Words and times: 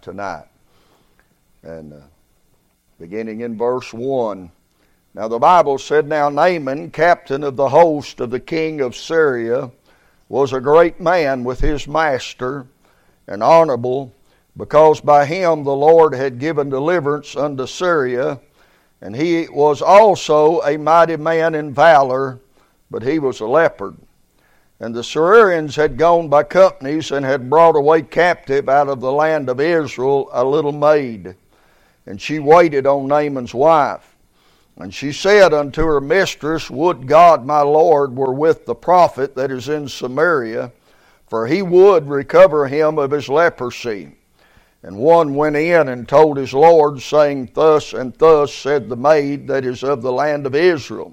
tonight. 0.00 0.46
And 1.62 1.92
uh, 1.92 2.00
beginning 2.98 3.42
in 3.42 3.56
verse 3.56 3.94
1. 3.94 4.50
Now 5.14 5.28
the 5.28 5.38
Bible 5.38 5.78
said, 5.78 6.08
Now 6.08 6.28
Naaman, 6.28 6.90
captain 6.90 7.44
of 7.44 7.54
the 7.54 7.68
host 7.68 8.18
of 8.18 8.30
the 8.30 8.40
king 8.40 8.80
of 8.80 8.96
Syria, 8.96 9.70
was 10.28 10.52
a 10.52 10.60
great 10.60 11.00
man 11.00 11.44
with 11.44 11.60
his 11.60 11.86
master, 11.86 12.66
and 13.28 13.40
honorable, 13.40 14.12
because 14.56 15.00
by 15.00 15.24
him 15.24 15.62
the 15.62 15.76
Lord 15.76 16.12
had 16.12 16.40
given 16.40 16.70
deliverance 16.70 17.36
unto 17.36 17.64
Syria, 17.64 18.40
and 19.00 19.14
he 19.14 19.48
was 19.48 19.80
also 19.80 20.60
a 20.62 20.76
mighty 20.76 21.16
man 21.16 21.54
in 21.54 21.72
valor, 21.72 22.40
but 22.90 23.04
he 23.04 23.20
was 23.20 23.38
a 23.38 23.46
leopard. 23.46 23.96
And 24.80 24.94
the 24.94 25.02
Syrians 25.02 25.74
had 25.74 25.96
gone 25.96 26.28
by 26.28 26.44
companies 26.44 27.10
and 27.10 27.24
had 27.24 27.50
brought 27.50 27.74
away 27.74 28.02
captive 28.02 28.68
out 28.68 28.88
of 28.88 29.00
the 29.00 29.10
land 29.10 29.48
of 29.48 29.60
Israel 29.60 30.28
a 30.32 30.44
little 30.44 30.72
maid. 30.72 31.34
And 32.06 32.20
she 32.20 32.38
waited 32.38 32.86
on 32.86 33.08
Naaman's 33.08 33.54
wife. 33.54 34.16
And 34.76 34.94
she 34.94 35.10
said 35.10 35.52
unto 35.52 35.84
her 35.84 36.00
mistress, 36.00 36.70
Would 36.70 37.08
God 37.08 37.44
my 37.44 37.62
Lord 37.62 38.14
were 38.14 38.32
with 38.32 38.64
the 38.64 38.76
prophet 38.76 39.34
that 39.34 39.50
is 39.50 39.68
in 39.68 39.88
Samaria, 39.88 40.70
for 41.26 41.48
he 41.48 41.60
would 41.60 42.08
recover 42.08 42.68
him 42.68 42.98
of 42.98 43.10
his 43.10 43.28
leprosy. 43.28 44.12
And 44.84 44.96
one 44.96 45.34
went 45.34 45.56
in 45.56 45.88
and 45.88 46.08
told 46.08 46.36
his 46.36 46.54
Lord, 46.54 47.02
saying, 47.02 47.50
Thus 47.52 47.92
and 47.92 48.14
thus 48.14 48.54
said 48.54 48.88
the 48.88 48.96
maid 48.96 49.48
that 49.48 49.64
is 49.64 49.82
of 49.82 50.02
the 50.02 50.12
land 50.12 50.46
of 50.46 50.54
Israel. 50.54 51.12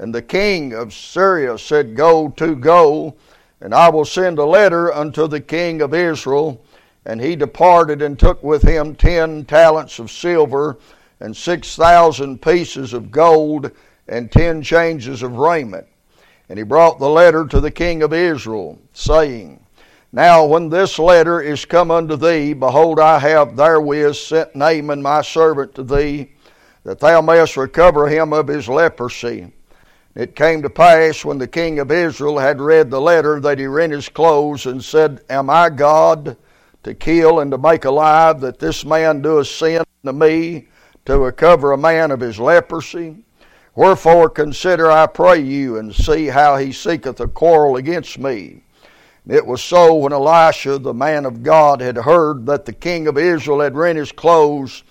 And 0.00 0.14
the 0.14 0.22
king 0.22 0.72
of 0.72 0.94
Syria 0.94 1.58
said, 1.58 1.94
Go 1.94 2.30
to 2.30 2.56
go, 2.56 3.16
and 3.60 3.74
I 3.74 3.90
will 3.90 4.06
send 4.06 4.38
a 4.38 4.46
letter 4.46 4.90
unto 4.90 5.28
the 5.28 5.42
king 5.42 5.82
of 5.82 5.92
Israel. 5.92 6.64
And 7.04 7.20
he 7.20 7.36
departed 7.36 8.00
and 8.00 8.18
took 8.18 8.42
with 8.42 8.62
him 8.62 8.94
ten 8.94 9.44
talents 9.44 9.98
of 9.98 10.10
silver, 10.10 10.78
and 11.20 11.36
six 11.36 11.76
thousand 11.76 12.40
pieces 12.40 12.94
of 12.94 13.10
gold, 13.10 13.72
and 14.08 14.32
ten 14.32 14.62
changes 14.62 15.22
of 15.22 15.36
raiment. 15.36 15.86
And 16.48 16.58
he 16.58 16.62
brought 16.62 16.98
the 16.98 17.10
letter 17.10 17.44
to 17.48 17.60
the 17.60 17.70
king 17.70 18.02
of 18.02 18.14
Israel, 18.14 18.78
saying, 18.94 19.62
Now 20.12 20.46
when 20.46 20.70
this 20.70 20.98
letter 20.98 21.42
is 21.42 21.66
come 21.66 21.90
unto 21.90 22.16
thee, 22.16 22.54
behold, 22.54 22.98
I 22.98 23.18
have 23.18 23.54
therewith 23.54 24.14
sent 24.14 24.56
Naaman 24.56 25.02
my 25.02 25.20
servant 25.20 25.74
to 25.74 25.82
thee, 25.82 26.32
that 26.84 27.00
thou 27.00 27.20
mayest 27.20 27.58
recover 27.58 28.08
him 28.08 28.32
of 28.32 28.48
his 28.48 28.66
leprosy. 28.66 29.52
It 30.14 30.34
came 30.34 30.60
to 30.62 30.70
pass 30.70 31.24
when 31.24 31.38
the 31.38 31.46
king 31.46 31.78
of 31.78 31.92
Israel 31.92 32.38
had 32.38 32.60
read 32.60 32.90
the 32.90 33.00
letter 33.00 33.38
that 33.40 33.60
he 33.60 33.66
rent 33.66 33.92
his 33.92 34.08
clothes 34.08 34.66
and 34.66 34.82
said, 34.82 35.20
Am 35.30 35.48
I 35.48 35.70
God 35.70 36.36
to 36.82 36.94
kill 36.94 37.38
and 37.38 37.50
to 37.52 37.58
make 37.58 37.84
alive 37.84 38.40
that 38.40 38.58
this 38.58 38.84
man 38.84 39.22
doeth 39.22 39.46
sin 39.46 39.84
to 40.04 40.12
me 40.12 40.66
to 41.04 41.18
recover 41.18 41.70
a 41.70 41.78
man 41.78 42.10
of 42.10 42.20
his 42.20 42.40
leprosy? 42.40 43.24
Wherefore 43.76 44.28
consider, 44.28 44.90
I 44.90 45.06
pray 45.06 45.38
you, 45.38 45.78
and 45.78 45.94
see 45.94 46.26
how 46.26 46.56
he 46.56 46.72
seeketh 46.72 47.20
a 47.20 47.28
quarrel 47.28 47.76
against 47.76 48.18
me. 48.18 48.64
It 49.28 49.46
was 49.46 49.62
so 49.62 49.94
when 49.94 50.12
Elisha, 50.12 50.78
the 50.78 50.92
man 50.92 51.24
of 51.24 51.44
God, 51.44 51.80
had 51.80 51.96
heard 51.96 52.46
that 52.46 52.64
the 52.64 52.72
king 52.72 53.06
of 53.06 53.16
Israel 53.16 53.60
had 53.60 53.76
rent 53.76 53.96
his 53.96 54.10
clothes, 54.10 54.82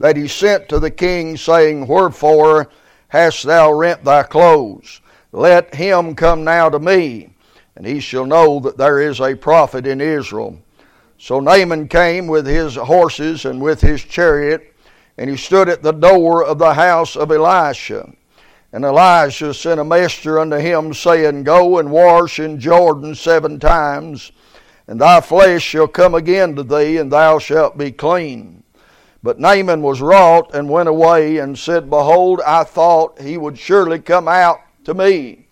that 0.00 0.16
he 0.16 0.26
sent 0.26 0.68
to 0.68 0.80
the 0.80 0.90
king, 0.90 1.36
saying, 1.36 1.86
Wherefore 1.86 2.68
hast 3.14 3.44
thou 3.44 3.72
rent 3.72 4.02
thy 4.02 4.24
clothes? 4.24 5.00
Let 5.30 5.76
him 5.76 6.16
come 6.16 6.42
now 6.42 6.68
to 6.68 6.80
me, 6.80 7.30
and 7.76 7.86
he 7.86 8.00
shall 8.00 8.26
know 8.26 8.58
that 8.58 8.76
there 8.76 9.00
is 9.00 9.20
a 9.20 9.36
prophet 9.36 9.86
in 9.86 10.00
Israel. 10.00 10.58
So 11.16 11.38
Naaman 11.38 11.86
came 11.86 12.26
with 12.26 12.44
his 12.44 12.74
horses 12.74 13.44
and 13.44 13.62
with 13.62 13.80
his 13.80 14.02
chariot, 14.02 14.74
and 15.16 15.30
he 15.30 15.36
stood 15.36 15.68
at 15.68 15.80
the 15.80 15.92
door 15.92 16.44
of 16.44 16.58
the 16.58 16.74
house 16.74 17.14
of 17.14 17.30
Elisha. 17.30 18.12
And 18.72 18.84
Elisha 18.84 19.54
sent 19.54 19.78
a 19.78 19.84
messenger 19.84 20.40
unto 20.40 20.56
him, 20.56 20.92
saying, 20.92 21.44
Go 21.44 21.78
and 21.78 21.92
wash 21.92 22.40
in 22.40 22.58
Jordan 22.58 23.14
seven 23.14 23.60
times, 23.60 24.32
and 24.88 25.00
thy 25.00 25.20
flesh 25.20 25.62
shall 25.62 25.86
come 25.86 26.16
again 26.16 26.56
to 26.56 26.64
thee, 26.64 26.96
and 26.96 27.12
thou 27.12 27.38
shalt 27.38 27.78
be 27.78 27.92
clean. 27.92 28.63
But 29.24 29.40
Naaman 29.40 29.80
was 29.80 30.02
wroth 30.02 30.52
and 30.52 30.68
went 30.68 30.86
away 30.86 31.38
and 31.38 31.58
said, 31.58 31.88
Behold, 31.88 32.42
I 32.46 32.62
thought 32.62 33.22
he 33.22 33.38
would 33.38 33.58
surely 33.58 33.98
come 33.98 34.28
out 34.28 34.58
to 34.84 34.92
me 34.92 35.46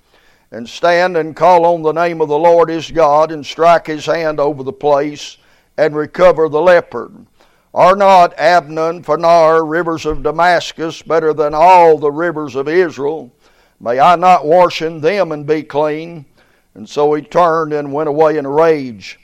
and 0.50 0.68
stand 0.68 1.16
and 1.16 1.34
call 1.34 1.64
on 1.64 1.80
the 1.80 1.92
name 1.92 2.20
of 2.20 2.28
the 2.28 2.38
Lord 2.38 2.68
his 2.68 2.90
God 2.90 3.32
and 3.32 3.46
strike 3.46 3.86
his 3.86 4.04
hand 4.04 4.38
over 4.38 4.62
the 4.62 4.74
place 4.74 5.38
and 5.78 5.96
recover 5.96 6.50
the 6.50 6.60
leopard. 6.60 7.24
Are 7.72 7.96
not 7.96 8.34
Abana 8.34 8.90
and 8.90 9.06
Pharpar, 9.06 9.66
rivers 9.66 10.04
of 10.04 10.22
Damascus, 10.22 11.00
better 11.00 11.32
than 11.32 11.54
all 11.54 11.96
the 11.96 12.12
rivers 12.12 12.54
of 12.54 12.68
Israel? 12.68 13.32
May 13.80 13.98
I 13.98 14.16
not 14.16 14.44
wash 14.44 14.82
in 14.82 15.00
them 15.00 15.32
and 15.32 15.46
be 15.46 15.62
clean? 15.62 16.26
And 16.74 16.86
so 16.86 17.14
he 17.14 17.22
turned 17.22 17.72
and 17.72 17.90
went 17.90 18.10
away 18.10 18.36
in 18.36 18.44
a 18.44 18.50
rage. 18.50 19.18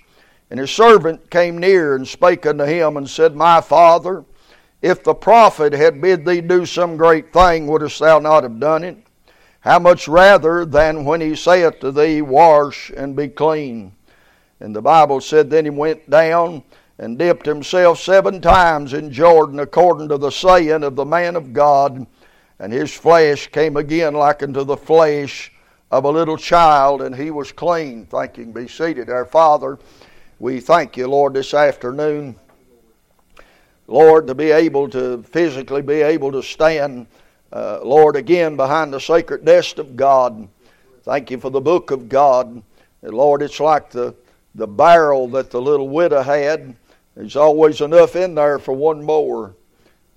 And 0.50 0.58
his 0.58 0.70
servant 0.70 1.30
came 1.30 1.58
near 1.58 1.94
and 1.94 2.08
spake 2.08 2.46
unto 2.46 2.64
him 2.64 2.96
and 2.96 3.10
said, 3.10 3.36
My 3.36 3.60
father, 3.60 4.24
if 4.80 5.02
the 5.02 5.14
prophet 5.14 5.72
had 5.72 6.00
bid 6.00 6.24
thee 6.24 6.40
do 6.40 6.64
some 6.64 6.96
great 6.96 7.32
thing, 7.32 7.66
wouldst 7.66 7.98
thou 7.98 8.18
not 8.18 8.44
have 8.44 8.60
done 8.60 8.84
it? 8.84 8.96
How 9.60 9.78
much 9.78 10.06
rather 10.06 10.64
than 10.64 11.04
when 11.04 11.20
he 11.20 11.34
saith 11.34 11.80
to 11.80 11.90
thee, 11.90 12.22
Wash 12.22 12.90
and 12.96 13.16
be 13.16 13.28
clean? 13.28 13.92
And 14.60 14.74
the 14.74 14.82
Bible 14.82 15.20
said, 15.20 15.50
Then 15.50 15.64
he 15.64 15.70
went 15.70 16.08
down 16.08 16.62
and 16.98 17.18
dipped 17.18 17.46
himself 17.46 18.00
seven 18.00 18.40
times 18.40 18.92
in 18.92 19.12
Jordan, 19.12 19.60
according 19.60 20.08
to 20.08 20.18
the 20.18 20.30
saying 20.30 20.82
of 20.82 20.96
the 20.96 21.04
man 21.04 21.36
of 21.36 21.52
God, 21.52 22.06
and 22.58 22.72
his 22.72 22.92
flesh 22.92 23.48
came 23.48 23.76
again 23.76 24.14
like 24.14 24.42
unto 24.42 24.64
the 24.64 24.76
flesh 24.76 25.52
of 25.90 26.04
a 26.04 26.10
little 26.10 26.36
child, 26.36 27.02
and 27.02 27.14
he 27.14 27.30
was 27.30 27.52
clean. 27.52 28.04
Thank 28.06 28.36
you. 28.38 28.46
Be 28.46 28.68
seated. 28.68 29.10
Our 29.10 29.24
Father, 29.24 29.78
we 30.38 30.60
thank 30.60 30.96
you, 30.96 31.08
Lord, 31.08 31.34
this 31.34 31.54
afternoon. 31.54 32.36
Lord, 33.88 34.26
to 34.26 34.34
be 34.34 34.50
able 34.50 34.86
to 34.90 35.22
physically 35.22 35.80
be 35.80 36.02
able 36.02 36.30
to 36.32 36.42
stand, 36.42 37.06
uh, 37.50 37.80
Lord, 37.82 38.16
again 38.16 38.54
behind 38.54 38.92
the 38.92 39.00
sacred 39.00 39.46
desk 39.46 39.78
of 39.78 39.96
God. 39.96 40.46
Thank 41.04 41.30
you 41.30 41.38
for 41.38 41.48
the 41.48 41.60
book 41.62 41.90
of 41.90 42.06
God. 42.06 42.62
And 43.00 43.14
Lord, 43.14 43.40
it's 43.40 43.60
like 43.60 43.90
the, 43.90 44.14
the 44.54 44.66
barrel 44.66 45.26
that 45.28 45.50
the 45.50 45.60
little 45.60 45.88
widow 45.88 46.20
had. 46.20 46.76
There's 47.16 47.34
always 47.34 47.80
enough 47.80 48.14
in 48.14 48.34
there 48.34 48.58
for 48.58 48.72
one 48.72 49.02
more. 49.02 49.54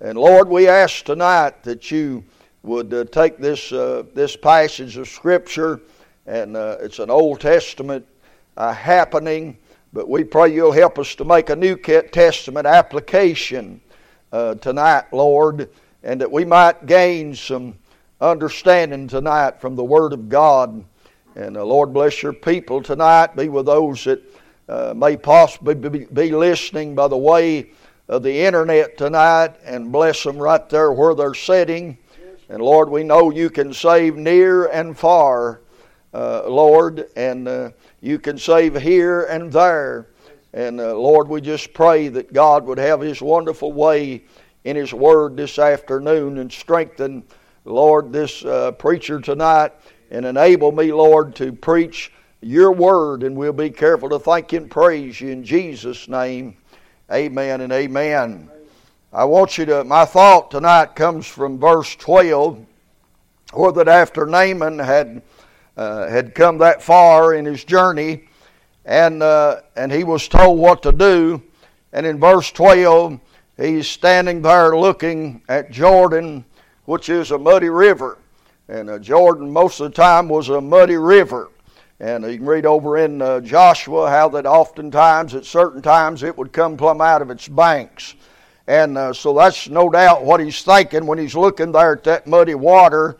And 0.02 0.18
Lord, 0.18 0.50
we 0.50 0.68
ask 0.68 1.06
tonight 1.06 1.62
that 1.62 1.90
you 1.90 2.24
would 2.62 2.92
uh, 2.92 3.04
take 3.04 3.38
this, 3.38 3.72
uh, 3.72 4.02
this 4.12 4.36
passage 4.36 4.98
of 4.98 5.08
Scripture, 5.08 5.80
and 6.26 6.58
uh, 6.58 6.76
it's 6.80 6.98
an 6.98 7.08
Old 7.08 7.40
Testament 7.40 8.06
uh, 8.58 8.74
happening 8.74 9.56
but 9.92 10.08
we 10.08 10.24
pray 10.24 10.54
you'll 10.54 10.72
help 10.72 10.98
us 10.98 11.14
to 11.16 11.24
make 11.24 11.50
a 11.50 11.56
New 11.56 11.76
Testament 11.76 12.66
application 12.66 13.80
uh, 14.32 14.54
tonight, 14.54 15.04
Lord, 15.12 15.68
and 16.02 16.20
that 16.20 16.32
we 16.32 16.46
might 16.46 16.86
gain 16.86 17.34
some 17.34 17.76
understanding 18.20 19.06
tonight 19.06 19.60
from 19.60 19.76
the 19.76 19.84
Word 19.84 20.14
of 20.14 20.30
God. 20.30 20.82
And 21.34 21.56
uh, 21.58 21.64
Lord, 21.64 21.92
bless 21.92 22.22
your 22.22 22.32
people 22.32 22.82
tonight. 22.82 23.36
Be 23.36 23.50
with 23.50 23.66
those 23.66 24.04
that 24.04 24.22
uh, 24.68 24.94
may 24.96 25.16
possibly 25.16 25.74
be, 25.74 26.30
listening 26.32 26.94
by 26.94 27.08
the 27.08 27.18
way 27.18 27.70
of 28.08 28.22
the 28.22 28.40
internet 28.40 28.96
tonight, 28.96 29.56
and 29.64 29.92
bless 29.92 30.22
them 30.22 30.38
right 30.38 30.68
there 30.70 30.92
where 30.92 31.14
they're 31.14 31.34
sitting. 31.34 31.98
And 32.48 32.62
Lord, 32.62 32.88
we 32.88 33.04
know 33.04 33.30
you 33.30 33.50
can 33.50 33.74
save 33.74 34.16
near 34.16 34.66
and 34.66 34.98
far, 34.98 35.60
uh, 36.14 36.48
Lord, 36.48 37.08
and 37.16 37.48
uh, 37.48 37.70
you 38.02 38.18
can 38.18 38.36
save 38.36 38.78
here 38.82 39.22
and 39.22 39.50
there. 39.50 40.08
And 40.52 40.80
uh, 40.80 40.94
Lord, 40.94 41.28
we 41.28 41.40
just 41.40 41.72
pray 41.72 42.08
that 42.08 42.32
God 42.32 42.66
would 42.66 42.78
have 42.78 43.00
His 43.00 43.22
wonderful 43.22 43.72
way 43.72 44.24
in 44.64 44.76
His 44.76 44.92
Word 44.92 45.36
this 45.36 45.58
afternoon 45.58 46.38
and 46.38 46.52
strengthen, 46.52 47.22
Lord, 47.64 48.12
this 48.12 48.44
uh, 48.44 48.72
preacher 48.72 49.20
tonight 49.20 49.72
and 50.10 50.26
enable 50.26 50.72
me, 50.72 50.92
Lord, 50.92 51.34
to 51.36 51.52
preach 51.52 52.12
your 52.42 52.72
Word. 52.72 53.22
And 53.22 53.36
we'll 53.36 53.52
be 53.52 53.70
careful 53.70 54.10
to 54.10 54.18
thank 54.18 54.52
and 54.52 54.70
praise 54.70 55.20
you 55.20 55.30
in 55.30 55.44
Jesus' 55.44 56.08
name. 56.08 56.56
Amen 57.10 57.60
and 57.60 57.72
amen. 57.72 58.50
I 59.12 59.24
want 59.24 59.58
you 59.58 59.66
to, 59.66 59.84
my 59.84 60.06
thought 60.06 60.50
tonight 60.50 60.96
comes 60.96 61.26
from 61.26 61.58
verse 61.58 61.94
12, 61.96 62.66
where 63.52 63.72
that 63.72 63.88
after 63.88 64.26
Naaman 64.26 64.78
had 64.78 65.22
uh, 65.76 66.08
had 66.08 66.34
come 66.34 66.58
that 66.58 66.82
far 66.82 67.34
in 67.34 67.44
his 67.44 67.64
journey, 67.64 68.28
and 68.84 69.22
uh, 69.22 69.60
and 69.76 69.92
he 69.92 70.04
was 70.04 70.28
told 70.28 70.58
what 70.58 70.82
to 70.82 70.92
do. 70.92 71.42
And 71.92 72.06
in 72.06 72.18
verse 72.18 72.50
twelve, 72.50 73.20
he's 73.56 73.88
standing 73.88 74.42
there 74.42 74.76
looking 74.76 75.42
at 75.48 75.70
Jordan, 75.70 76.44
which 76.84 77.08
is 77.08 77.30
a 77.30 77.38
muddy 77.38 77.68
river, 77.68 78.18
and 78.68 78.90
uh, 78.90 78.98
Jordan 78.98 79.50
most 79.50 79.80
of 79.80 79.90
the 79.90 79.96
time 79.96 80.28
was 80.28 80.48
a 80.48 80.60
muddy 80.60 80.96
river. 80.96 81.48
And 82.00 82.24
you 82.24 82.36
can 82.36 82.46
read 82.46 82.66
over 82.66 82.98
in 82.98 83.22
uh, 83.22 83.38
Joshua 83.38 84.10
how 84.10 84.28
that 84.30 84.44
oftentimes, 84.44 85.36
at 85.36 85.44
certain 85.44 85.80
times, 85.80 86.24
it 86.24 86.36
would 86.36 86.52
come 86.52 86.76
plumb 86.76 87.00
out 87.00 87.22
of 87.22 87.30
its 87.30 87.46
banks. 87.46 88.16
And 88.66 88.98
uh, 88.98 89.12
so 89.12 89.32
that's 89.34 89.68
no 89.68 89.88
doubt 89.88 90.24
what 90.24 90.40
he's 90.40 90.62
thinking 90.62 91.06
when 91.06 91.18
he's 91.18 91.36
looking 91.36 91.70
there 91.70 91.92
at 91.92 92.02
that 92.02 92.26
muddy 92.26 92.56
water. 92.56 93.18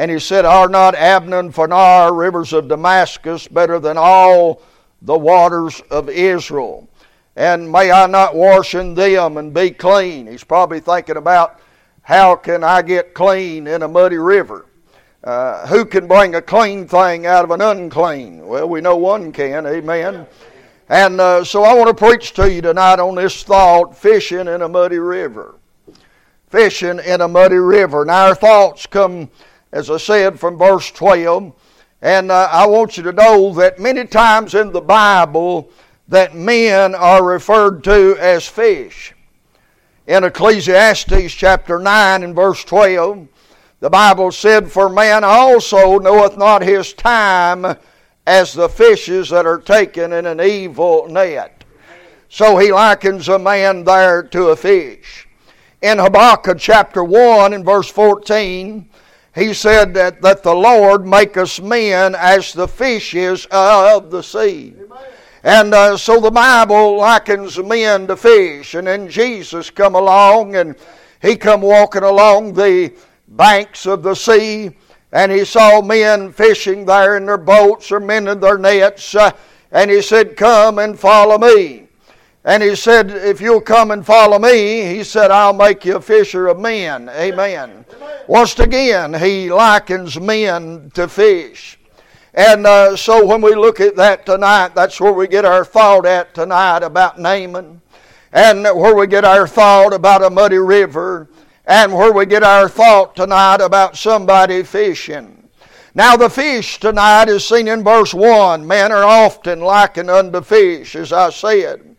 And 0.00 0.10
he 0.10 0.18
said, 0.18 0.46
Are 0.46 0.66
not 0.66 0.94
Abana 0.94 1.40
and 1.40 1.54
Pharpar, 1.54 2.16
rivers 2.16 2.54
of 2.54 2.68
Damascus, 2.68 3.46
better 3.46 3.78
than 3.78 3.98
all 3.98 4.62
the 5.02 5.18
waters 5.18 5.82
of 5.90 6.08
Israel? 6.08 6.88
And 7.36 7.70
may 7.70 7.92
I 7.92 8.06
not 8.06 8.34
wash 8.34 8.74
in 8.74 8.94
them 8.94 9.36
and 9.36 9.52
be 9.52 9.70
clean? 9.72 10.26
He's 10.26 10.42
probably 10.42 10.80
thinking 10.80 11.18
about 11.18 11.60
how 12.00 12.34
can 12.34 12.64
I 12.64 12.80
get 12.80 13.12
clean 13.12 13.66
in 13.66 13.82
a 13.82 13.88
muddy 13.88 14.16
river? 14.16 14.64
Uh, 15.22 15.66
who 15.66 15.84
can 15.84 16.08
bring 16.08 16.34
a 16.34 16.40
clean 16.40 16.88
thing 16.88 17.26
out 17.26 17.44
of 17.44 17.50
an 17.50 17.60
unclean? 17.60 18.46
Well, 18.46 18.70
we 18.70 18.80
know 18.80 18.96
one 18.96 19.32
can, 19.32 19.66
amen. 19.66 20.26
And 20.88 21.20
uh, 21.20 21.44
so 21.44 21.62
I 21.62 21.74
want 21.74 21.88
to 21.88 22.04
preach 22.06 22.32
to 22.32 22.50
you 22.50 22.62
tonight 22.62 23.00
on 23.00 23.16
this 23.16 23.42
thought 23.42 23.94
fishing 23.94 24.48
in 24.48 24.62
a 24.62 24.68
muddy 24.68 24.98
river. 24.98 25.56
Fishing 26.48 27.00
in 27.00 27.20
a 27.20 27.28
muddy 27.28 27.56
river. 27.56 28.06
Now, 28.06 28.28
our 28.28 28.34
thoughts 28.34 28.86
come, 28.86 29.28
as 29.72 29.90
I 29.90 29.96
said, 29.96 30.38
from 30.38 30.58
verse 30.58 30.90
12. 30.90 31.52
And 32.02 32.30
uh, 32.30 32.48
I 32.50 32.66
want 32.66 32.96
you 32.96 33.02
to 33.04 33.12
know 33.12 33.52
that 33.54 33.78
many 33.78 34.06
times 34.06 34.54
in 34.54 34.72
the 34.72 34.80
Bible, 34.80 35.70
that 36.08 36.34
men 36.34 36.94
are 36.94 37.24
referred 37.24 37.84
to 37.84 38.16
as 38.18 38.46
fish. 38.46 39.14
In 40.06 40.24
Ecclesiastes 40.24 41.32
chapter 41.32 41.78
9 41.78 42.24
and 42.24 42.34
verse 42.34 42.64
12, 42.64 43.28
the 43.78 43.90
Bible 43.90 44.32
said, 44.32 44.70
For 44.70 44.88
man 44.88 45.22
also 45.22 45.98
knoweth 45.98 46.36
not 46.36 46.62
his 46.62 46.92
time 46.92 47.76
as 48.26 48.52
the 48.52 48.68
fishes 48.68 49.30
that 49.30 49.46
are 49.46 49.58
taken 49.58 50.12
in 50.12 50.26
an 50.26 50.40
evil 50.40 51.06
net. 51.08 51.64
So 52.28 52.58
he 52.58 52.72
likens 52.72 53.28
a 53.28 53.38
man 53.38 53.84
there 53.84 54.22
to 54.22 54.48
a 54.48 54.56
fish. 54.56 55.28
In 55.80 55.98
Habakkuk 55.98 56.58
chapter 56.58 57.02
1 57.02 57.52
and 57.52 57.64
verse 57.64 57.88
14, 57.88 58.88
he 59.34 59.54
said 59.54 59.94
that, 59.94 60.22
that 60.22 60.42
the 60.42 60.54
Lord 60.54 61.06
make 61.06 61.36
us 61.36 61.60
men 61.60 62.14
as 62.14 62.52
the 62.52 62.66
fishes 62.66 63.46
of 63.50 64.10
the 64.10 64.22
sea. 64.22 64.74
And 65.42 65.72
uh, 65.72 65.96
so 65.96 66.20
the 66.20 66.30
Bible 66.30 66.98
likens 66.98 67.58
men 67.58 68.06
to 68.08 68.16
fish. 68.16 68.74
And 68.74 68.86
then 68.86 69.08
Jesus 69.08 69.70
come 69.70 69.94
along 69.94 70.56
and 70.56 70.76
he 71.22 71.36
come 71.36 71.62
walking 71.62 72.02
along 72.02 72.54
the 72.54 72.92
banks 73.28 73.86
of 73.86 74.02
the 74.02 74.14
sea 74.14 74.72
and 75.12 75.32
he 75.32 75.44
saw 75.44 75.80
men 75.82 76.32
fishing 76.32 76.84
there 76.84 77.16
in 77.16 77.26
their 77.26 77.38
boats 77.38 77.90
or 77.90 78.00
mending 78.00 78.40
their 78.40 78.58
nets. 78.58 79.14
Uh, 79.14 79.30
and 79.72 79.90
he 79.90 80.02
said, 80.02 80.36
Come 80.36 80.78
and 80.78 80.98
follow 80.98 81.38
me. 81.38 81.88
And 82.44 82.62
he 82.62 82.74
said, 82.74 83.10
If 83.10 83.40
you'll 83.40 83.60
come 83.60 83.90
and 83.90 84.04
follow 84.04 84.38
me, 84.38 84.82
he 84.94 85.04
said, 85.04 85.30
I'll 85.30 85.52
make 85.52 85.84
you 85.84 85.96
a 85.96 86.00
fisher 86.00 86.46
of 86.46 86.58
men. 86.58 87.08
Amen. 87.10 87.84
Once 88.26 88.58
again, 88.58 89.12
he 89.12 89.52
likens 89.52 90.18
men 90.18 90.90
to 90.94 91.06
fish. 91.06 91.78
And 92.32 92.66
uh, 92.66 92.96
so 92.96 93.26
when 93.26 93.42
we 93.42 93.54
look 93.54 93.80
at 93.80 93.96
that 93.96 94.24
tonight, 94.24 94.74
that's 94.74 95.00
where 95.00 95.12
we 95.12 95.26
get 95.26 95.44
our 95.44 95.64
thought 95.64 96.06
at 96.06 96.32
tonight 96.32 96.82
about 96.82 97.18
Naaman, 97.18 97.82
and 98.32 98.62
where 98.62 98.94
we 98.94 99.06
get 99.06 99.24
our 99.24 99.46
thought 99.48 99.92
about 99.92 100.22
a 100.22 100.30
muddy 100.30 100.58
river, 100.58 101.28
and 101.66 101.92
where 101.92 102.12
we 102.12 102.26
get 102.26 102.44
our 102.44 102.68
thought 102.68 103.16
tonight 103.16 103.60
about 103.60 103.96
somebody 103.96 104.62
fishing. 104.62 105.48
Now, 105.92 106.16
the 106.16 106.30
fish 106.30 106.78
tonight 106.78 107.28
is 107.28 107.46
seen 107.46 107.66
in 107.66 107.82
verse 107.82 108.14
1. 108.14 108.64
Men 108.64 108.92
are 108.92 109.04
often 109.04 109.60
likened 109.60 110.08
unto 110.08 110.40
fish, 110.40 110.94
as 110.94 111.12
I 111.12 111.30
said. 111.30 111.89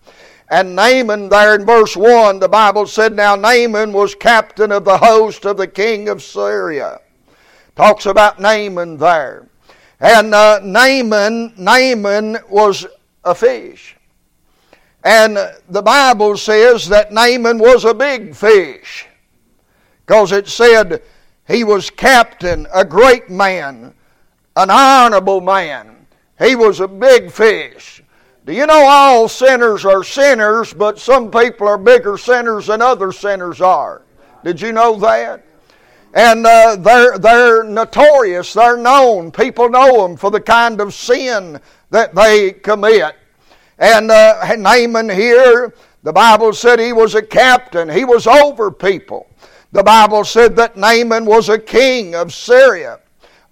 And 0.51 0.75
Naaman, 0.75 1.30
there 1.30 1.56
in 1.56 1.65
verse 1.65 1.95
1, 1.95 2.39
the 2.39 2.50
Bible 2.50 2.86
said, 2.86 3.15
Now 3.15 3.38
Naaman 3.38 3.94
was 3.94 4.13
captain 4.13 4.69
of 4.74 4.83
the 4.83 4.98
host 4.98 5.45
of 5.45 5.56
the 5.56 5.65
king 5.65 6.09
of 6.09 6.21
Syria. 6.21 7.00
Talks 7.77 8.06
about 8.06 8.38
Naaman 8.38 8.98
there. 8.98 9.48
And 10.01 10.36
uh, 10.36 10.59
Naaman, 10.62 11.53
Naaman 11.56 12.38
was 12.50 12.86
a 13.24 13.33
fish. 13.33 13.95
And 15.06 15.38
the 15.69 15.81
Bible 15.81 16.36
says 16.36 16.89
that 16.89 17.13
Naaman 17.13 17.57
was 17.57 17.86
a 17.86 17.94
big 17.94 18.36
fish. 18.36 19.07
Because 20.06 20.33
it 20.33 20.50
said 20.50 21.01
he 21.48 21.63
was 21.63 21.89
captain, 21.89 22.68
a 22.74 22.83
great 22.83 23.30
man, 23.30 23.94
an 24.57 24.69
honorable 24.69 25.39
man. 25.39 26.07
He 26.38 26.57
was 26.57 26.81
a 26.81 26.89
big 26.89 27.31
fish. 27.31 28.00
Do 28.45 28.53
you 28.53 28.65
know 28.65 28.85
all 28.88 29.27
sinners 29.27 29.85
are 29.85 30.03
sinners, 30.03 30.73
but 30.73 30.97
some 30.97 31.29
people 31.29 31.67
are 31.67 31.77
bigger 31.77 32.17
sinners 32.17 32.67
than 32.67 32.81
other 32.81 33.11
sinners 33.11 33.61
are? 33.61 34.01
Did 34.43 34.59
you 34.59 34.71
know 34.71 34.97
that? 34.99 35.45
And 36.13 36.45
uh, 36.45 36.75
they're, 36.77 37.19
they're 37.19 37.63
notorious, 37.63 38.53
they're 38.53 38.77
known. 38.77 39.31
People 39.31 39.69
know 39.69 40.01
them 40.01 40.17
for 40.17 40.31
the 40.31 40.41
kind 40.41 40.81
of 40.81 40.93
sin 40.93 41.61
that 41.91 42.15
they 42.15 42.51
commit. 42.51 43.15
And 43.77 44.09
uh, 44.09 44.55
Naaman 44.57 45.09
here, 45.09 45.75
the 46.03 46.11
Bible 46.11 46.53
said 46.53 46.79
he 46.79 46.93
was 46.93 47.13
a 47.13 47.21
captain, 47.21 47.89
he 47.89 48.05
was 48.05 48.25
over 48.25 48.71
people. 48.71 49.27
The 49.71 49.83
Bible 49.83 50.25
said 50.25 50.55
that 50.57 50.75
Naaman 50.75 51.25
was 51.25 51.47
a 51.47 51.59
king 51.59 52.15
of 52.15 52.33
Syria, 52.33 52.99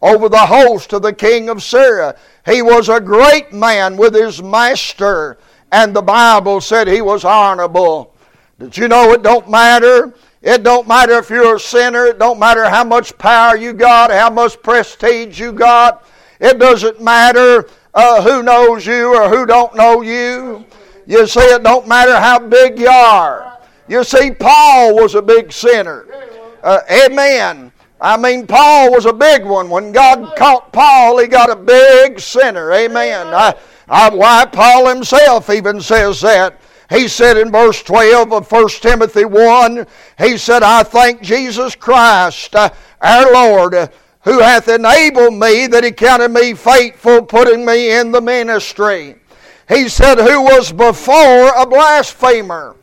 over 0.01 0.29
the 0.29 0.37
host 0.37 0.93
of 0.93 1.01
the 1.01 1.13
king 1.13 1.49
of 1.49 1.63
Syria. 1.63 2.15
He 2.45 2.61
was 2.61 2.89
a 2.89 2.99
great 2.99 3.51
man 3.51 3.97
with 3.97 4.13
his 4.13 4.41
master, 4.41 5.37
and 5.71 5.95
the 5.95 6.01
Bible 6.01 6.61
said 6.61 6.87
he 6.87 7.01
was 7.01 7.25
honorable. 7.25 8.15
Did 8.59 8.77
you 8.77 8.87
know 8.87 9.11
it 9.13 9.23
don't 9.23 9.49
matter? 9.49 10.13
It 10.41 10.63
don't 10.63 10.87
matter 10.87 11.13
if 11.13 11.29
you're 11.29 11.55
a 11.55 11.59
sinner. 11.59 12.05
It 12.05 12.19
don't 12.19 12.39
matter 12.39 12.69
how 12.69 12.83
much 12.83 13.17
power 13.17 13.57
you 13.57 13.73
got, 13.73 14.11
how 14.11 14.29
much 14.29 14.61
prestige 14.61 15.39
you 15.39 15.51
got. 15.51 16.05
It 16.39 16.59
doesn't 16.59 17.01
matter 17.01 17.67
uh, 17.93 18.21
who 18.21 18.43
knows 18.43 18.85
you 18.85 19.15
or 19.15 19.29
who 19.29 19.45
don't 19.45 19.75
know 19.75 20.01
you. 20.01 20.65
You 21.05 21.27
see, 21.27 21.41
it 21.41 21.63
don't 21.63 21.87
matter 21.87 22.15
how 22.15 22.39
big 22.39 22.79
you 22.79 22.87
are. 22.87 23.59
You 23.87 24.03
see, 24.03 24.31
Paul 24.31 24.95
was 24.95 25.15
a 25.15 25.21
big 25.21 25.51
sinner. 25.51 26.05
Uh, 26.63 26.81
amen. 26.91 27.71
I 28.01 28.15
mean, 28.15 28.47
Paul 28.47 28.91
was 28.91 29.05
a 29.05 29.13
big 29.13 29.43
one. 29.43 29.69
When 29.69 29.91
God 29.91 30.35
caught 30.37 30.71
Paul, 30.71 31.19
he 31.19 31.27
got 31.27 31.49
a 31.49 31.55
big 31.55 32.19
sinner. 32.19 32.71
Amen. 32.71 33.27
I, 33.27 33.55
I, 33.89 34.09
why 34.09 34.45
Paul 34.45 34.87
himself 34.87 35.49
even 35.49 35.81
says 35.81 36.21
that. 36.21 36.59
He 36.89 37.07
said 37.07 37.37
in 37.37 37.51
verse 37.51 37.83
12 37.83 38.33
of 38.33 38.51
1 38.51 38.69
Timothy 38.81 39.25
1, 39.25 39.85
he 40.17 40.37
said, 40.37 40.63
I 40.63 40.83
thank 40.83 41.21
Jesus 41.21 41.75
Christ, 41.75 42.55
uh, 42.55 42.69
our 43.01 43.31
Lord, 43.31 43.75
uh, 43.75 43.87
who 44.23 44.39
hath 44.39 44.67
enabled 44.67 45.33
me 45.33 45.67
that 45.67 45.83
he 45.83 45.91
counted 45.91 46.29
me 46.29 46.53
faithful, 46.53 47.21
putting 47.21 47.63
me 47.63 47.91
in 47.91 48.11
the 48.11 48.21
ministry. 48.21 49.15
He 49.67 49.87
said, 49.87 50.17
who 50.17 50.41
was 50.41 50.71
before 50.71 51.49
a 51.55 51.65
blasphemer 51.67 52.75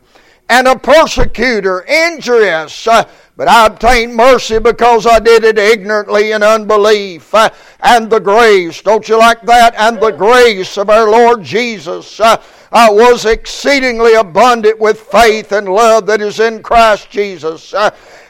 and 0.49 0.67
a 0.67 0.77
persecutor, 0.77 1.81
injurious. 1.81 2.87
Uh, 2.87 3.03
but 3.35 3.47
I 3.47 3.67
obtained 3.67 4.15
mercy 4.15 4.59
because 4.59 5.05
I 5.05 5.19
did 5.19 5.43
it 5.43 5.59
ignorantly 5.59 6.31
in 6.31 6.41
unbelief. 6.41 7.33
Uh, 7.33 7.49
and 7.81 8.09
the 8.09 8.19
grace, 8.19 8.81
don't 8.81 9.07
you 9.07 9.17
like 9.17 9.41
that? 9.43 9.75
And 9.75 9.99
the 9.99 10.11
grace 10.11 10.77
of 10.77 10.89
our 10.89 11.09
Lord 11.09 11.43
Jesus 11.43 12.19
uh, 12.19 12.41
uh 12.71 12.89
was 12.91 13.25
exceedingly 13.25 14.13
abundant 14.13 14.79
with 14.79 14.99
faith 14.99 15.51
and 15.51 15.69
love 15.69 16.05
that 16.07 16.21
is 16.21 16.39
in 16.39 16.63
Christ 16.63 17.09
Jesus. 17.09 17.73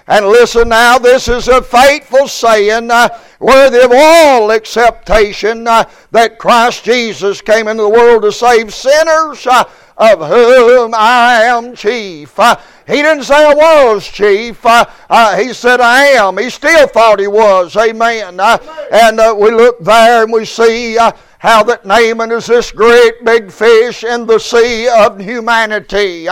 And 0.07 0.25
listen 0.27 0.69
now, 0.69 0.97
this 0.97 1.27
is 1.27 1.49
a 1.49 1.61
faithful 1.61 2.29
saying, 2.29 2.89
uh, 2.89 3.09
worthy 3.41 3.79
of 3.79 3.91
all 3.93 4.53
acceptation, 4.53 5.67
uh, 5.67 5.83
that 6.11 6.39
Christ 6.39 6.85
Jesus 6.85 7.41
came 7.41 7.67
into 7.67 7.83
the 7.83 7.89
world 7.89 8.21
to 8.21 8.31
save 8.31 8.73
sinners, 8.73 9.45
uh, 9.45 9.65
of 9.97 10.19
whom 10.19 10.93
I 10.95 11.43
am 11.43 11.75
chief. 11.75 12.39
Uh, 12.39 12.55
he 12.85 13.01
didn't 13.01 13.23
say 13.23 13.35
I 13.35 13.53
was 13.53 14.07
chief. 14.07 14.65
Uh, 14.65 14.85
uh, 15.09 15.35
he 15.35 15.51
said 15.51 15.81
I 15.81 16.05
am. 16.05 16.37
He 16.37 16.49
still 16.51 16.87
thought 16.87 17.19
he 17.19 17.27
was. 17.27 17.75
Amen. 17.75 18.39
And 18.39 19.37
we 19.37 19.51
look 19.51 19.79
there 19.79 20.23
and 20.23 20.31
we 20.31 20.45
see 20.45 20.97
how 21.39 21.63
that 21.63 21.85
Naaman 21.85 22.31
is 22.31 22.47
this 22.47 22.71
great 22.71 23.23
big 23.23 23.51
fish 23.51 24.03
in 24.03 24.25
the 24.25 24.39
sea 24.39 24.87
of 24.87 25.19
humanity. 25.19 26.27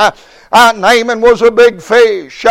Naaman 0.52 1.22
was 1.22 1.42
a 1.42 1.52
big 1.52 1.82
fish. 1.82 2.46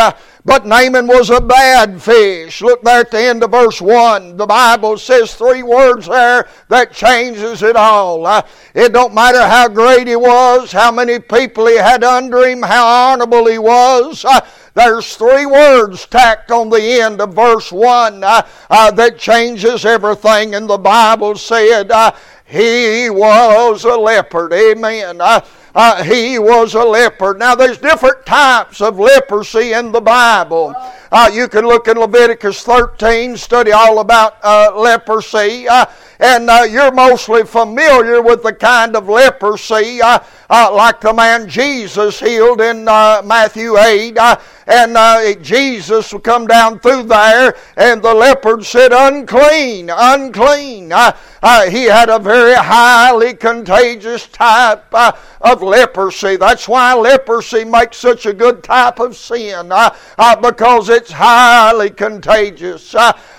But 0.45 0.67
Naaman 0.67 1.07
was 1.07 1.31
a 1.31 1.41
bad 1.41 1.99
fish. 1.99 2.61
Look 2.61 2.83
there 2.83 2.99
at 2.99 3.09
the 3.09 3.19
end 3.19 3.43
of 3.43 3.49
verse 3.49 3.81
1. 3.81 4.37
The 4.37 4.45
Bible 4.45 4.95
says 4.99 5.33
three 5.33 5.63
words 5.63 6.05
there 6.05 6.47
that 6.67 6.93
changes 6.93 7.63
it 7.63 7.75
all. 7.75 8.27
Uh, 8.27 8.43
it 8.75 8.93
don't 8.93 9.15
matter 9.15 9.41
how 9.41 9.67
great 9.67 10.05
he 10.05 10.15
was, 10.15 10.71
how 10.71 10.91
many 10.91 11.17
people 11.17 11.65
he 11.65 11.77
had 11.77 12.03
under 12.03 12.47
him, 12.47 12.61
how 12.61 12.85
honorable 12.85 13.47
he 13.47 13.57
was. 13.57 14.23
Uh, 14.23 14.41
there's 14.75 15.15
three 15.15 15.47
words 15.47 16.05
tacked 16.05 16.51
on 16.51 16.69
the 16.69 17.01
end 17.01 17.21
of 17.21 17.33
verse 17.33 17.71
1 17.71 18.23
uh, 18.23 18.41
uh, 18.69 18.91
that 18.91 19.17
changes 19.17 19.83
everything. 19.83 20.53
And 20.53 20.69
the 20.69 20.77
Bible 20.77 21.37
said, 21.37 21.89
uh, 21.89 22.11
he 22.45 23.09
was 23.09 23.83
a 23.83 23.95
leopard. 23.97 24.53
Amen. 24.53 25.19
Uh, 25.19 25.41
uh, 25.73 26.03
he 26.03 26.39
was 26.39 26.73
a 26.73 26.83
leopard. 26.83 27.39
Now, 27.39 27.55
there's 27.55 27.77
different 27.77 28.25
types 28.25 28.81
of 28.81 28.99
leprosy 28.99 29.73
in 29.73 29.91
the 29.91 29.99
Bible. 29.99 30.73
Uh, 31.15 31.31
you 31.31 31.47
can 31.47 31.65
look 31.65 31.87
in 31.87 31.97
Leviticus 31.97 32.63
13, 32.63 33.37
study 33.37 33.71
all 33.71 33.99
about 33.99 34.35
uh, 34.43 34.69
leprosy. 34.75 35.65
Uh, 35.65 35.85
and 36.19 36.49
uh, 36.49 36.65
you're 36.69 36.91
mostly 36.91 37.43
familiar 37.43 38.21
with 38.21 38.43
the 38.43 38.53
kind 38.53 38.95
of 38.95 39.09
leprosy 39.09 40.01
uh, 40.01 40.19
uh, 40.49 40.73
like 40.73 41.01
the 41.01 41.13
man 41.13 41.49
Jesus 41.49 42.19
healed 42.19 42.61
in 42.61 42.85
Matthew 42.85 43.77
8. 43.77 44.17
Uh, 44.17 44.35
and 44.67 45.43
Jesus 45.43 46.11
would 46.11 46.23
come 46.23 46.47
down 46.47 46.79
through 46.79 47.03
there, 47.03 47.55
and 47.77 48.01
the 48.01 48.13
leopard 48.13 48.65
said, 48.65 48.91
Unclean, 48.93 49.91
unclean. 49.91 50.89
he 51.69 51.83
had 51.83 52.09
a 52.09 52.17
very 52.17 52.55
highly 52.55 53.35
contagious 53.35 54.25
type 54.27 54.91
of 54.91 55.61
leprosy. 55.61 56.35
That's 56.37 56.67
why 56.67 56.95
leprosy 56.95 57.63
makes 57.63 57.97
such 57.97 58.25
a 58.25 58.33
good 58.33 58.63
type 58.63 58.99
of 58.99 59.15
sin, 59.15 59.71
because 60.41 60.89
it's 61.05 61.13
highly 61.13 61.91
contagious. 61.91 62.95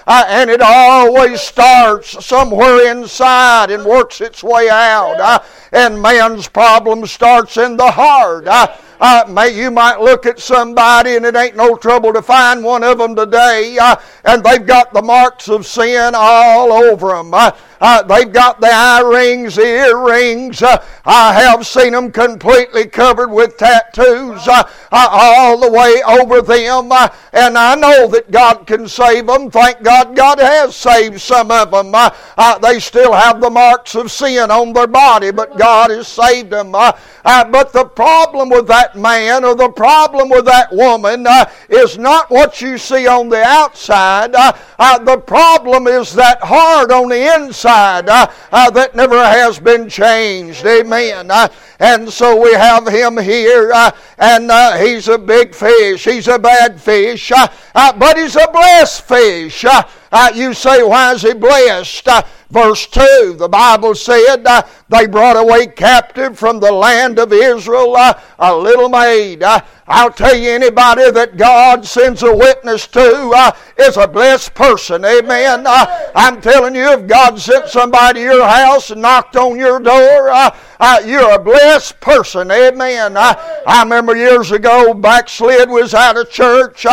and 0.06 0.50
it 0.50 0.62
always 0.62 1.40
starts 1.40 2.24
somewhere 2.24 2.92
inside 2.92 3.72
and 3.72 3.84
works 3.84 4.20
its 4.20 4.44
way 4.44 4.68
out. 4.70 5.42
and 5.72 6.00
man's 6.00 6.46
problem 6.46 7.04
starts 7.06 7.56
in 7.56 7.76
the 7.76 7.90
heart. 7.90 8.46
I, 8.46 8.78
uh, 9.00 9.24
may, 9.28 9.50
you 9.50 9.72
might 9.72 10.00
look 10.00 10.26
at 10.26 10.38
somebody, 10.38 11.16
and 11.16 11.26
it 11.26 11.34
ain't 11.34 11.56
no 11.56 11.76
trouble 11.76 12.12
to 12.12 12.22
find 12.22 12.62
one 12.62 12.84
of 12.84 12.98
them 12.98 13.16
today, 13.16 13.76
uh, 13.78 13.96
and 14.24 14.44
they've 14.44 14.64
got 14.64 14.94
the 14.94 15.02
marks 15.02 15.48
of 15.48 15.66
sin 15.66 16.12
all 16.14 16.72
over 16.72 17.08
them. 17.08 17.34
Uh, 17.34 17.50
uh, 17.80 18.02
they've 18.02 18.32
got 18.32 18.60
the 18.60 18.70
eye 18.70 19.00
rings, 19.00 19.56
the 19.56 19.66
earrings. 19.66 20.62
Uh, 20.62 20.82
I 21.04 21.32
have 21.34 21.66
seen 21.66 21.92
them 21.92 22.10
completely 22.10 22.86
covered 22.86 23.30
with 23.30 23.56
tattoos 23.56 24.48
uh, 24.48 24.62
uh 24.92 25.08
all 25.10 25.60
the 25.60 25.70
way 25.70 26.02
over 26.06 26.40
them. 26.40 26.90
Uh, 26.90 27.08
and 27.32 27.58
I 27.58 27.74
know 27.74 28.06
that 28.08 28.30
God 28.30 28.66
can 28.66 28.88
save 28.88 29.26
them. 29.26 29.50
Thank 29.50 29.82
God 29.82 30.16
God 30.16 30.38
has 30.38 30.74
saved 30.74 31.20
some 31.20 31.50
of 31.50 31.70
them. 31.70 31.92
Uh, 31.94 32.58
they 32.58 32.78
still 32.78 33.12
have 33.12 33.40
the 33.40 33.50
marks 33.50 33.94
of 33.94 34.10
sin 34.10 34.50
on 34.50 34.72
their 34.72 34.86
body, 34.86 35.30
but 35.30 35.58
God 35.58 35.90
has 35.90 36.08
saved 36.08 36.50
them. 36.50 36.72
but 36.72 37.72
the 37.72 37.84
problem 37.84 38.48
with 38.48 38.66
that 38.68 38.96
man 38.96 39.44
or 39.44 39.54
the 39.54 39.68
problem 39.70 40.28
with 40.28 40.46
that 40.46 40.72
woman 40.72 41.26
is 41.68 41.98
not 41.98 42.30
what 42.30 42.60
you 42.60 42.78
see 42.78 43.06
on 43.06 43.28
the 43.28 43.42
outside. 43.42 44.32
the 44.32 45.22
problem 45.26 45.86
is 45.86 46.14
that 46.14 46.40
heart 46.40 46.90
on 46.90 47.08
the 47.08 47.34
inside 47.34 47.65
side 47.66 48.08
uh, 48.08 48.30
uh, 48.52 48.70
that 48.70 48.94
never 48.94 49.18
has 49.18 49.58
been 49.58 49.88
changed. 49.88 50.64
Amen. 50.64 51.30
Uh, 51.30 51.48
and 51.80 52.08
so 52.08 52.40
we 52.40 52.52
have 52.52 52.86
him 52.86 53.18
here, 53.18 53.72
uh, 53.74 53.90
and 54.18 54.48
uh, 54.50 54.76
he's 54.76 55.08
a 55.08 55.18
big 55.18 55.52
fish. 55.52 56.04
He's 56.04 56.28
a 56.28 56.38
bad 56.38 56.80
fish, 56.80 57.32
uh, 57.32 57.48
but 57.98 58.16
he's 58.16 58.36
a 58.36 58.48
blessed 58.52 59.02
fish. 59.02 59.64
you 60.34 60.54
say, 60.54 60.82
why 60.84 61.12
is 61.14 61.22
he 61.22 61.34
blessed? 61.34 62.08
Verse 62.50 62.86
2, 62.86 63.36
the 63.38 63.48
Bible 63.48 63.94
said 63.94 64.44
they 64.88 65.06
brought 65.06 65.36
away 65.36 65.66
captive 65.66 66.38
from 66.38 66.60
the 66.60 66.72
land 66.72 67.18
of 67.18 67.32
Israel 67.32 67.96
a 68.38 68.56
little 68.56 68.88
maid. 68.88 69.42
I'll 69.88 70.10
tell 70.10 70.34
you, 70.34 70.50
anybody 70.50 71.10
that 71.12 71.36
God 71.36 71.86
sends 71.86 72.24
a 72.24 72.34
witness 72.34 72.88
to 72.88 73.30
uh, 73.34 73.52
is 73.78 73.96
a 73.96 74.08
blessed 74.08 74.52
person. 74.54 75.04
Amen. 75.04 75.64
Uh, 75.64 76.10
I'm 76.14 76.40
telling 76.40 76.74
you, 76.74 76.90
if 76.90 77.06
God 77.06 77.38
sent 77.38 77.68
somebody 77.68 78.20
to 78.20 78.24
your 78.24 78.48
house 78.48 78.90
and 78.90 79.00
knocked 79.02 79.36
on 79.36 79.56
your 79.56 79.78
door, 79.78 80.30
uh, 80.30 80.56
uh 80.80 81.02
you're 81.06 81.30
a 81.30 81.38
blessed 81.38 82.00
person. 82.00 82.50
Amen. 82.50 83.16
Uh, 83.16 83.34
I 83.66 83.82
remember 83.84 84.16
years 84.16 84.50
ago, 84.50 84.92
backslid 84.92 85.70
was 85.70 85.94
out 85.94 86.16
of 86.16 86.30
church. 86.30 86.84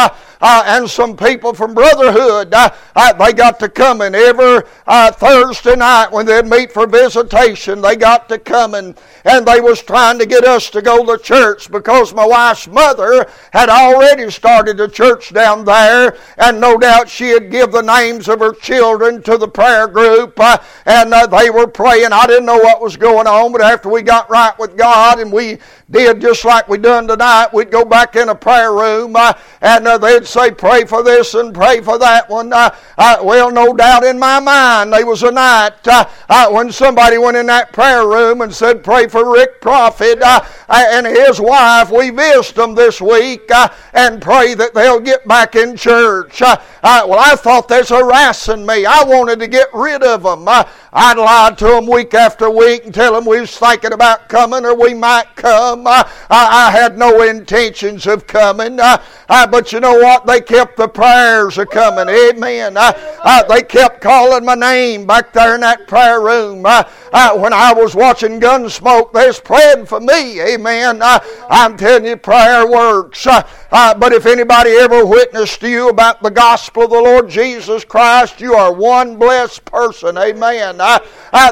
Uh, 0.43 0.61
and 0.65 0.89
some 0.89 1.15
people 1.15 1.53
from 1.53 1.73
Brotherhood. 1.73 2.53
Uh, 2.53 2.69
uh, 2.97 3.13
they 3.13 3.31
got 3.31 3.61
to 3.61 3.69
come 3.69 4.01
in 4.01 4.13
every 4.13 4.61
uh, 4.85 5.09
Thursday 5.09 5.77
night 5.77 6.11
when 6.11 6.25
they'd 6.25 6.45
meet 6.45 6.69
for 6.69 6.85
visitation. 6.85 7.79
They 7.79 7.95
got 7.95 8.27
to 8.27 8.37
come 8.37 8.73
and, 8.73 8.99
and 9.23 9.47
they 9.47 9.61
was 9.61 9.81
trying 9.81 10.19
to 10.19 10.25
get 10.25 10.43
us 10.43 10.69
to 10.71 10.81
go 10.81 11.05
to 11.05 11.23
church 11.23 11.71
because 11.71 12.13
my 12.13 12.27
wife's 12.27 12.67
mother 12.67 13.25
had 13.53 13.69
already 13.69 14.29
started 14.29 14.81
a 14.81 14.87
church 14.89 15.33
down 15.33 15.63
there, 15.63 16.17
and 16.37 16.59
no 16.59 16.77
doubt 16.77 17.07
she 17.07 17.29
had 17.29 17.49
give 17.49 17.71
the 17.71 17.81
names 17.81 18.27
of 18.27 18.39
her 18.39 18.53
children 18.53 19.23
to 19.23 19.37
the 19.37 19.47
prayer 19.47 19.87
group, 19.87 20.37
uh, 20.41 20.57
and 20.85 21.13
uh, 21.13 21.25
they 21.25 21.49
were 21.51 21.67
praying. 21.67 22.11
I 22.11 22.27
didn't 22.27 22.45
know 22.45 22.57
what 22.57 22.81
was 22.81 22.97
going 22.97 23.27
on, 23.27 23.53
but 23.53 23.61
after 23.61 23.87
we 23.87 24.01
got 24.01 24.29
right 24.29 24.57
with 24.59 24.75
God 24.75 25.19
and 25.19 25.31
we 25.31 25.59
did 25.89 26.19
just 26.19 26.43
like 26.43 26.67
we 26.67 26.79
done 26.79 27.07
tonight, 27.07 27.53
we'd 27.53 27.71
go 27.71 27.85
back 27.85 28.17
in 28.17 28.27
a 28.27 28.35
prayer 28.35 28.73
room, 28.73 29.15
and 29.61 29.85
they'd 30.03 30.27
say, 30.33 30.51
pray 30.51 30.85
for 30.85 31.03
this 31.03 31.33
and 31.35 31.53
pray 31.53 31.79
for 31.81 31.97
that 31.99 32.29
one. 32.29 32.51
Uh, 32.51 32.75
uh, 32.97 33.17
well, 33.23 33.51
no 33.51 33.73
doubt 33.73 34.03
in 34.03 34.17
my 34.17 34.39
mind, 34.39 34.91
there 34.91 35.05
was 35.05 35.23
a 35.23 35.31
night 35.31 35.87
uh, 35.87 36.05
uh 36.27 36.49
when 36.49 36.71
somebody 36.71 37.17
went 37.17 37.37
in 37.37 37.45
that 37.45 37.71
prayer 37.71 38.07
room 38.07 38.41
and 38.41 38.53
said, 38.53 38.83
pray 38.83 39.07
for 39.07 39.31
Rick 39.31 39.61
Prophet 39.61 40.21
uh, 40.21 40.43
and 40.73 41.05
his 41.05 41.39
wife. 41.39 41.91
We 41.91 42.11
missed 42.11 42.55
them 42.55 42.75
this 42.75 42.99
week 42.99 43.49
and 43.93 44.21
pray 44.21 44.53
that 44.55 44.73
they'll 44.73 44.99
get 44.99 45.27
back 45.27 45.55
in 45.55 45.75
church. 45.75 46.41
well, 46.41 46.63
I 46.83 47.35
thought 47.35 47.67
that's 47.67 47.89
harassing 47.89 48.65
me. 48.65 48.85
I 48.85 49.03
wanted 49.03 49.39
to 49.39 49.47
get 49.47 49.67
rid 49.73 50.03
of 50.03 50.23
them. 50.23 50.47
I'd 50.47 51.17
lie 51.17 51.53
to 51.57 51.65
them 51.65 51.87
week 51.87 52.13
after 52.13 52.49
week 52.49 52.85
and 52.85 52.93
tell 52.93 53.13
them 53.13 53.25
we 53.25 53.39
was 53.39 53.57
thinking 53.57 53.93
about 53.93 54.29
coming 54.29 54.65
or 54.65 54.75
we 54.75 54.93
might 54.93 55.35
come. 55.35 55.87
I, 55.87 56.07
I 56.29 56.71
had 56.71 56.97
no 56.97 57.23
intentions 57.23 58.05
of 58.07 58.27
coming. 58.27 58.77
but 58.77 59.71
you 59.71 59.79
know 59.79 59.95
what? 59.95 60.25
They 60.25 60.41
kept 60.41 60.77
the 60.77 60.87
prayers 60.87 61.57
a 61.57 61.65
coming. 61.65 62.09
Amen. 62.09 62.77
Uh, 62.77 62.93
uh, 63.23 63.43
they 63.43 63.63
kept 63.63 64.01
calling 64.01 64.45
my 64.45 64.55
name 64.55 65.05
back 65.05 65.33
there 65.33 65.55
in 65.55 65.61
that 65.61 65.87
prayer 65.87 66.21
room. 66.21 66.65
Uh, 66.65 66.83
uh 67.11 67.37
when 67.37 67.53
I 67.53 67.73
was 67.73 67.95
watching 67.95 68.39
Gunsmoke, 68.39 69.13
they 69.13 69.27
was 69.27 69.39
praying 69.39 69.85
for 69.85 69.99
me. 69.99 70.41
Amen. 70.41 70.62
Uh, 71.01 71.19
I'm 71.49 71.77
telling 71.77 72.05
you, 72.05 72.17
prayer 72.17 72.65
works. 72.67 73.27
Uh, 73.73 73.93
but 73.93 74.13
if 74.13 74.25
anybody 74.25 74.69
ever 74.71 75.03
witnessed 75.05 75.59
to 75.61 75.69
you 75.69 75.89
about 75.89 76.21
the 76.21 76.29
gospel 76.29 76.83
of 76.83 76.91
the 76.91 77.01
Lord 77.01 77.29
Jesus 77.29 77.83
Christ, 77.83 78.39
you 78.39 78.53
are 78.53 78.71
one 78.71 79.17
blessed 79.17 79.65
person. 79.65 80.17
Amen. 80.17 80.77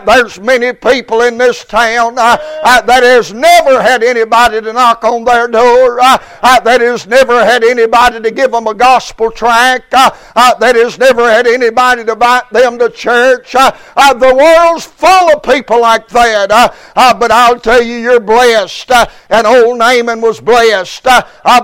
there's 0.06 0.40
many 0.40 0.72
people 0.72 1.24
in 1.24 1.38
this 1.38 1.66
town 1.66 2.16
that 2.16 3.02
has 3.04 3.34
never 3.34 3.82
had 3.82 4.04
anybody 4.04 4.62
to 4.62 4.72
knock 4.72 5.04
on 5.04 5.26
their 5.26 5.48
door, 5.48 5.98
that 5.98 6.80
has 6.82 7.08
never 7.08 7.44
had 7.44 7.64
anybody 7.64 8.22
to 8.22 8.32
give 8.32 8.52
them 8.52 8.68
a 8.68 8.74
gospel 8.74 9.32
tract 9.32 9.94
uh, 9.94 10.12
uh, 10.36 10.54
that 10.56 10.76
has 10.76 10.98
never 10.98 11.30
had 11.30 11.48
anybody 11.48 12.04
to 12.06 12.14
invite 12.14 12.50
them 12.52 12.78
to 12.78 12.90
church. 12.90 13.56
Uh, 13.56 13.72
uh, 13.96 14.14
the 14.14 14.36
world's 14.36 14.86
full 14.86 15.34
of 15.34 15.44
people 15.44 15.82
like 15.82 16.08
that. 16.10 16.52
Uh, 16.52 16.70
uh, 16.96 17.14
but 17.14 17.32
I'll 17.32 17.60
tell 17.60 17.82
you, 17.82 17.96
you're 17.96 18.20
blessed. 18.20 18.92
and 19.30 19.48
old 19.48 19.80
Naaman 19.80 20.22
was 20.22 20.40
blessed 20.40 21.08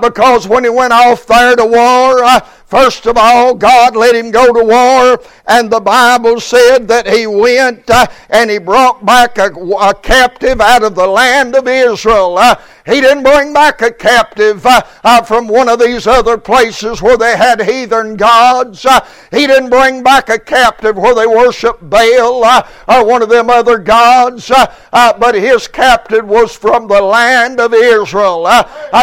because 0.01 0.46
when 0.47 0.63
he 0.63 0.69
went 0.69 0.93
off 0.93 1.25
there 1.25 1.55
to 1.55 1.65
war, 1.65 2.23
uh, 2.23 2.39
First 2.67 3.05
of 3.05 3.15
all, 3.17 3.55
God 3.55 3.95
let 3.95 4.13
him 4.13 4.29
go 4.29 4.51
to 4.51 4.61
war, 4.61 5.21
and 5.47 5.71
the 5.71 5.79
Bible 5.79 6.41
said 6.41 6.85
that 6.89 7.07
he 7.07 7.25
went 7.25 7.89
uh, 7.89 8.07
and 8.29 8.49
he 8.49 8.57
brought 8.57 9.05
back 9.05 9.37
a, 9.37 9.45
a, 9.53 9.93
captive 9.93 10.59
out 10.59 10.83
of 10.83 10.93
the 10.93 11.07
land 11.07 11.55
of 11.55 11.65
Israel. 11.65 12.37
Uh, 12.37 12.55
he 12.85 12.99
didn't 12.99 13.23
bring 13.23 13.53
back 13.53 13.81
a 13.81 13.91
captive 13.91 14.65
uh, 14.65 14.81
uh 15.05 15.21
from 15.21 15.47
one 15.47 15.69
of 15.69 15.79
these 15.79 16.07
other 16.07 16.37
places 16.37 17.01
where 17.01 17.17
they 17.17 17.37
had 17.37 17.61
heathen 17.61 18.17
gods. 18.17 18.85
Uh, 18.85 18.99
he 19.31 19.47
didn't 19.47 19.69
bring 19.69 20.03
back 20.03 20.27
a 20.27 20.37
captive 20.37 20.97
where 20.97 21.15
they 21.15 21.27
worshiped 21.27 21.89
Baal 21.89 22.43
uh, 22.43 22.67
or 22.89 23.05
one 23.05 23.21
of 23.21 23.29
them 23.29 23.49
other 23.49 23.77
gods. 23.77 24.51
but 24.91 25.35
his 25.35 25.69
captive 25.69 26.27
was 26.27 26.53
from 26.53 26.89
the 26.89 27.01
land 27.01 27.61
of 27.61 27.73
Israel. 27.73 28.45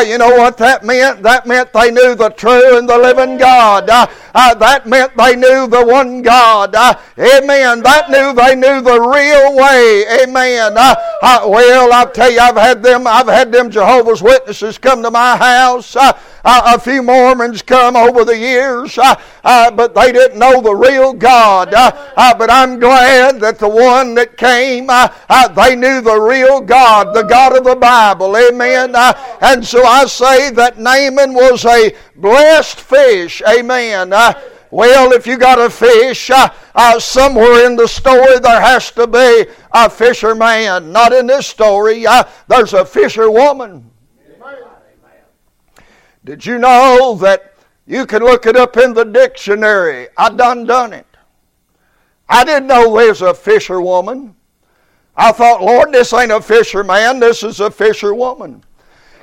you 0.06 0.18
know 0.18 0.36
what 0.36 0.58
that 0.58 0.84
meant? 0.84 1.22
That 1.22 1.46
meant 1.46 1.72
they 1.72 1.90
knew 1.90 2.14
the 2.14 2.28
true 2.28 2.76
and 2.76 2.86
the 2.86 2.98
living 2.98 3.38
God. 3.38 3.53
God. 3.54 4.10
Uh, 4.34 4.44
uh, 4.44 4.54
that 4.54 4.86
meant 4.86 5.16
they 5.16 5.36
knew 5.36 5.66
the 5.66 5.84
one 5.86 6.20
God. 6.20 6.74
Uh, 6.74 6.94
amen. 7.18 7.82
That 7.82 8.10
knew 8.10 8.34
they 8.34 8.54
knew 8.54 8.82
the 8.82 9.00
real 9.00 9.56
way. 9.56 10.04
Amen. 10.22 10.74
Uh, 10.76 10.94
uh, 11.22 11.46
well, 11.46 11.92
I 11.92 12.04
tell 12.12 12.30
you, 12.30 12.40
I've 12.40 12.56
had 12.56 12.82
them. 12.82 13.06
I've 13.06 13.28
had 13.28 13.50
them 13.50 13.70
Jehovah's 13.70 14.22
Witnesses 14.22 14.76
come 14.76 15.02
to 15.02 15.10
my 15.10 15.36
house. 15.36 15.96
Uh, 15.96 16.12
a 16.46 16.78
few 16.78 17.02
Mormons 17.02 17.62
come 17.62 17.96
over 17.96 18.22
the 18.22 18.36
years, 18.36 18.96
but 19.42 19.94
they 19.94 20.12
didn't 20.12 20.38
know 20.38 20.60
the 20.60 20.74
real 20.74 21.14
God. 21.14 21.70
but 21.70 22.50
I'm 22.50 22.78
glad 22.78 23.40
that 23.40 23.58
the 23.58 23.68
one 23.68 24.14
that 24.16 24.36
came, 24.36 24.88
they 25.56 25.74
knew 25.74 26.02
the 26.02 26.20
real 26.20 26.60
God, 26.60 27.14
the 27.14 27.22
God 27.22 27.56
of 27.56 27.64
the 27.64 27.76
Bible. 27.76 28.36
Amen. 28.36 28.94
and 29.40 29.66
so 29.66 29.84
I 29.84 30.04
say 30.04 30.50
that 30.50 30.78
Naaman 30.78 31.32
was 31.32 31.64
a 31.64 31.94
blessed 32.14 32.78
fish. 32.78 33.40
Amen. 33.48 34.12
Uh, 34.24 34.34
Well, 34.70 35.12
if 35.12 35.24
you 35.24 35.36
got 35.38 35.60
a 35.60 35.70
fish, 35.70 36.30
uh, 36.30 36.48
uh, 36.74 36.98
somewhere 36.98 37.64
in 37.64 37.76
the 37.76 37.86
story 37.86 38.40
there 38.40 38.60
has 38.60 38.90
to 38.92 39.06
be 39.06 39.46
a 39.72 39.88
fisherman. 39.88 40.90
Not 40.90 41.12
in 41.12 41.28
this 41.28 41.46
story. 41.46 42.04
Uh, 42.04 42.24
there's 42.48 42.72
a 42.72 42.84
fisherwoman. 42.84 43.88
Did 46.24 46.44
you 46.44 46.58
know 46.58 47.14
that 47.20 47.54
you 47.86 48.04
can 48.04 48.24
look 48.24 48.46
it 48.46 48.56
up 48.56 48.76
in 48.76 48.94
the 48.94 49.04
dictionary? 49.04 50.08
I 50.16 50.30
done 50.30 50.64
done 50.64 50.92
it. 50.92 51.06
I 52.28 52.42
didn't 52.42 52.66
know 52.66 52.96
there's 52.96 53.22
a 53.22 53.32
fisherwoman. 53.34 54.34
I 55.16 55.30
thought, 55.30 55.62
Lord, 55.62 55.92
this 55.92 56.12
ain't 56.12 56.32
a 56.32 56.40
fisherman, 56.40 57.20
this 57.20 57.44
is 57.44 57.60
a 57.60 57.70
fisherwoman. 57.70 58.64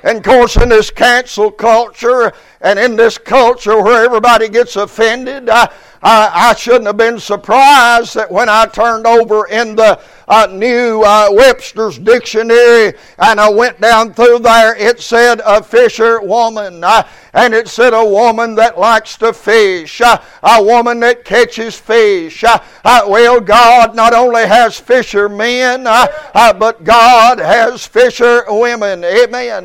And 0.02 0.18
of 0.18 0.24
course, 0.24 0.56
in 0.56 0.68
this 0.68 0.90
cancel 0.90 1.50
culture 1.50 2.32
and 2.60 2.78
in 2.78 2.96
this 2.96 3.18
culture 3.18 3.80
where 3.80 4.04
everybody 4.04 4.48
gets 4.48 4.76
offended, 4.76 5.48
I, 5.48 5.72
I, 6.02 6.50
I 6.50 6.54
shouldn't 6.54 6.86
have 6.86 6.96
been 6.96 7.20
surprised 7.20 8.14
that 8.16 8.30
when 8.30 8.48
I 8.48 8.66
turned 8.66 9.06
over 9.06 9.46
in 9.46 9.76
the 9.76 10.00
uh, 10.26 10.48
new 10.50 11.02
uh, 11.02 11.28
Webster's 11.30 11.98
Dictionary 11.98 12.94
and 13.18 13.38
I 13.38 13.48
went 13.48 13.80
down 13.80 14.12
through 14.12 14.40
there, 14.40 14.74
it 14.74 15.00
said 15.00 15.40
a 15.44 15.62
fisherwoman. 15.62 16.82
Uh, 16.82 17.06
and 17.34 17.54
it 17.54 17.66
said 17.68 17.94
a 17.94 18.04
woman 18.04 18.54
that 18.56 18.78
likes 18.78 19.16
to 19.16 19.32
fish, 19.32 20.00
uh, 20.02 20.18
a 20.42 20.62
woman 20.62 21.00
that 21.00 21.24
catches 21.24 21.78
fish. 21.78 22.44
Uh, 22.44 22.58
uh, 22.84 23.02
well, 23.08 23.40
God 23.40 23.94
not 23.94 24.12
only 24.12 24.46
has 24.46 24.78
fishermen, 24.78 25.84
but 25.84 26.84
God 26.84 27.38
has 27.38 27.86
fisher 27.86 28.44
women. 28.48 29.02
Amen. 29.04 29.64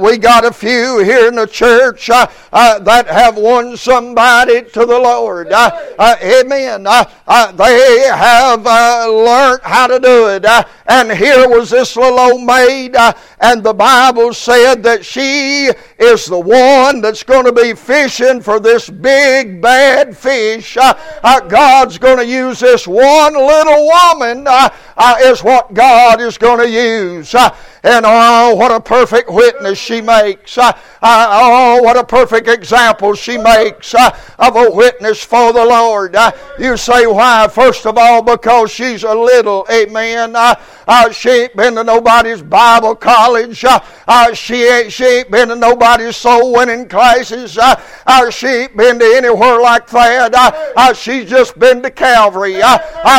we 0.00 0.18
got 0.18 0.44
a 0.44 0.52
few 0.52 0.98
here 1.04 1.28
in 1.28 1.36
the 1.36 1.46
church 1.46 2.08
that 2.08 3.06
have 3.08 3.36
won 3.36 3.76
somebody 3.76 4.62
to 4.62 4.84
the 4.84 4.98
Lord. 4.98 5.52
amen. 5.52 6.84
they 7.56 8.08
have 8.12 8.64
learned 8.64 9.60
how 9.62 9.86
to 9.86 10.00
do 10.00 10.28
it. 10.28 10.44
and 10.86 11.12
here 11.12 11.48
was 11.48 11.70
this 11.70 11.96
little 11.96 12.18
old 12.18 12.42
maid, 12.42 12.96
and 13.40 13.62
the 13.62 13.74
Bible 13.74 14.34
said 14.34 14.82
that 14.82 15.04
she 15.04 15.70
is 15.98 16.26
the 16.26 16.38
one 16.38 16.79
that's 17.02 17.22
going 17.22 17.44
to 17.44 17.52
be 17.52 17.74
fishing 17.74 18.40
for 18.40 18.58
this 18.58 18.88
big 18.88 19.60
bad 19.60 20.16
fish. 20.16 20.76
Uh, 20.76 20.94
uh, 21.22 21.40
God's 21.40 21.98
going 21.98 22.16
to 22.18 22.26
use 22.26 22.60
this 22.60 22.86
one 22.86 23.34
little 23.34 23.86
woman, 23.86 24.46
uh, 24.46 24.70
uh 24.96 25.16
is 25.20 25.44
what 25.44 25.74
God 25.74 26.20
is 26.20 26.38
going 26.38 26.60
to 26.60 26.70
use. 26.70 27.34
And 27.82 28.04
oh, 28.06 28.54
what 28.56 28.70
a 28.70 28.80
perfect 28.80 29.30
witness 29.30 29.78
she 29.78 30.02
makes. 30.02 30.58
Oh, 30.58 31.80
what 31.82 31.96
a 31.96 32.04
perfect 32.04 32.46
example 32.46 33.14
she 33.14 33.38
makes 33.38 33.94
uh, 33.94 34.14
of 34.38 34.56
a 34.56 34.70
witness 34.70 35.24
for 35.24 35.52
the 35.54 35.64
Lord. 35.64 36.14
Uh, 36.14 36.30
you 36.58 36.76
say 36.76 37.06
why? 37.06 37.48
First 37.48 37.86
of 37.86 37.96
all, 37.96 38.20
because 38.22 38.70
she's 38.70 39.02
a 39.02 39.14
little, 39.14 39.66
amen. 39.72 40.36
Uh, 40.36 40.54
uh 40.86 41.10
she 41.10 41.30
ain't 41.30 41.56
been 41.56 41.74
to 41.76 41.84
nobody's 41.84 42.42
Bible 42.42 42.94
college. 42.94 43.64
Uh, 43.64 43.80
uh, 44.06 44.34
she, 44.34 44.64
ain't, 44.64 44.92
she 44.92 45.04
ain't 45.04 45.30
been 45.30 45.48
to 45.48 45.56
nobody's 45.56 46.16
soul 46.16 46.52
winning 46.52 46.86
classes. 46.86 47.58
she 48.30 48.46
ain't 48.46 48.76
been 48.76 48.98
to 48.98 49.04
anywhere 49.16 49.58
like 49.58 49.86
that. 49.88 50.92
she's 50.96 51.30
just 51.30 51.58
been 51.58 51.82
to 51.82 51.90
Calvary. 51.90 52.60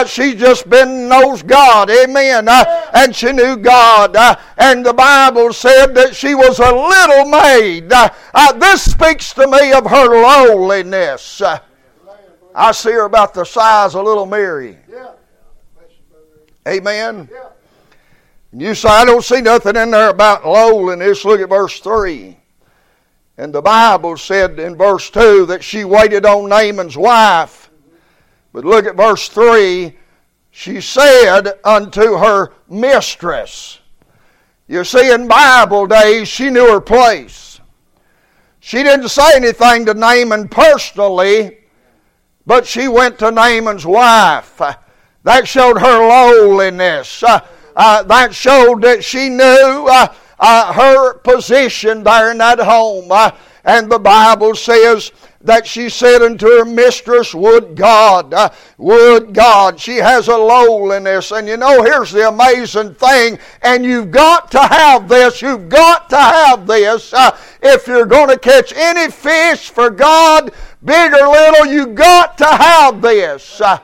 she's 0.06 0.36
just 0.36 0.70
been 0.70 1.10
knows 1.10 1.42
God, 1.42 1.90
amen. 1.90 2.48
and 2.94 3.16
she 3.16 3.32
knew 3.32 3.58
God 3.58 4.16
and 4.58 4.86
the 4.86 4.94
Bible 4.94 5.54
said 5.54 5.96
that 5.96 6.16
she 6.16 6.36
was 6.36 6.60
a 6.60 6.74
little 6.74 7.26
maid. 7.26 7.92
Uh, 7.92 8.10
uh, 8.34 8.54
this 8.54 8.92
speaks 8.92 9.34
to 9.34 9.48
me 9.48 9.72
of 9.74 9.86
her 9.86 10.22
lowliness. 10.22 11.42
Uh, 11.42 11.60
I 12.54 12.72
see 12.72 12.92
her 12.92 13.06
about 13.06 13.34
the 13.34 13.46
size 13.46 13.96
of 13.96 14.06
little 14.06 14.26
Mary. 14.26 14.78
Amen. 16.68 17.30
You 18.54 18.76
say, 18.76 18.90
I 18.90 19.06
don't 19.06 19.24
see 19.24 19.42
nothing 19.42 19.76
in 19.78 19.92
there 19.92 20.10
about 20.10 20.46
lowliness. 20.46 21.24
Look 21.24 21.40
at 21.40 21.50
verse 21.50 21.80
3. 21.80 22.38
And 23.38 23.54
the 23.54 23.62
Bible 23.62 24.18
said 24.18 24.60
in 24.60 24.76
verse 24.76 25.10
2 25.10 25.48
that 25.48 25.64
she 25.64 25.86
waited 25.86 26.26
on 26.26 26.50
Naaman's 26.50 26.98
wife. 26.98 27.72
But 28.54 28.66
look 28.66 28.86
at 28.86 28.96
verse 28.96 29.30
3. 29.30 29.98
She 30.52 30.82
said 30.82 31.54
unto 31.64 32.18
her 32.18 32.52
mistress, 32.70 33.80
you 34.72 34.86
see, 34.86 35.12
in 35.12 35.28
Bible 35.28 35.86
days, 35.86 36.30
she 36.30 36.50
knew 36.50 36.72
her 36.72 36.80
place. 36.80 37.60
She 38.62 38.82
didn't 38.84 39.10
say 39.10 39.36
anything 39.36 39.86
to 39.88 39.94
Naaman 39.94 40.48
personally, 40.48 41.58
but 42.46 42.66
she 42.66 42.88
went 42.88 43.20
to 43.20 43.32
Naaman's 43.32 43.86
wife. 43.86 44.62
That 45.24 45.46
showed 45.46 45.78
her 45.78 46.08
lowliness. 46.08 47.22
Uh, 47.22 47.42
uh, 47.76 48.04
that 48.04 48.34
showed 48.34 48.84
that 48.84 49.04
she 49.04 49.28
knew 49.28 49.88
uh, 49.90 50.14
uh 50.40 50.72
her 50.72 51.16
position 51.16 52.04
there 52.04 52.32
in 52.32 52.38
that 52.38 52.60
home. 52.60 53.12
Uh, 53.12 53.32
and 53.66 53.92
the 53.92 54.00
Bible 54.00 54.56
says 54.56 55.12
that 55.44 55.66
she 55.66 55.90
said 55.90 56.22
unto 56.22 56.48
her 56.48 56.66
mistress, 56.66 57.34
Would 57.34 57.76
God, 57.76 58.34
uh, 58.34 58.50
would 58.78 59.34
God. 59.34 59.80
She 59.80 59.98
has 59.98 60.28
a 60.28 60.38
lowliness. 60.38 61.32
And 61.32 61.48
you 61.48 61.58
know, 61.58 61.84
here's 61.84 62.12
the 62.12 62.28
amazing 62.28 62.94
thing, 62.96 63.40
and 63.62 63.84
you've 63.84 64.12
got 64.12 64.52
to 64.52 64.60
have 64.62 65.08
this, 65.08 65.42
you've 65.42 65.70
got 65.70 66.10
to 66.10 66.18
have 66.18 66.68
this. 66.68 67.14
Uh, 67.14 67.38
if 67.62 67.88
you're 67.88 68.06
going 68.06 68.30
to 68.30 68.40
catch 68.40 68.74
any 68.74 69.12
fish 69.12 69.70
for 69.70 69.90
God, 69.90 70.52
big 70.84 71.14
or 71.14 71.28
little, 71.28 71.66
you've 71.66 71.96
got 71.96 72.38
to 72.38 72.46
have 72.46 73.02
this. 73.02 73.62
Uh, 73.62 73.80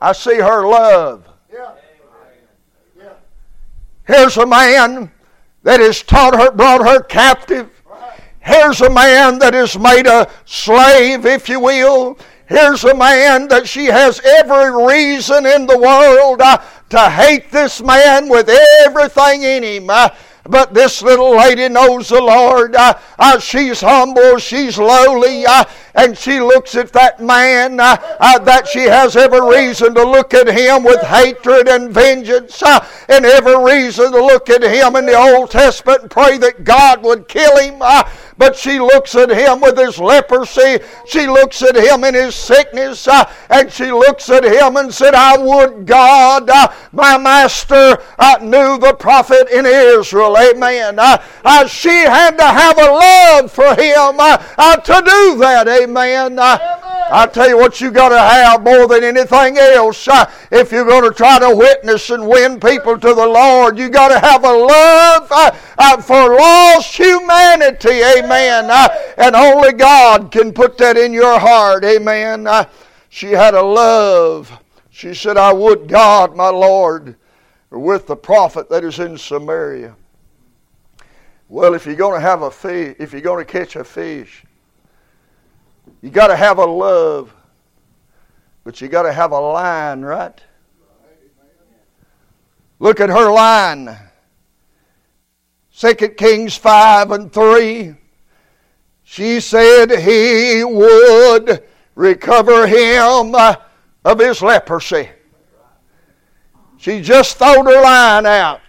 I 0.00 0.12
see 0.12 0.36
her 0.36 0.66
love. 0.66 1.24
Here's 4.06 4.38
a 4.38 4.46
man 4.46 5.10
that 5.64 5.80
has 5.80 6.02
taught 6.02 6.34
her, 6.34 6.50
brought 6.50 6.80
her 6.80 7.02
captive 7.02 7.70
Here's 8.48 8.80
a 8.80 8.88
man 8.88 9.38
that 9.40 9.54
is 9.54 9.78
made 9.78 10.06
a 10.06 10.26
slave, 10.46 11.26
if 11.26 11.50
you 11.50 11.60
will. 11.60 12.18
Here's 12.46 12.82
a 12.82 12.94
man 12.94 13.46
that 13.48 13.68
she 13.68 13.84
has 13.84 14.20
every 14.20 14.86
reason 14.86 15.44
in 15.44 15.66
the 15.66 15.76
world 15.76 16.40
uh, 16.40 16.56
to 16.88 17.10
hate 17.10 17.50
this 17.50 17.82
man 17.82 18.26
with 18.30 18.48
everything 18.48 19.42
in 19.42 19.62
him. 19.62 19.90
Uh, 19.90 20.08
but 20.48 20.72
this 20.72 21.02
little 21.02 21.36
lady 21.36 21.68
knows 21.68 22.08
the 22.08 22.20
Lord. 22.20 22.74
Uh, 22.74 22.94
uh, 23.18 23.38
she's 23.38 23.80
humble, 23.80 24.38
she's 24.38 24.78
lowly, 24.78 25.44
uh, 25.44 25.64
and 25.94 26.16
she 26.16 26.40
looks 26.40 26.74
at 26.74 26.92
that 26.94 27.20
man 27.20 27.78
uh, 27.78 27.96
uh, 28.18 28.38
that 28.40 28.66
she 28.66 28.80
has 28.80 29.14
every 29.14 29.42
reason 29.42 29.94
to 29.94 30.02
look 30.02 30.32
at 30.32 30.48
him 30.48 30.84
with 30.84 31.02
hatred 31.02 31.68
and 31.68 31.92
vengeance, 31.92 32.62
uh, 32.62 32.84
and 33.08 33.26
every 33.26 33.62
reason 33.62 34.10
to 34.10 34.24
look 34.24 34.48
at 34.48 34.62
him 34.62 34.96
in 34.96 35.04
the 35.04 35.14
Old 35.14 35.50
Testament 35.50 36.02
and 36.02 36.10
pray 36.10 36.38
that 36.38 36.64
God 36.64 37.02
would 37.02 37.28
kill 37.28 37.56
him. 37.58 37.82
But 38.38 38.56
she 38.56 38.80
looks 38.80 39.14
at 39.14 39.30
him 39.30 39.60
with 39.60 39.76
his 39.76 39.98
leprosy. 39.98 40.78
She 41.06 41.26
looks 41.26 41.62
at 41.62 41.76
him 41.76 42.04
in 42.04 42.14
his 42.14 42.34
sickness, 42.34 43.06
and 43.50 43.70
she 43.70 43.92
looks 43.92 44.30
at 44.30 44.44
him 44.44 44.76
and 44.76 44.94
said, 44.94 45.14
I 45.14 45.36
would 45.36 45.84
God, 45.84 46.48
my 46.92 47.18
master, 47.18 47.98
knew 48.40 48.78
the 48.78 48.96
prophet 48.98 49.48
in 49.52 49.66
Israel 49.66 50.36
Amen. 50.38 50.98
Uh, 50.98 51.22
uh, 51.44 51.66
she 51.66 51.88
had 51.88 52.36
to 52.36 52.44
have 52.44 52.78
a 52.78 52.90
love 52.90 53.52
for 53.52 53.74
him 53.74 54.20
uh, 54.20 54.42
uh 54.56 54.76
to 54.76 54.92
do 55.04 55.38
that. 55.38 55.66
Amen. 55.68 56.38
Uh, 57.08 57.22
I 57.22 57.26
tell 57.26 57.48
you 57.48 57.56
what, 57.56 57.80
you 57.80 57.90
got 57.90 58.10
to 58.10 58.18
have 58.18 58.62
more 58.62 58.86
than 58.86 59.02
anything 59.02 59.58
else. 59.58 60.06
Uh, 60.08 60.30
if 60.50 60.72
you're 60.72 60.84
going 60.84 61.04
to 61.08 61.16
try 61.16 61.38
to 61.38 61.54
witness 61.54 62.10
and 62.10 62.26
win 62.26 62.60
people 62.60 62.98
to 62.98 63.14
the 63.14 63.26
Lord, 63.26 63.78
you 63.78 63.88
got 63.88 64.08
to 64.08 64.18
have 64.18 64.44
a 64.44 64.52
love 64.52 66.04
for 66.04 66.36
lost 66.36 66.96
humanity. 66.96 68.02
Amen. 68.02 68.70
and 69.16 69.34
only 69.34 69.72
God 69.72 70.30
can 70.30 70.52
put 70.52 70.76
that 70.78 70.96
in 70.96 71.12
your 71.12 71.38
heart. 71.38 71.84
Amen. 71.84 72.46
she 73.08 73.28
had 73.28 73.54
a 73.54 73.62
love. 73.62 74.52
She 74.90 75.14
said, 75.14 75.36
I 75.36 75.52
would 75.52 75.88
God, 75.88 76.36
my 76.36 76.48
Lord, 76.48 77.16
with 77.70 78.06
the 78.06 78.16
prophet 78.16 78.68
that 78.68 78.84
is 78.84 78.98
in 78.98 79.16
Samaria. 79.16 79.94
Well, 81.48 81.72
if 81.72 81.86
you're 81.86 81.94
going 81.94 82.20
to 82.20 82.26
have 82.26 82.42
a 82.42 82.50
fish, 82.50 82.96
if 82.98 83.12
you're 83.12 83.22
going 83.22 83.44
to 83.44 83.50
catch 83.50 83.76
a 83.76 83.84
fish, 83.84 84.44
you 86.02 86.10
got 86.10 86.28
to 86.28 86.36
have 86.36 86.58
a 86.58 86.64
love, 86.64 87.34
but 88.64 88.80
you 88.80 88.88
got 88.88 89.02
to 89.02 89.12
have 89.12 89.32
a 89.32 89.38
line, 89.38 90.02
right? 90.02 90.40
Look 92.78 93.00
at 93.00 93.08
her 93.10 93.30
line. 93.30 93.96
Second 95.70 96.16
Kings 96.16 96.56
5 96.56 97.10
and 97.10 97.32
3. 97.32 97.94
She 99.04 99.40
said 99.40 99.90
he 99.90 100.62
would 100.64 101.64
recover 101.94 102.66
him 102.66 103.34
of 104.04 104.18
his 104.18 104.42
leprosy. 104.42 105.08
She 106.76 107.00
just 107.00 107.36
throwed 107.38 107.66
her 107.66 107.82
line 107.82 108.26
out. 108.26 108.67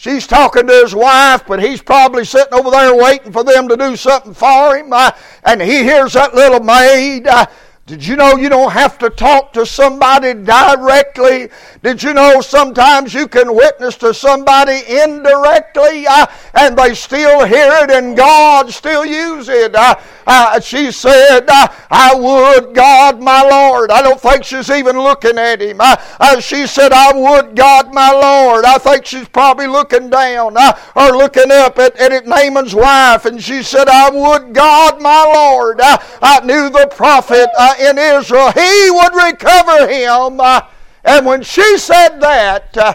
She's 0.00 0.28
talking 0.28 0.64
to 0.68 0.72
his 0.72 0.94
wife, 0.94 1.42
but 1.48 1.60
he's 1.60 1.82
probably 1.82 2.24
sitting 2.24 2.54
over 2.54 2.70
there 2.70 2.94
waiting 2.94 3.32
for 3.32 3.42
them 3.42 3.66
to 3.66 3.76
do 3.76 3.96
something 3.96 4.32
for 4.32 4.76
him. 4.76 4.92
Uh, 4.92 5.10
and 5.42 5.60
he 5.60 5.82
hears 5.82 6.12
that 6.12 6.36
little 6.36 6.60
maid. 6.60 7.26
Uh, 7.26 7.46
did 7.88 8.06
you 8.06 8.16
know 8.16 8.36
you 8.36 8.50
don't 8.50 8.70
have 8.70 8.98
to 8.98 9.08
talk 9.08 9.54
to 9.54 9.64
somebody 9.64 10.34
directly? 10.34 11.48
Did 11.82 12.02
you 12.02 12.12
know 12.12 12.42
sometimes 12.42 13.14
you 13.14 13.26
can 13.26 13.54
witness 13.54 13.96
to 13.96 14.12
somebody 14.12 14.82
indirectly 14.86 16.06
uh, 16.06 16.26
and 16.52 16.76
they 16.76 16.92
still 16.92 17.46
hear 17.46 17.72
it 17.84 17.90
and 17.90 18.14
God 18.14 18.68
still 18.70 19.06
use 19.06 19.48
it? 19.48 19.74
Uh, 19.74 19.94
uh, 20.26 20.60
she 20.60 20.92
said, 20.92 21.48
uh, 21.48 21.68
I 21.90 22.14
would, 22.14 22.74
God, 22.74 23.22
my 23.22 23.42
Lord. 23.42 23.90
I 23.90 24.02
don't 24.02 24.20
think 24.20 24.44
she's 24.44 24.68
even 24.68 24.98
looking 25.00 25.38
at 25.38 25.62
him. 25.62 25.80
Uh, 25.80 25.96
uh, 26.20 26.40
she 26.40 26.66
said, 26.66 26.92
I 26.92 27.14
would, 27.14 27.56
God, 27.56 27.94
my 27.94 28.12
Lord. 28.12 28.66
I 28.66 28.76
think 28.76 29.06
she's 29.06 29.28
probably 29.28 29.66
looking 29.66 30.10
down 30.10 30.58
or 30.94 31.16
looking 31.16 31.50
up 31.50 31.78
at, 31.78 31.96
at 31.96 32.26
Naaman's 32.26 32.74
wife 32.74 33.24
and 33.24 33.42
she 33.42 33.62
said, 33.62 33.88
I 33.88 34.10
would, 34.10 34.52
God, 34.52 35.00
my 35.00 35.24
Lord. 35.24 35.80
I 35.80 36.40
knew 36.44 36.68
the 36.68 36.86
prophet 36.94 37.48
in 37.80 37.98
Israel, 37.98 38.52
he 38.52 38.90
would 38.90 39.14
recover 39.14 39.88
him. 39.88 40.40
Uh, 40.40 40.62
and 41.04 41.24
when 41.26 41.42
she 41.42 41.78
said 41.78 42.18
that, 42.18 42.76
uh, 42.76 42.94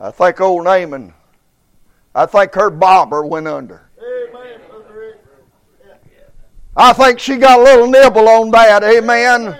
I 0.00 0.10
think 0.10 0.40
old 0.40 0.64
Naaman, 0.64 1.12
I 2.14 2.26
think 2.26 2.54
her 2.54 2.70
bobber 2.70 3.24
went 3.24 3.48
under. 3.48 3.88
I 6.76 6.92
think 6.92 7.18
she 7.18 7.36
got 7.36 7.58
a 7.58 7.62
little 7.62 7.88
nibble 7.88 8.28
on 8.28 8.50
that, 8.52 8.84
amen. 8.84 9.58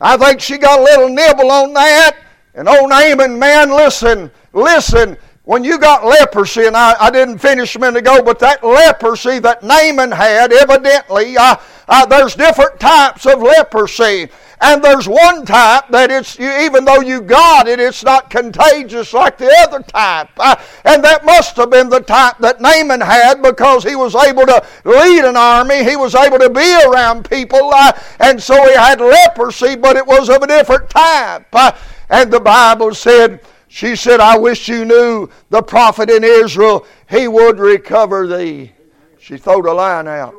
I 0.00 0.16
think 0.16 0.40
she 0.40 0.56
got 0.56 0.80
a 0.80 0.82
little 0.82 1.10
nibble 1.10 1.50
on 1.50 1.74
that. 1.74 2.16
And 2.54 2.68
old 2.68 2.88
Naaman, 2.88 3.38
man, 3.38 3.70
listen, 3.70 4.30
listen. 4.54 5.18
When 5.44 5.62
you 5.62 5.78
got 5.78 6.06
leprosy, 6.06 6.66
and 6.66 6.76
I, 6.76 6.94
I 6.98 7.10
didn't 7.10 7.38
finish 7.38 7.76
a 7.76 7.78
minute 7.78 7.98
ago, 7.98 8.22
but 8.22 8.38
that 8.38 8.64
leprosy 8.64 9.40
that 9.40 9.62
Naaman 9.62 10.10
had, 10.10 10.52
evidently, 10.52 11.36
uh, 11.36 11.56
uh, 11.90 12.06
there's 12.06 12.36
different 12.36 12.78
types 12.78 13.26
of 13.26 13.42
leprosy. 13.42 14.28
And 14.62 14.84
there's 14.84 15.08
one 15.08 15.44
type 15.46 15.88
that 15.88 16.10
it's, 16.10 16.38
even 16.38 16.84
though 16.84 17.00
you 17.00 17.22
got 17.22 17.66
it, 17.66 17.80
it's 17.80 18.04
not 18.04 18.30
contagious 18.30 19.12
like 19.12 19.38
the 19.38 19.50
other 19.62 19.82
type. 19.82 20.28
Uh, 20.38 20.54
and 20.84 21.02
that 21.02 21.24
must 21.24 21.56
have 21.56 21.70
been 21.70 21.88
the 21.88 22.00
type 22.00 22.36
that 22.38 22.60
Naaman 22.60 23.00
had 23.00 23.42
because 23.42 23.82
he 23.82 23.96
was 23.96 24.14
able 24.14 24.44
to 24.46 24.64
lead 24.84 25.24
an 25.24 25.36
army. 25.36 25.82
He 25.82 25.96
was 25.96 26.14
able 26.14 26.38
to 26.38 26.50
be 26.50 26.82
around 26.84 27.28
people. 27.28 27.72
Uh, 27.74 27.92
and 28.20 28.40
so 28.40 28.54
he 28.68 28.74
had 28.74 29.00
leprosy, 29.00 29.76
but 29.76 29.96
it 29.96 30.06
was 30.06 30.28
of 30.28 30.42
a 30.42 30.46
different 30.46 30.90
type. 30.90 31.46
Uh, 31.52 31.72
and 32.10 32.30
the 32.30 32.40
Bible 32.40 32.94
said, 32.94 33.40
she 33.66 33.96
said, 33.96 34.20
I 34.20 34.36
wish 34.36 34.68
you 34.68 34.84
knew 34.84 35.28
the 35.48 35.62
prophet 35.62 36.10
in 36.10 36.22
Israel, 36.22 36.86
he 37.08 37.28
would 37.28 37.58
recover 37.58 38.26
thee. 38.26 38.72
She 39.18 39.38
threw 39.38 39.62
the 39.62 39.72
line 39.72 40.06
out. 40.06 40.34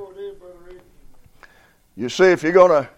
You 2.02 2.10
see, 2.10 2.24
if 2.24 2.42
you're 2.42 2.52
going 2.52 2.72
to 2.72 2.90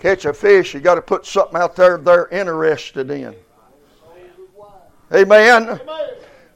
catch 0.00 0.24
a 0.24 0.32
fish, 0.32 0.74
you 0.74 0.80
got 0.80 0.96
to 0.96 1.02
put 1.02 1.24
something 1.24 1.56
out 1.56 1.76
there 1.76 1.98
they're 1.98 2.26
interested 2.30 3.08
in. 3.08 3.32
Amen. 5.14 5.66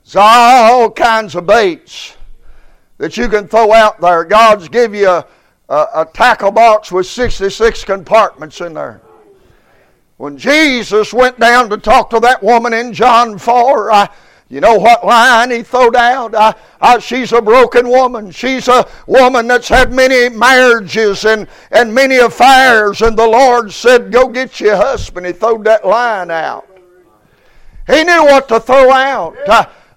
There's 0.03 0.17
all 0.17 0.91
kinds 0.91 1.37
of 1.37 1.47
baits 1.47 2.17
that 2.99 3.17
you 3.17 3.29
can 3.29 3.47
throw 3.47 3.73
out 3.73 4.01
there. 4.01 4.25
God's 4.25 4.69
give 4.69 4.93
you 4.93 5.09
a, 5.09 5.25
a, 5.69 5.87
a 5.95 6.09
tackle 6.13 6.51
box 6.51 6.91
with 6.91 7.07
66 7.07 7.85
compartments 7.85 8.61
in 8.61 8.75
there. 8.75 9.01
When 10.17 10.37
Jesus 10.37 11.15
went 11.15 11.39
down 11.39 11.71
to 11.71 11.77
talk 11.77 12.11
to 12.11 12.19
that 12.19 12.43
woman 12.43 12.73
in 12.73 12.93
John 12.93 13.39
4, 13.39 13.93
uh, 13.93 14.07
you 14.49 14.61
know 14.61 14.79
what 14.79 15.05
line 15.05 15.51
he 15.51 15.63
throwed 15.63 15.97
out? 15.97 16.35
Uh, 16.35 16.53
uh, 16.81 16.99
she's 16.99 17.33
a 17.33 17.41
broken 17.41 17.89
woman. 17.89 18.31
She's 18.31 18.69
a 18.69 18.87
woman 19.07 19.47
that's 19.47 19.69
had 19.69 19.93
many 19.93 20.29
marriages 20.29 21.25
and, 21.25 21.49
and 21.71 21.95
many 21.95 22.17
affairs. 22.19 23.01
And 23.01 23.19
the 23.19 23.27
Lord 23.27 23.73
said, 23.73 24.13
Go 24.13 24.29
get 24.29 24.61
your 24.61 24.77
husband. 24.77 25.27
He 25.27 25.33
throwed 25.33 25.65
that 25.65 25.87
line 25.87 26.31
out. 26.31 26.69
He 27.87 28.05
knew 28.05 28.25
what 28.25 28.49
to 28.49 28.61
throw 28.61 28.93
out. 28.93 29.37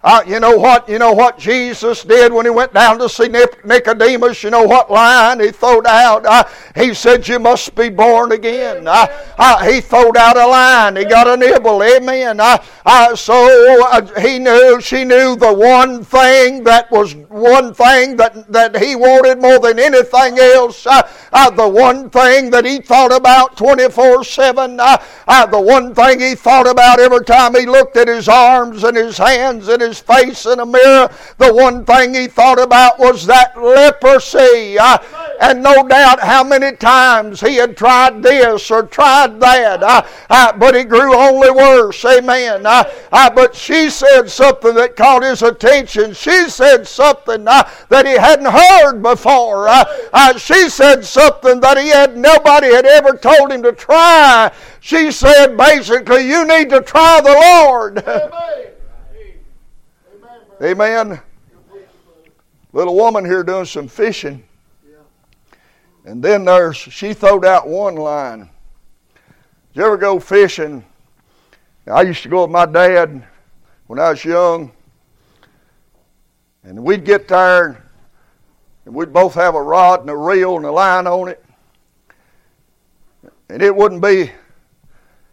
Uh, 0.08 0.24
you 0.26 0.40
know 0.40 0.56
what? 0.56 0.88
You 0.88 1.00
know 1.00 1.12
what 1.12 1.38
Jesus 1.38 2.06
did 2.06 2.32
when 2.32 2.46
he 2.46 2.50
went 2.50 2.74
down 2.74 2.98
to 3.00 3.10
see 3.10 3.28
Nicodemus. 3.28 4.42
You 4.42 4.52
know 4.52 4.64
what 4.64 4.90
line 4.90 5.42
he 5.42 5.52
throwed 5.52 5.86
out? 5.86 6.26
Uh, 6.26 6.46
he 6.76 6.94
said, 6.94 7.28
"You 7.28 7.40
must 7.40 7.76
be 7.76 7.90
born 7.90 8.32
again." 8.32 8.88
Uh, 8.88 9.06
uh 9.38 9.70
he 9.70 9.82
throwed 9.82 10.16
out 10.16 10.38
a 10.38 10.48
line. 10.48 10.96
He 10.96 11.04
got 11.04 11.28
a 11.28 11.36
nibble. 11.36 11.84
Amen. 11.84 12.40
Uh, 12.40 12.58
uh, 12.86 13.18
so 13.18 14.08
he 14.18 14.40
knew. 14.40 14.80
She 14.80 15.04
knew 15.04 15.36
the 15.36 15.54
one 15.54 16.06
thing 16.06 16.64
that 16.64 16.90
was 16.90 17.14
one 17.28 17.74
thing 17.74 18.16
that 18.16 18.50
that 18.50 18.82
he 18.82 18.96
wanted 18.96 19.42
more 19.42 19.60
than 19.60 19.78
anything 19.78 20.40
else. 20.40 20.84
the 20.84 21.70
one 21.70 22.10
thing 22.10 22.50
that 22.52 22.64
he 22.64 22.80
thought 22.80 23.14
about 23.14 23.58
twenty 23.58 23.90
four 23.90 24.24
seven. 24.24 24.78
The 24.78 25.62
one 25.62 25.94
thing 25.94 26.22
he 26.22 26.36
thought 26.36 26.66
about 26.66 27.02
every 27.02 27.26
time 27.26 27.56
he 27.56 27.66
looked 27.66 27.98
at 27.98 28.08
his 28.08 28.30
arms 28.30 28.86
and 28.86 28.96
his 28.96 29.18
hands 29.18 29.68
and 29.68 29.82
his 29.82 29.97
his 29.98 30.06
face 30.06 30.46
in 30.46 30.60
a 30.60 30.66
mirror, 30.66 31.10
the 31.38 31.54
one 31.54 31.86
thing 31.86 32.14
he 32.14 32.28
thought 32.28 32.60
about 32.60 33.00
was 33.00 33.26
that 33.26 33.60
leprosy. 33.62 34.78
Uh, 34.80 34.98
and 35.40 35.62
no 35.62 35.88
doubt 35.88 36.20
how 36.20 36.44
many 36.44 36.76
times 36.76 37.42
he 37.42 37.56
had 37.56 37.78
tried 37.78 38.24
this 38.24 38.70
or 38.72 38.84
tried 38.84 39.40
that, 39.40 39.84
uh, 39.84 40.02
uh, 40.30 40.54
but 40.58 40.76
it 40.76 40.90
grew 40.90 41.16
only 41.16 41.52
worse. 41.52 42.04
Amen. 42.06 42.66
Uh, 42.66 42.84
uh, 43.12 43.30
but 43.30 43.56
she 43.56 43.90
said 43.90 44.30
something 44.30 44.76
that 44.76 44.96
caught 44.96 45.24
his 45.24 45.42
attention. 45.42 46.14
She 46.14 46.50
said 46.50 46.88
something 46.88 47.48
uh, 47.48 47.70
that 47.90 48.06
he 48.06 48.14
hadn't 48.14 48.46
heard 48.52 49.02
before. 49.02 49.70
she 50.38 50.70
said 50.70 51.06
something 51.06 51.60
that 51.60 51.78
he 51.78 51.90
had 51.90 52.18
nobody 52.18 52.74
had 52.74 52.86
ever 52.86 53.18
told 53.18 53.52
him 53.52 53.64
to 53.64 53.74
try. 53.74 54.52
She 54.80 55.12
said 55.12 55.56
basically, 55.58 56.28
you 56.28 56.48
need 56.48 56.70
to 56.70 56.82
try 56.82 57.22
the 57.22 57.34
Lord. 57.34 58.77
Amen. 60.62 61.22
Little 62.74 62.96
woman 62.96 63.24
here 63.24 63.44
doing 63.44 63.66
some 63.66 63.88
fishing. 63.88 64.44
And 66.06 66.24
then 66.24 66.46
there's 66.46 66.78
she 66.78 67.14
throwed 67.14 67.46
out 67.46 67.68
one 67.68 67.96
line. 67.96 68.50
Did 69.74 69.82
you 69.82 69.86
ever 69.86 69.98
go 69.98 70.20
fishing? 70.20 70.84
I 71.86 72.02
used 72.02 72.24
to 72.24 72.30
go 72.30 72.42
with 72.42 72.52
my 72.52 72.66
dad 72.66 73.24
when 73.86 74.00
I 74.00 74.10
was 74.10 74.26
young. 74.26 74.72
And 76.64 76.84
we'd 76.84 77.06
get 77.06 77.28
there 77.28 77.84
and 78.86 78.96
we'd 78.96 79.14
both 79.14 79.36
have 79.36 79.54
a 79.54 79.62
rod 79.62 80.02
and 80.02 80.10
a 80.10 80.16
reel 80.16 80.58
and 80.58 80.66
a 80.66 80.72
line 80.72 81.06
on 81.06 81.28
it. 81.28 81.46
And 83.50 83.62
it 83.62 83.76
wouldn't 83.76 84.02
be 84.02 84.32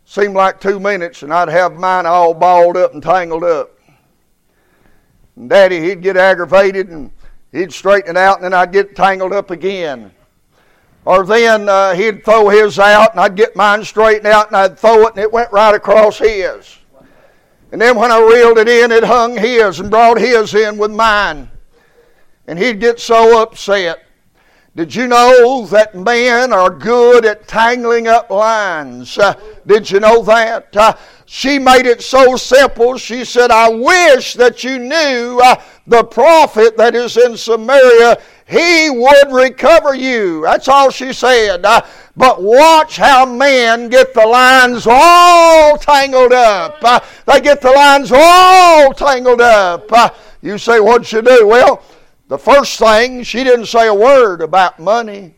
seem 0.05 0.35
like 0.35 0.61
two 0.61 0.79
minutes 0.79 1.23
and 1.23 1.33
I'd 1.33 1.49
have 1.49 1.75
mine 1.77 2.05
all 2.05 2.35
balled 2.35 2.77
up 2.77 2.93
and 2.93 3.03
tangled 3.03 3.45
up. 3.45 3.74
And 5.37 5.51
Daddy, 5.51 5.81
he'd 5.81 6.03
get 6.03 6.17
aggravated 6.17 6.89
and 6.89 7.11
he'd 7.53 7.73
straighten 7.73 8.17
it 8.17 8.17
out, 8.17 8.37
and 8.37 8.45
then 8.45 8.55
I'd 8.55 8.73
get 8.73 8.97
tangled 8.97 9.33
up 9.33 9.51
again. 9.51 10.13
Or 11.05 11.25
then 11.25 11.69
uh, 11.69 11.95
he'd 11.95 12.25
throw 12.25 12.49
his 12.49 12.79
out, 12.79 13.13
and 13.13 13.21
I'd 13.21 13.37
get 13.37 13.57
mine 13.57 13.85
straightened 13.85 14.27
out, 14.27 14.49
and 14.49 14.57
I'd 14.57 14.79
throw 14.79 15.07
it, 15.07 15.15
and 15.15 15.19
it 15.19 15.33
went 15.33 15.53
right 15.53 15.75
across 15.75 16.19
his. 16.19 16.79
And 17.73 17.81
then 17.81 17.97
when 17.97 18.13
I 18.13 18.21
reeled 18.21 18.59
it 18.59 18.69
in, 18.69 18.93
it 18.93 19.05
hung 19.05 19.37
his 19.37 19.81
and 19.81 19.91
brought 19.91 20.19
his 20.19 20.55
in 20.55 20.79
with 20.79 20.93
mine. 20.93 21.51
And 22.47 22.59
he'd 22.59 22.81
get 22.81 23.01
so 23.01 23.43
upset. 23.43 24.04
Did 24.77 24.93
you 24.93 25.07
know 25.07 25.67
that 25.67 25.95
men 25.95 26.53
are 26.53 26.69
good 26.69 27.25
at 27.25 27.47
tangling 27.47 28.09
up 28.09 28.29
lines? 28.29 29.17
Uh, 29.17 29.35
did 29.69 29.89
you 29.89 30.01
know 30.01 30.21
that? 30.25 30.77
Uh, 30.77 30.95
she 31.27 31.61
made 31.61 31.87
it 31.87 32.03
so 32.03 32.35
simple. 32.35 32.99
She 32.99 33.25
said, 33.25 33.53
I 33.53 33.69
wish 33.69 34.35
that 34.35 34.65
you 34.65 34.81
knew 34.81 35.41
uh, 35.45 35.63
the 35.87 36.03
prophet 36.03 36.77
that 36.77 36.97
is 36.97 37.17
in 37.17 37.37
Samaria, 37.37 38.21
he 38.49 38.91
would 38.91 39.33
recover 39.33 39.95
you. 39.95 40.43
That's 40.43 40.67
all 40.67 40.91
she 40.91 41.13
said. 41.13 41.65
Uh, 41.65 41.83
but 42.17 42.43
watch 42.43 42.97
how 42.97 43.25
men 43.27 43.89
get 43.89 44.13
the 44.13 44.27
lines 44.27 44.89
all 44.91 45.79
tangled 45.79 46.33
up. 46.33 46.79
Uh, 46.83 46.99
they 47.27 47.41
get 47.41 47.61
the 47.61 47.71
lines 47.71 48.11
all 48.13 48.93
tangled 48.93 49.41
up. 49.41 49.91
Uh, 49.93 50.11
you 50.43 50.59
say, 50.59 50.81
what'd 50.81 51.07
she 51.07 51.23
do? 51.23 51.47
Well, 51.47 51.81
the 52.29 52.39
first 52.39 52.79
thing, 52.79 53.23
she 53.23 53.45
didn't 53.45 53.67
say 53.67 53.87
a 53.87 53.95
word 53.95 54.41
about 54.41 54.79
money. 54.79 55.35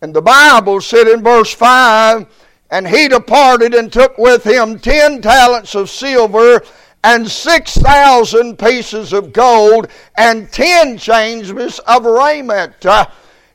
And 0.00 0.12
the 0.12 0.22
Bible 0.22 0.80
said 0.80 1.06
in 1.06 1.22
verse 1.22 1.54
5 1.54 2.26
And 2.70 2.88
he 2.88 3.06
departed 3.06 3.72
and 3.74 3.92
took 3.92 4.18
with 4.18 4.42
him 4.42 4.80
ten 4.80 5.22
talents 5.22 5.76
of 5.76 5.88
silver 5.88 6.62
and 7.04 7.28
6,000 7.28 8.58
pieces 8.58 9.12
of 9.12 9.32
gold 9.32 9.88
and 10.16 10.50
10 10.50 10.98
changes 10.98 11.78
of 11.80 12.04
raiment. 12.04 12.84
Uh, 12.84 13.06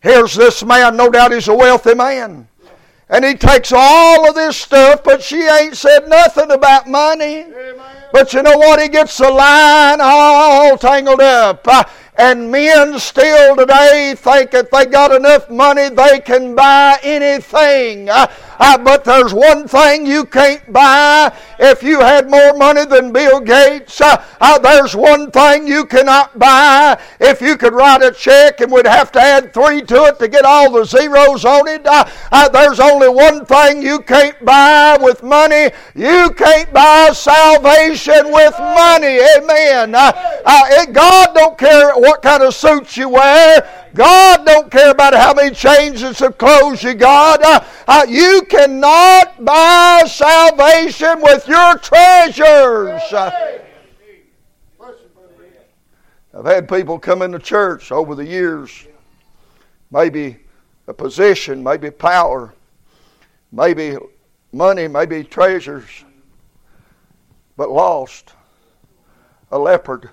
here's 0.01 0.35
this 0.35 0.63
man, 0.63 0.97
no 0.97 1.09
doubt 1.09 1.31
he's 1.31 1.47
a 1.47 1.55
wealthy 1.55 1.95
man. 1.95 2.47
And 3.09 3.23
he 3.23 3.35
takes 3.35 3.71
all 3.73 4.27
of 4.27 4.35
this 4.35 4.57
stuff, 4.57 5.01
but 5.03 5.23
she 5.23 5.41
ain't 5.41 5.77
said 5.77 6.09
nothing 6.09 6.51
about 6.51 6.89
money. 6.89 7.45
But 8.11 8.33
you 8.33 8.43
know 8.43 8.57
what? 8.57 8.81
He 8.81 8.89
gets 8.89 9.17
the 9.17 9.29
line 9.29 9.99
all 10.01 10.77
tangled 10.77 11.21
up. 11.21 11.65
Uh, 11.65 11.85
and 12.17 12.51
men 12.51 12.99
still 12.99 13.55
today 13.55 14.13
think 14.17 14.53
if 14.53 14.69
they 14.71 14.85
got 14.87 15.13
enough 15.13 15.49
money, 15.49 15.89
they 15.89 16.19
can 16.19 16.55
buy 16.55 16.97
anything. 17.03 18.09
Uh, 18.09 18.27
uh, 18.59 18.77
but 18.77 19.03
there's 19.03 19.33
one 19.33 19.67
thing 19.67 20.05
you 20.05 20.25
can't 20.25 20.71
buy. 20.71 21.35
If 21.59 21.83
you 21.83 21.99
had 21.99 22.29
more 22.29 22.53
money 22.53 22.85
than 22.85 23.11
Bill 23.11 23.39
Gates, 23.39 23.99
uh, 24.01 24.23
uh, 24.39 24.59
there's 24.59 24.95
one 24.95 25.31
thing 25.31 25.67
you 25.67 25.85
cannot 25.85 26.37
buy. 26.37 26.99
If 27.19 27.41
you 27.41 27.57
could 27.57 27.73
write 27.73 28.03
a 28.03 28.11
check 28.11 28.61
and 28.61 28.71
would 28.71 28.87
have 28.87 29.11
to 29.13 29.19
add 29.19 29.53
three 29.53 29.81
to 29.83 30.05
it 30.05 30.19
to 30.19 30.27
get 30.27 30.45
all 30.45 30.71
the 30.71 30.85
zeros 30.85 31.45
on 31.45 31.67
it, 31.67 31.85
uh, 31.85 32.49
there's 32.49 32.79
only 32.79 33.09
one 33.09 33.45
thing 33.45 33.81
you 33.81 33.99
can't 33.99 34.43
buy 34.43 34.97
with 34.99 35.23
money. 35.23 35.71
You 35.95 36.31
can't 36.31 36.71
buy 36.73 37.09
salvation 37.13 38.31
with 38.31 38.57
money. 38.59 39.19
Amen. 39.37 39.91
God 40.91 41.33
don't 41.33 41.57
care 41.57 41.93
what 41.95 42.21
kind 42.21 42.43
of 42.43 42.53
suits 42.53 42.97
you 42.97 43.09
wear. 43.09 43.86
God 43.97 44.45
don't 44.45 44.69
care 44.69 44.91
about 44.91 45.15
how 45.15 45.33
many 45.33 45.55
changes 45.55 46.21
of 46.21 46.37
clothes 46.37 46.83
you 46.83 46.93
got. 46.93 47.41
Uh, 47.43 47.65
uh, 47.87 48.05
you 48.07 48.43
cannot 48.47 49.43
buy 49.43 50.03
salvation 50.07 51.19
with 51.19 51.47
your 51.47 51.79
treasures. 51.79 53.01
Uh, 53.11 53.59
I've 56.31 56.45
had 56.45 56.69
people 56.69 56.99
come 56.99 57.23
into 57.23 57.39
church 57.39 57.91
over 57.91 58.13
the 58.13 58.23
years, 58.23 58.85
maybe 59.89 60.37
a 60.85 60.93
position, 60.93 61.63
maybe 61.63 61.89
power, 61.89 62.53
maybe 63.51 63.97
money, 64.51 64.87
maybe 64.87 65.23
treasures, 65.23 66.05
but 67.57 67.71
lost. 67.71 68.33
A 69.51 69.57
leopard 69.57 70.11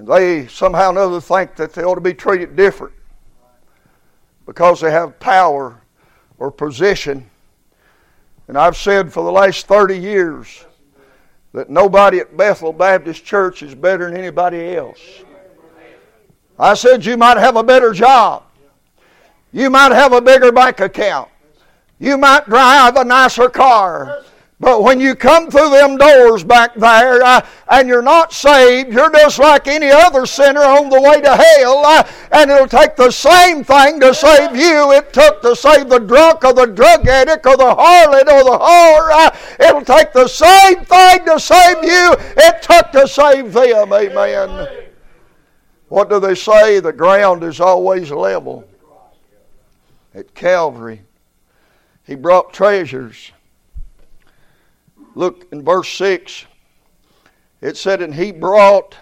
and 0.00 0.08
they 0.08 0.46
somehow 0.46 0.88
or 0.88 0.92
another 0.92 1.20
think 1.20 1.56
that 1.56 1.74
they 1.74 1.82
ought 1.82 1.96
to 1.96 2.00
be 2.00 2.14
treated 2.14 2.56
different 2.56 2.94
because 4.46 4.80
they 4.80 4.90
have 4.90 5.20
power 5.20 5.78
or 6.38 6.50
position. 6.50 7.28
And 8.48 8.56
I've 8.56 8.78
said 8.78 9.12
for 9.12 9.22
the 9.22 9.30
last 9.30 9.66
30 9.66 9.98
years 9.98 10.64
that 11.52 11.68
nobody 11.68 12.18
at 12.18 12.34
Bethel 12.34 12.72
Baptist 12.72 13.26
Church 13.26 13.62
is 13.62 13.74
better 13.74 14.08
than 14.10 14.18
anybody 14.18 14.74
else. 14.74 15.00
I 16.58 16.72
said 16.72 17.04
you 17.04 17.18
might 17.18 17.36
have 17.36 17.56
a 17.56 17.62
better 17.62 17.92
job. 17.92 18.44
You 19.52 19.68
might 19.68 19.92
have 19.92 20.14
a 20.14 20.20
bigger 20.22 20.50
bank 20.50 20.80
account. 20.80 21.28
You 21.98 22.16
might 22.16 22.46
drive 22.46 22.96
a 22.96 23.04
nicer 23.04 23.50
car. 23.50 24.22
But 24.60 24.82
when 24.82 25.00
you 25.00 25.14
come 25.14 25.50
through 25.50 25.70
them 25.70 25.96
doors 25.96 26.44
back 26.44 26.74
there 26.74 27.22
uh, 27.22 27.46
and 27.68 27.88
you're 27.88 28.02
not 28.02 28.30
saved, 28.30 28.92
you're 28.92 29.10
just 29.10 29.38
like 29.38 29.66
any 29.66 29.88
other 29.88 30.26
sinner 30.26 30.60
on 30.60 30.90
the 30.90 31.00
way 31.00 31.18
to 31.22 31.34
hell. 31.34 31.82
Uh, 31.82 32.06
and 32.30 32.50
it'll 32.50 32.68
take 32.68 32.94
the 32.94 33.10
same 33.10 33.64
thing 33.64 33.98
to 34.00 34.12
save 34.12 34.54
you 34.54 34.92
it 34.92 35.14
took 35.14 35.40
to 35.40 35.56
save 35.56 35.88
the 35.88 35.98
drunk 35.98 36.44
or 36.44 36.52
the 36.52 36.66
drug 36.66 37.08
addict 37.08 37.46
or 37.46 37.56
the 37.56 37.74
harlot 37.74 38.28
or 38.28 38.44
the 38.44 38.58
whore. 38.60 39.10
Uh, 39.10 39.30
it'll 39.60 39.80
take 39.80 40.12
the 40.12 40.28
same 40.28 40.84
thing 40.84 41.24
to 41.24 41.40
save 41.40 41.82
you 41.82 42.14
it 42.36 42.60
took 42.60 42.92
to 42.92 43.08
save 43.08 43.54
them. 43.54 43.94
Amen. 43.94 44.68
What 45.88 46.10
do 46.10 46.20
they 46.20 46.34
say? 46.34 46.80
The 46.80 46.92
ground 46.92 47.44
is 47.44 47.60
always 47.60 48.10
level. 48.10 48.68
At 50.14 50.34
Calvary, 50.34 51.00
He 52.04 52.14
brought 52.14 52.52
treasures 52.52 53.32
Look 55.20 55.48
in 55.52 55.62
verse 55.62 55.92
6. 55.98 56.46
It 57.60 57.76
said, 57.76 58.00
And 58.00 58.14
he 58.14 58.32
brought 58.32 58.96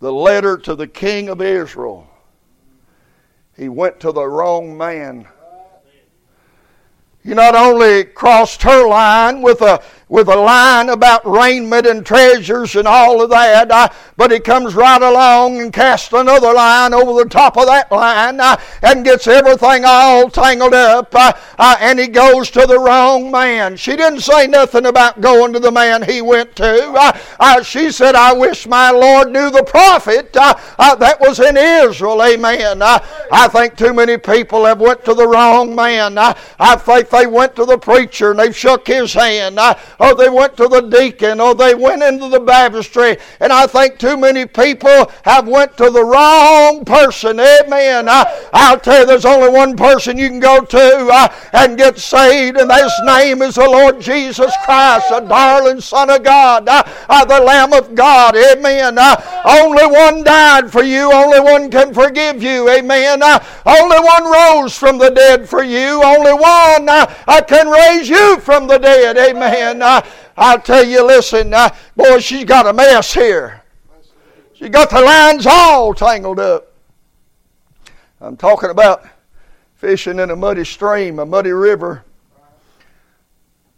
the 0.00 0.10
letter 0.10 0.56
to 0.56 0.74
the 0.74 0.86
king 0.86 1.28
of 1.28 1.42
Israel. 1.42 2.08
He 3.54 3.68
went 3.68 4.00
to 4.00 4.10
the 4.10 4.24
wrong 4.24 4.74
man. 4.74 5.28
He 7.28 7.34
not 7.34 7.54
only 7.54 8.04
crossed 8.04 8.62
her 8.62 8.88
line 8.88 9.42
with 9.42 9.60
a 9.60 9.82
with 10.08 10.28
a 10.28 10.36
line 10.36 10.88
about 10.88 11.26
raiment 11.26 11.86
and 11.86 12.04
treasures 12.04 12.76
and 12.76 12.88
all 12.88 13.20
of 13.20 13.28
that, 13.30 13.70
uh, 13.70 13.88
but 14.16 14.30
he 14.30 14.40
comes 14.40 14.74
right 14.74 15.02
along 15.02 15.60
and 15.60 15.70
casts 15.72 16.12
another 16.12 16.52
line 16.54 16.94
over 16.94 17.22
the 17.22 17.28
top 17.28 17.58
of 17.58 17.66
that 17.66 17.92
line 17.92 18.40
uh, 18.40 18.56
and 18.82 19.04
gets 19.04 19.26
everything 19.26 19.84
all 19.84 20.30
tangled 20.30 20.72
up, 20.72 21.14
uh, 21.14 21.32
uh 21.58 21.76
and 21.80 21.98
he 21.98 22.06
goes 22.06 22.50
to 22.50 22.64
the 22.66 22.78
wrong 22.78 23.30
man. 23.30 23.76
She 23.76 23.96
didn't 23.96 24.20
say 24.20 24.46
nothing 24.46 24.86
about 24.86 25.20
going 25.20 25.52
to 25.52 25.60
the 25.60 25.70
man 25.70 26.02
he 26.02 26.22
went 26.22 26.56
to. 26.56 26.92
Uh, 26.92 27.18
uh, 27.38 27.62
she 27.62 27.90
said, 27.90 28.14
I 28.14 28.32
wish 28.32 28.66
my 28.66 28.90
Lord 28.90 29.30
knew 29.30 29.50
the 29.50 29.64
prophet 29.64 30.32
that 30.32 31.18
was 31.20 31.38
in 31.38 31.56
Israel. 31.56 32.22
Amen. 32.22 32.80
I 32.82 33.48
think 33.52 33.76
too 33.76 33.92
many 33.92 34.16
people 34.16 34.64
have 34.64 34.80
went 34.80 35.04
to 35.04 35.12
the 35.12 35.28
wrong 35.28 35.74
man. 35.74 36.16
I 36.16 36.76
think 36.76 37.08
they 37.18 37.26
went 37.26 37.56
to 37.56 37.64
the 37.64 37.78
preacher 37.78 38.30
and 38.30 38.38
they've 38.38 38.56
shook 38.56 38.86
his 38.86 39.12
hand 39.12 39.58
or 39.98 40.14
they 40.14 40.28
went 40.28 40.56
to 40.56 40.68
the 40.68 40.80
deacon, 40.80 41.40
or 41.40 41.54
they 41.54 41.74
went 41.74 42.02
into 42.02 42.28
the 42.28 42.40
baptistry. 42.40 43.16
And 43.40 43.52
I 43.52 43.66
think 43.66 43.98
too 43.98 44.16
many 44.16 44.46
people 44.46 45.10
have 45.24 45.48
went 45.48 45.76
to 45.78 45.90
the 45.90 46.04
wrong 46.04 46.84
person. 46.84 47.40
Amen. 47.40 48.08
I, 48.08 48.48
I'll 48.52 48.78
tell 48.78 49.00
you, 49.00 49.06
there's 49.06 49.24
only 49.24 49.50
one 49.50 49.76
person 49.76 50.18
you 50.18 50.28
can 50.28 50.40
go 50.40 50.64
to 50.64 51.08
uh, 51.12 51.28
and 51.52 51.76
get 51.76 51.98
saved, 51.98 52.58
and 52.58 52.70
his 52.70 52.92
name 53.04 53.42
is 53.42 53.56
the 53.56 53.68
Lord 53.68 54.00
Jesus 54.00 54.52
Christ, 54.64 55.08
the 55.10 55.20
darling 55.20 55.80
Son 55.80 56.10
of 56.10 56.22
God, 56.22 56.68
uh, 56.68 56.82
uh, 57.08 57.24
the 57.24 57.40
Lamb 57.40 57.72
of 57.72 57.94
God. 57.94 58.36
Amen. 58.36 58.98
Uh, 58.98 59.16
only 59.44 59.86
one 59.86 60.22
died 60.22 60.70
for 60.70 60.82
you. 60.82 61.12
Only 61.12 61.40
one 61.40 61.70
can 61.70 61.92
forgive 61.92 62.42
you. 62.42 62.68
Amen. 62.68 63.22
Uh, 63.22 63.42
only 63.66 63.98
one 63.98 64.24
rose 64.24 64.76
from 64.76 64.98
the 64.98 65.10
dead 65.10 65.48
for 65.48 65.62
you. 65.62 66.02
Only 66.02 66.32
one 66.32 66.88
uh, 67.26 67.42
can 67.42 67.68
raise 67.68 68.08
you 68.08 68.38
from 68.40 68.66
the 68.66 68.78
dead. 68.78 69.16
Amen. 69.16 69.82
Uh, 69.82 70.02
I'll 70.36 70.60
tell 70.60 70.84
you, 70.84 71.06
listen, 71.06 71.52
uh, 71.52 71.74
boy, 71.96 72.18
she's 72.18 72.44
got 72.44 72.66
a 72.66 72.72
mess 72.72 73.12
here. 73.12 73.62
She 74.54 74.68
got 74.68 74.90
the 74.90 75.00
lines 75.00 75.46
all 75.46 75.94
tangled 75.94 76.40
up. 76.40 76.72
I'm 78.20 78.36
talking 78.36 78.70
about 78.70 79.06
fishing 79.74 80.18
in 80.18 80.30
a 80.30 80.36
muddy 80.36 80.64
stream, 80.64 81.18
a 81.18 81.26
muddy 81.26 81.52
river. 81.52 82.04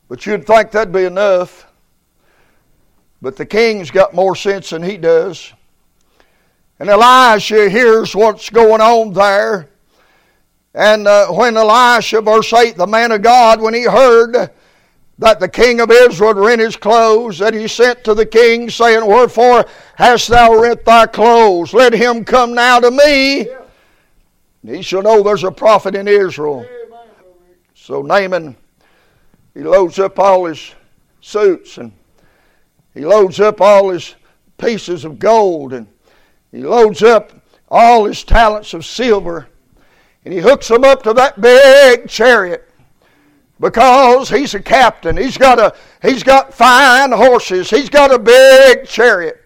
But 0.08 0.26
you'd 0.26 0.46
think 0.46 0.70
that'd 0.70 0.92
be 0.92 1.04
enough. 1.04 1.66
But 3.22 3.36
the 3.36 3.46
king's 3.46 3.90
got 3.90 4.14
more 4.14 4.34
sense 4.34 4.70
than 4.70 4.82
he 4.82 4.96
does. 4.96 5.52
And 6.78 6.88
Elisha 6.88 7.68
hears 7.68 8.14
what's 8.14 8.48
going 8.50 8.80
on 8.80 9.12
there. 9.12 9.69
And 10.74 11.08
uh, 11.08 11.28
when 11.28 11.56
Elisha, 11.56 12.20
verse 12.20 12.52
8, 12.52 12.76
the 12.76 12.86
man 12.86 13.12
of 13.12 13.22
God, 13.22 13.60
when 13.60 13.74
he 13.74 13.84
heard 13.84 14.50
that 15.18 15.40
the 15.40 15.48
king 15.48 15.80
of 15.80 15.90
Israel 15.90 16.34
rent 16.34 16.60
his 16.60 16.76
clothes, 16.76 17.38
that 17.38 17.54
he 17.54 17.66
sent 17.66 18.04
to 18.04 18.14
the 18.14 18.24
king, 18.24 18.70
saying, 18.70 19.04
Wherefore 19.04 19.66
hast 19.96 20.28
thou 20.28 20.54
rent 20.54 20.84
thy 20.84 21.06
clothes? 21.06 21.74
Let 21.74 21.92
him 21.92 22.24
come 22.24 22.54
now 22.54 22.80
to 22.80 22.90
me. 22.90 23.48
Yeah. 23.48 23.56
He 24.64 24.82
shall 24.82 25.02
know 25.02 25.22
there's 25.22 25.44
a 25.44 25.50
prophet 25.50 25.94
in 25.94 26.06
Israel. 26.06 26.64
So 27.74 28.02
Naaman, 28.02 28.56
he 29.54 29.60
loads 29.60 29.98
up 29.98 30.18
all 30.18 30.44
his 30.44 30.74
suits 31.20 31.78
and 31.78 31.92
he 32.94 33.04
loads 33.04 33.40
up 33.40 33.60
all 33.60 33.90
his 33.90 34.14
pieces 34.58 35.04
of 35.04 35.18
gold 35.18 35.72
and 35.72 35.86
he 36.52 36.62
loads 36.62 37.02
up 37.02 37.32
all 37.68 38.04
his 38.04 38.22
talents 38.22 38.74
of 38.74 38.84
silver 38.84 39.48
and 40.24 40.34
he 40.34 40.40
hooks 40.40 40.68
them 40.68 40.84
up 40.84 41.02
to 41.04 41.12
that 41.14 41.40
big 41.40 42.08
chariot 42.08 42.68
because 43.58 44.28
he's 44.28 44.54
a 44.54 44.60
captain. 44.60 45.16
He's 45.16 45.38
got 45.38 45.58
a 45.58 45.74
he's 46.02 46.22
got 46.22 46.52
fine 46.52 47.12
horses. 47.12 47.70
He's 47.70 47.90
got 47.90 48.12
a 48.12 48.18
big 48.18 48.86
chariot. 48.86 49.36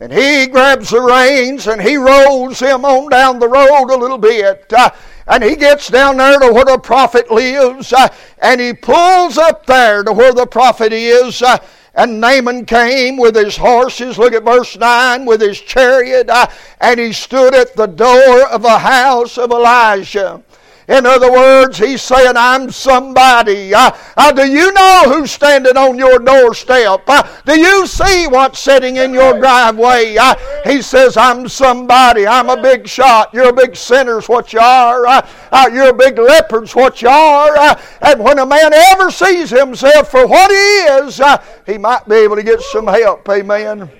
And 0.00 0.12
he 0.12 0.46
grabs 0.46 0.90
the 0.90 1.00
reins 1.00 1.66
and 1.66 1.82
he 1.82 1.96
rolls 1.96 2.60
him 2.60 2.84
on 2.84 3.10
down 3.10 3.40
the 3.40 3.48
road 3.48 3.90
a 3.90 3.96
little 3.96 4.18
bit. 4.18 4.72
Uh, 4.72 4.90
and 5.26 5.42
he 5.42 5.56
gets 5.56 5.88
down 5.88 6.18
there 6.18 6.38
to 6.38 6.52
where 6.52 6.64
the 6.64 6.78
prophet 6.78 7.32
lives. 7.32 7.92
Uh, 7.92 8.08
and 8.40 8.60
he 8.60 8.72
pulls 8.72 9.38
up 9.38 9.66
there 9.66 10.04
to 10.04 10.12
where 10.12 10.32
the 10.32 10.46
prophet 10.46 10.92
is. 10.92 11.42
Uh, 11.42 11.58
and 11.98 12.20
Naaman 12.20 12.64
came 12.64 13.16
with 13.16 13.34
his 13.34 13.56
horses, 13.56 14.18
look 14.18 14.32
at 14.32 14.44
verse 14.44 14.78
9, 14.78 15.24
with 15.24 15.40
his 15.40 15.60
chariot, 15.60 16.30
uh, 16.30 16.46
and 16.80 17.00
he 17.00 17.12
stood 17.12 17.56
at 17.56 17.74
the 17.74 17.86
door 17.86 18.46
of 18.48 18.62
the 18.62 18.78
house 18.78 19.36
of 19.36 19.50
Elijah. 19.50 20.40
In 20.88 21.04
other 21.04 21.30
words, 21.30 21.76
he's 21.76 22.00
saying, 22.00 22.32
I'm 22.34 22.70
somebody. 22.70 23.74
Uh, 23.74 23.90
uh, 24.16 24.32
do 24.32 24.50
you 24.50 24.72
know 24.72 25.02
who's 25.06 25.30
standing 25.30 25.76
on 25.76 25.98
your 25.98 26.18
doorstep? 26.18 27.02
Uh, 27.06 27.28
do 27.44 27.60
you 27.60 27.86
see 27.86 28.26
what's 28.26 28.58
sitting 28.58 28.96
in 28.96 29.12
your 29.12 29.38
driveway? 29.38 30.16
He 30.64 30.80
says, 30.80 31.18
I'm 31.18 31.46
somebody. 31.46 32.26
I'm 32.26 32.48
a 32.48 32.60
big 32.60 32.88
shot. 32.88 33.34
You're 33.34 33.50
a 33.50 33.52
big 33.52 33.76
sinner's 33.76 34.30
what 34.30 34.54
you 34.54 34.60
are. 34.60 35.26
You're 35.70 35.90
a 35.90 35.94
big 35.94 36.18
leopard's 36.18 36.74
what 36.74 37.02
you 37.02 37.10
are. 37.10 37.78
And 38.00 38.24
when 38.24 38.38
a 38.38 38.46
man 38.46 38.72
ever 38.72 39.10
sees 39.10 39.50
himself 39.50 40.10
for 40.10 40.26
what 40.26 40.50
he 40.50 40.56
is, 40.56 41.20
he 41.66 41.76
might 41.76 42.08
be 42.08 42.14
able 42.14 42.36
to 42.36 42.42
get 42.42 42.62
some 42.62 42.86
help. 42.86 43.28
Amen. 43.28 43.90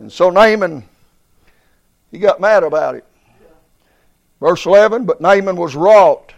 And 0.00 0.12
so 0.12 0.28
Naaman, 0.28 0.84
he 2.10 2.18
got 2.18 2.42
mad 2.42 2.62
about 2.62 2.96
it. 2.96 3.06
Verse 4.42 4.66
11, 4.66 5.04
but 5.04 5.20
Naaman 5.20 5.54
was 5.54 5.76
wrought. 5.76 6.34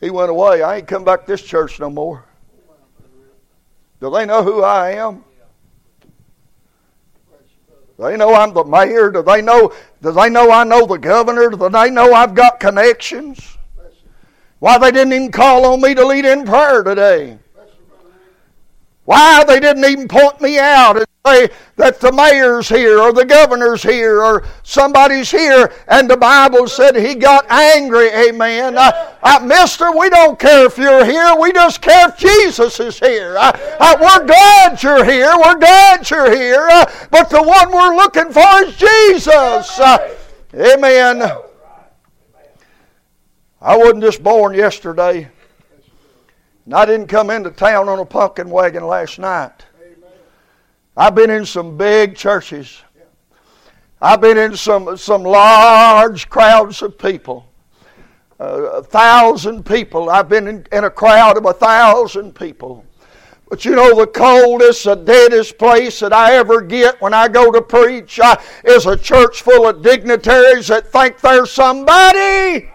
He 0.00 0.08
went 0.08 0.30
away. 0.30 0.62
I 0.62 0.76
ain't 0.76 0.88
come 0.88 1.04
back 1.04 1.26
to 1.26 1.26
this 1.26 1.42
church 1.42 1.78
no 1.78 1.90
more. 1.90 2.24
Do 4.00 4.10
they 4.10 4.24
know 4.24 4.42
who 4.42 4.62
I 4.62 4.92
am? 4.92 5.22
They 7.98 8.16
know 8.16 8.34
I'm 8.34 8.54
the 8.54 8.64
mayor? 8.64 9.10
Do 9.10 9.22
they 9.22 9.42
know? 9.42 9.74
Do 10.00 10.12
they 10.12 10.30
know 10.30 10.50
I 10.50 10.64
know 10.64 10.86
the 10.86 10.96
governor? 10.96 11.50
Do 11.50 11.68
they 11.68 11.90
know 11.90 12.14
I've 12.14 12.34
got 12.34 12.58
connections? 12.58 13.58
Why 14.58 14.78
they 14.78 14.92
didn't 14.92 15.12
even 15.12 15.30
call 15.30 15.66
on 15.66 15.82
me 15.82 15.92
to 15.92 16.06
lead 16.06 16.24
in 16.24 16.46
prayer 16.46 16.82
today? 16.82 17.38
Why 19.04 19.44
they 19.44 19.60
didn't 19.60 19.84
even 19.84 20.08
point 20.08 20.40
me 20.40 20.58
out 20.58 20.96
say 21.24 21.48
that 21.76 22.00
the 22.00 22.10
mayor's 22.10 22.68
here 22.68 22.98
or 22.98 23.12
the 23.12 23.24
governor's 23.24 23.80
here 23.80 24.20
or 24.20 24.44
somebody's 24.64 25.30
here 25.30 25.72
and 25.86 26.10
the 26.10 26.16
Bible 26.16 26.66
said 26.66 26.96
he 26.96 27.14
got 27.14 27.48
angry, 27.48 28.08
amen. 28.08 28.76
Uh, 28.76 29.14
uh, 29.22 29.38
Mister, 29.44 29.96
we 29.96 30.10
don't 30.10 30.36
care 30.36 30.66
if 30.66 30.76
you're 30.76 31.04
here, 31.04 31.36
we 31.40 31.52
just 31.52 31.80
care 31.80 32.08
if 32.08 32.16
Jesus 32.16 32.80
is 32.80 32.98
here. 32.98 33.36
Uh 33.38 33.96
we're 34.00 34.26
glad 34.26 34.82
you're 34.82 35.04
here, 35.04 35.32
we're 35.36 35.58
glad 35.58 36.10
you're 36.10 36.34
here, 36.34 36.68
uh, 36.68 36.92
but 37.12 37.30
the 37.30 37.40
one 37.40 37.70
we're 37.70 37.94
looking 37.94 38.32
for 38.32 38.64
is 38.64 38.76
Jesus. 38.76 39.78
Uh, 39.78 40.16
amen. 40.54 41.22
I 43.60 43.76
wasn't 43.76 44.02
just 44.02 44.24
born 44.24 44.54
yesterday. 44.54 45.28
And 46.64 46.74
I 46.74 46.84
didn't 46.84 47.06
come 47.06 47.30
into 47.30 47.52
town 47.52 47.88
on 47.88 48.00
a 48.00 48.04
pumpkin 48.04 48.50
wagon 48.50 48.84
last 48.84 49.20
night. 49.20 49.66
I've 50.96 51.14
been 51.14 51.30
in 51.30 51.46
some 51.46 51.78
big 51.78 52.16
churches. 52.16 52.82
I've 54.00 54.20
been 54.20 54.36
in 54.36 54.56
some, 54.56 54.96
some 54.96 55.22
large 55.22 56.28
crowds 56.28 56.82
of 56.82 56.98
people. 56.98 57.46
Uh, 58.38 58.62
a 58.74 58.82
thousand 58.82 59.64
people. 59.64 60.10
I've 60.10 60.28
been 60.28 60.48
in, 60.48 60.66
in 60.70 60.84
a 60.84 60.90
crowd 60.90 61.38
of 61.38 61.46
a 61.46 61.52
thousand 61.52 62.34
people. 62.34 62.84
But 63.48 63.64
you 63.64 63.74
know, 63.74 63.98
the 63.98 64.06
coldest, 64.06 64.84
the 64.84 64.96
deadest 64.96 65.56
place 65.56 66.00
that 66.00 66.12
I 66.12 66.34
ever 66.34 66.60
get 66.60 67.00
when 67.00 67.14
I 67.14 67.28
go 67.28 67.50
to 67.50 67.62
preach 67.62 68.18
uh, 68.20 68.36
is 68.64 68.86
a 68.86 68.96
church 68.96 69.42
full 69.42 69.68
of 69.68 69.82
dignitaries 69.82 70.68
that 70.68 70.90
think 70.90 71.20
they're 71.20 71.46
somebody. 71.46 72.70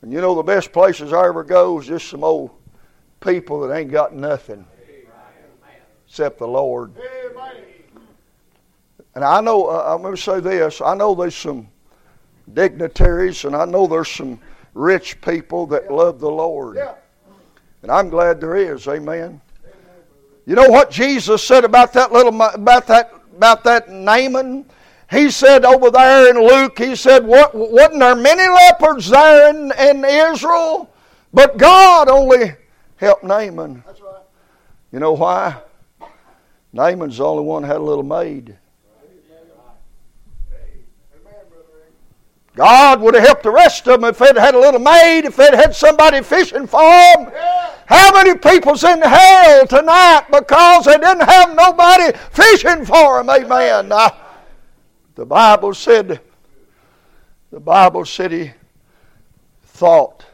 And 0.00 0.12
you 0.12 0.20
know 0.20 0.34
the 0.34 0.42
best 0.42 0.72
places 0.72 1.12
I 1.12 1.26
ever 1.28 1.44
go 1.44 1.78
is 1.78 1.86
just 1.86 2.08
some 2.08 2.24
old 2.24 2.50
people 3.20 3.60
that 3.60 3.76
ain't 3.76 3.90
got 3.90 4.14
nothing 4.14 4.64
except 6.12 6.38
the 6.40 6.46
Lord. 6.46 6.92
And 9.14 9.24
I 9.24 9.40
know, 9.40 9.68
uh, 9.68 9.94
I'm 9.94 10.02
going 10.02 10.14
to 10.14 10.20
say 10.20 10.40
this 10.40 10.82
I 10.82 10.94
know 10.94 11.14
there's 11.14 11.34
some 11.34 11.68
dignitaries 12.52 13.46
and 13.46 13.56
I 13.56 13.64
know 13.64 13.86
there's 13.86 14.10
some 14.10 14.38
rich 14.74 15.18
people 15.22 15.66
that 15.68 15.90
love 15.90 16.20
the 16.20 16.30
Lord. 16.30 16.76
And 17.80 17.90
I'm 17.90 18.10
glad 18.10 18.42
there 18.42 18.56
is. 18.56 18.86
Amen. 18.88 19.40
You 20.44 20.54
know 20.54 20.68
what 20.68 20.90
Jesus 20.90 21.42
said 21.42 21.64
about 21.64 21.94
that 21.94 22.12
little 22.12 22.42
about 22.42 22.86
that 22.88 23.14
about 23.34 23.64
that 23.64 23.88
Naaman? 23.88 24.66
He 25.10 25.30
said 25.30 25.64
over 25.64 25.90
there 25.90 26.28
in 26.28 26.46
Luke, 26.46 26.78
he 26.78 26.94
said, 26.94 27.24
what, 27.24 27.54
Wasn't 27.54 28.00
there 28.00 28.14
many 28.14 28.46
leopards 28.46 29.08
there 29.08 29.48
in, 29.48 29.72
in 29.78 30.04
Israel? 30.04 30.90
But 31.32 31.56
God 31.56 32.10
only 32.10 32.52
helped 32.96 33.24
Naaman. 33.24 33.82
That's 33.86 34.02
right. 34.02 34.22
You 34.92 35.00
know 35.00 35.12
why? 35.12 35.56
Naaman's 36.72 37.18
the 37.18 37.24
only 37.24 37.44
one 37.44 37.62
had 37.62 37.76
a 37.76 37.82
little 37.82 38.04
maid. 38.04 38.56
God 42.54 43.00
would 43.00 43.14
have 43.14 43.24
helped 43.24 43.44
the 43.44 43.50
rest 43.50 43.86
of 43.88 44.00
them 44.00 44.08
if 44.10 44.18
they'd 44.18 44.36
had 44.36 44.54
a 44.54 44.58
little 44.58 44.80
maid, 44.80 45.24
if 45.24 45.36
they'd 45.36 45.54
had 45.54 45.74
somebody 45.74 46.22
fishing 46.22 46.66
for 46.66 46.80
them. 46.80 47.30
Yeah. 47.32 47.74
How 47.86 48.12
many 48.12 48.38
people's 48.38 48.84
in 48.84 49.00
hell 49.00 49.66
tonight 49.66 50.26
because 50.30 50.84
they 50.84 50.98
didn't 50.98 51.28
have 51.28 51.54
nobody 51.54 52.16
fishing 52.30 52.84
for 52.84 53.22
them? 53.22 53.30
Amen. 53.30 53.90
Uh, 53.90 54.10
the 55.14 55.24
Bible 55.24 55.72
said, 55.72 56.20
the 57.50 57.60
Bible 57.60 58.04
said 58.04 58.32
he 58.32 58.52
thought 59.62 60.24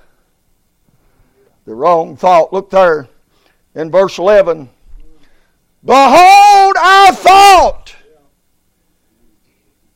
the 1.65 1.75
wrong 1.75 2.17
thought. 2.17 2.53
Look 2.53 2.71
there 2.71 3.09
in 3.75 3.91
verse 3.91 4.19
11. 4.19 4.71
Behold, 5.89 6.77
I 6.79 7.13
thought 7.15 7.97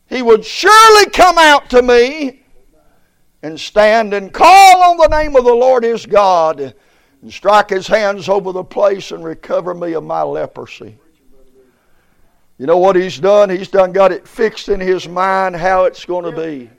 he 0.07 0.22
would 0.22 0.42
surely 0.42 1.11
come 1.11 1.37
out 1.37 1.68
to 1.68 1.83
me 1.83 2.44
and 3.42 3.61
stand 3.61 4.14
and 4.14 4.33
call 4.33 4.83
on 4.83 4.96
the 4.96 5.09
name 5.09 5.37
of 5.37 5.44
the 5.44 5.52
Lord 5.52 5.85
his 5.85 6.07
God 6.07 6.74
and 7.20 7.31
strike 7.31 7.68
his 7.68 7.87
hands 7.87 8.31
over 8.31 8.52
the 8.52 8.64
place 8.64 9.11
and 9.11 9.22
recover 9.22 9.74
me 9.74 9.92
of 9.92 10.02
my 10.02 10.22
leprosy. 10.22 10.96
You 12.57 12.64
know 12.64 12.78
what 12.78 12.96
he's 12.96 13.18
done? 13.18 13.50
He's 13.50 13.68
done 13.68 13.92
got 13.92 14.12
it 14.12 14.26
fixed 14.26 14.70
in 14.70 14.81
his 14.81 15.07
mind 15.07 15.57
how 15.57 15.85
it's 15.85 16.07
going 16.07 16.24
to 16.24 16.33
be. 16.33 16.70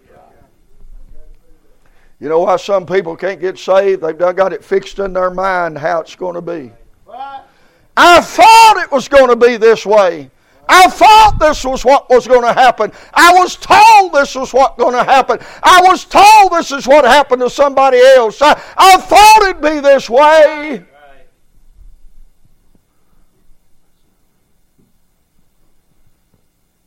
You 2.19 2.29
know 2.29 2.39
why 2.39 2.57
some 2.57 2.87
people 2.87 3.15
can't 3.15 3.39
get 3.39 3.59
saved? 3.59 4.01
They've 4.01 4.17
done 4.17 4.33
got 4.33 4.53
it 4.53 4.63
fixed 4.63 4.97
in 4.97 5.13
their 5.13 5.29
mind 5.29 5.77
how 5.77 5.99
it's 5.99 6.15
going 6.15 6.33
to 6.33 6.41
be. 6.41 6.71
I 7.95 8.21
thought 8.21 8.81
it 8.83 8.91
was 8.91 9.07
going 9.07 9.29
to 9.29 9.35
be 9.35 9.57
this 9.57 9.85
way. 9.85 10.29
I 10.67 10.89
thought 10.89 11.37
this 11.39 11.65
was 11.65 11.83
what 11.83 12.09
was 12.09 12.25
going 12.25 12.41
to 12.41 12.53
happen. 12.53 12.91
I 13.13 13.33
was 13.33 13.55
told 13.55 14.13
this 14.13 14.33
was 14.35 14.53
what 14.53 14.77
going 14.77 14.93
to 14.93 15.03
happen. 15.03 15.39
I 15.61 15.81
was 15.83 16.05
told 16.05 16.51
this 16.53 16.71
is 16.71 16.87
what 16.87 17.05
happened 17.05 17.41
to 17.41 17.49
somebody 17.49 17.99
else. 17.99 18.41
I, 18.41 18.59
I 18.77 18.97
thought 18.97 19.41
it'd 19.43 19.61
be 19.61 19.79
this 19.81 20.09
way. 20.09 20.85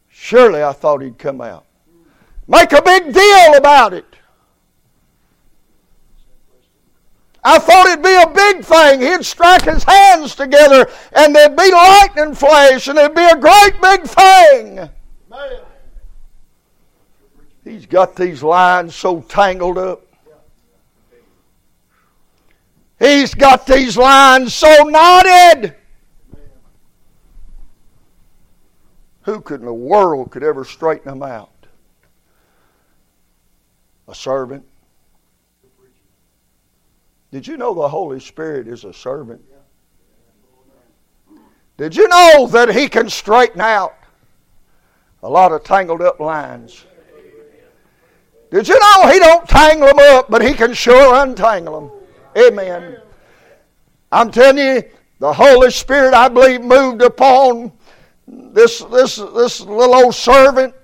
Surely 0.08 0.62
I 0.62 0.72
thought 0.72 1.02
he'd 1.02 1.18
come 1.18 1.40
out. 1.40 1.66
Make 2.48 2.72
a 2.72 2.82
big 2.82 3.12
deal 3.12 3.54
about 3.54 3.92
it. 3.92 4.15
I 7.48 7.60
thought 7.60 7.86
it'd 7.86 8.02
be 8.02 8.12
a 8.12 8.26
big 8.26 8.64
thing. 8.64 9.00
He'd 9.00 9.24
strike 9.24 9.62
his 9.62 9.84
hands 9.84 10.34
together 10.34 10.90
and 11.12 11.32
there'd 11.32 11.54
be 11.54 11.70
lightning 11.70 12.34
flash 12.34 12.88
and 12.88 12.98
it'd 12.98 13.14
be 13.14 13.24
a 13.24 13.36
great 13.36 13.80
big 13.80 14.02
thing. 14.02 14.90
He's 17.62 17.86
got 17.86 18.16
these 18.16 18.42
lines 18.42 18.96
so 18.96 19.20
tangled 19.20 19.78
up. 19.78 20.02
He's 22.98 23.32
got 23.32 23.64
these 23.64 23.96
lines 23.96 24.52
so 24.52 24.82
knotted. 24.82 25.76
Who 29.22 29.40
could 29.40 29.60
in 29.60 29.66
the 29.66 29.72
world 29.72 30.32
could 30.32 30.42
ever 30.42 30.64
straighten 30.64 31.08
them 31.08 31.22
out? 31.22 31.68
A 34.08 34.16
servant. 34.16 34.66
Did 37.30 37.46
you 37.46 37.56
know 37.56 37.74
the 37.74 37.88
Holy 37.88 38.20
Spirit 38.20 38.68
is 38.68 38.84
a 38.84 38.92
servant? 38.92 39.42
Did 41.76 41.94
you 41.94 42.08
know 42.08 42.46
that 42.52 42.74
He 42.74 42.88
can 42.88 43.10
straighten 43.10 43.60
out 43.60 43.94
a 45.22 45.28
lot 45.28 45.52
of 45.52 45.64
tangled 45.64 46.02
up 46.02 46.20
lines? 46.20 46.84
Did 48.50 48.68
you 48.68 48.78
know 48.78 49.10
He 49.10 49.18
don't 49.18 49.48
tangle 49.48 49.88
them 49.88 49.98
up, 49.98 50.30
but 50.30 50.42
He 50.42 50.54
can 50.54 50.72
sure 50.72 51.22
untangle 51.22 51.80
them? 51.80 51.90
Amen. 52.46 52.98
I'm 54.12 54.30
telling 54.30 54.58
you, 54.58 54.84
the 55.18 55.32
Holy 55.32 55.70
Spirit, 55.70 56.14
I 56.14 56.28
believe, 56.28 56.62
moved 56.62 57.02
upon 57.02 57.72
this, 58.26 58.80
this, 58.80 59.16
this 59.16 59.60
little 59.60 59.94
old 59.94 60.14
servant, 60.14 60.74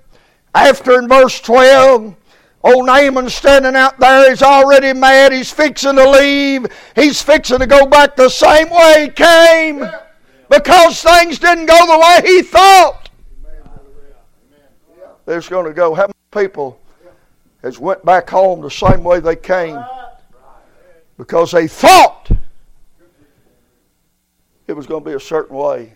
after 0.53 0.99
in 0.99 1.07
verse 1.07 1.39
12, 1.39 2.15
old 2.63 2.85
Naaman 2.85 3.29
standing 3.29 3.75
out 3.75 3.99
there, 3.99 4.29
he's 4.29 4.41
already 4.41 4.93
mad, 4.93 5.31
he's 5.33 5.51
fixing 5.51 5.95
to 5.95 6.09
leave, 6.09 6.67
he's 6.95 7.21
fixing 7.21 7.59
to 7.59 7.67
go 7.67 7.85
back 7.85 8.15
the 8.15 8.29
same 8.29 8.69
way 8.69 9.05
he 9.05 9.09
came 9.09 9.85
because 10.49 11.01
things 11.01 11.39
didn't 11.39 11.65
go 11.65 11.85
the 11.85 11.99
way 11.99 12.31
he 12.31 12.41
thought. 12.41 13.09
There's 15.25 15.47
going 15.47 15.65
to 15.65 15.73
go. 15.73 15.93
How 15.93 16.03
many 16.03 16.47
people 16.47 16.79
has 17.61 17.79
went 17.79 18.03
back 18.03 18.29
home 18.29 18.61
the 18.61 18.69
same 18.69 19.03
way 19.03 19.19
they 19.19 19.37
came 19.37 19.81
because 21.17 21.51
they 21.51 21.67
thought 21.67 22.29
it 22.29 22.37
it 24.73 24.75
was 24.75 24.87
going 24.87 25.03
to 25.03 25.09
be 25.09 25.15
a 25.15 25.19
certain 25.19 25.55
way. 25.55 25.93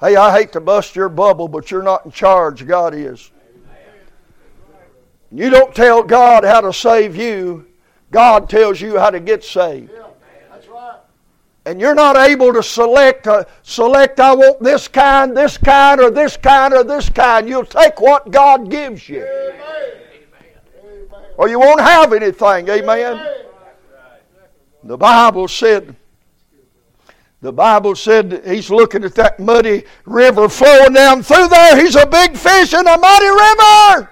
Hey, 0.00 0.16
I 0.16 0.36
hate 0.36 0.52
to 0.52 0.60
bust 0.60 0.96
your 0.96 1.08
bubble, 1.08 1.48
but 1.48 1.70
you're 1.70 1.82
not 1.82 2.06
in 2.06 2.12
charge. 2.12 2.66
God 2.66 2.94
is. 2.94 3.30
You 5.30 5.50
don't 5.50 5.74
tell 5.74 6.02
God 6.02 6.44
how 6.44 6.60
to 6.62 6.72
save 6.72 7.16
you. 7.16 7.66
God 8.10 8.48
tells 8.48 8.80
you 8.80 8.98
how 8.98 9.10
to 9.10 9.20
get 9.20 9.44
saved. 9.44 9.90
Yeah, 9.92 10.06
that's 10.50 10.66
right. 10.68 10.98
And 11.66 11.78
you're 11.78 11.94
not 11.94 12.16
able 12.16 12.54
to 12.54 12.62
select, 12.62 13.26
uh, 13.26 13.44
select, 13.62 14.20
I 14.20 14.34
want 14.34 14.62
this 14.62 14.88
kind, 14.88 15.36
this 15.36 15.58
kind, 15.58 16.00
or 16.00 16.10
this 16.10 16.38
kind, 16.38 16.72
or 16.72 16.82
this 16.82 17.10
kind. 17.10 17.46
You'll 17.46 17.66
take 17.66 18.00
what 18.00 18.30
God 18.30 18.70
gives 18.70 19.06
you. 19.08 19.22
Amen. 19.22 19.60
Amen. 20.82 21.24
Or 21.36 21.48
you 21.48 21.60
won't 21.60 21.80
have 21.80 22.14
anything. 22.14 22.68
Amen. 22.68 23.34
The 24.84 24.96
Bible 24.96 25.48
said, 25.48 25.94
the 27.42 27.52
Bible 27.52 27.94
said 27.94 28.42
he's 28.46 28.70
looking 28.70 29.04
at 29.04 29.14
that 29.16 29.38
muddy 29.38 29.84
river 30.06 30.48
flowing 30.48 30.94
down 30.94 31.22
through 31.22 31.48
there. 31.48 31.76
He's 31.76 31.96
a 31.96 32.06
big 32.06 32.34
fish 32.34 32.72
in 32.72 32.86
a 32.86 32.96
muddy 32.98 33.26
river. 33.26 34.10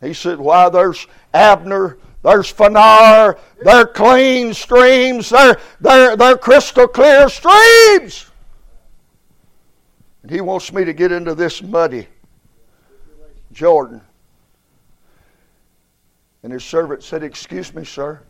He 0.00 0.14
said, 0.14 0.38
Why, 0.38 0.68
there's 0.68 1.06
Abner, 1.34 1.98
there's 2.22 2.52
Fanar, 2.52 3.38
they're 3.62 3.86
clean 3.86 4.54
streams, 4.54 5.30
they're, 5.30 5.58
they're, 5.80 6.16
they're 6.16 6.38
crystal 6.38 6.88
clear 6.88 7.28
streams. 7.28 8.26
And 10.22 10.30
he 10.30 10.40
wants 10.40 10.72
me 10.72 10.84
to 10.84 10.92
get 10.92 11.12
into 11.12 11.34
this 11.34 11.62
muddy 11.62 12.06
Jordan. 13.52 14.00
And 16.42 16.52
his 16.52 16.64
servant 16.64 17.02
said, 17.02 17.22
Excuse 17.22 17.74
me, 17.74 17.84
sir. 17.84 18.22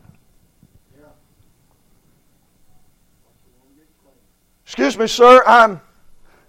Excuse 4.65 4.97
me, 4.97 5.07
sir. 5.07 5.43
I'm, 5.45 5.81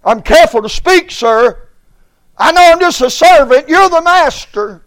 I'm 0.05 0.21
careful 0.21 0.61
to 0.61 0.69
speak, 0.69 1.11
sir. 1.11 1.62
I 2.37 2.51
know 2.51 2.61
I'm 2.61 2.79
just 2.79 3.01
a 3.01 3.09
servant. 3.09 3.69
You're 3.69 3.89
the 3.89 4.01
master. 4.01 4.81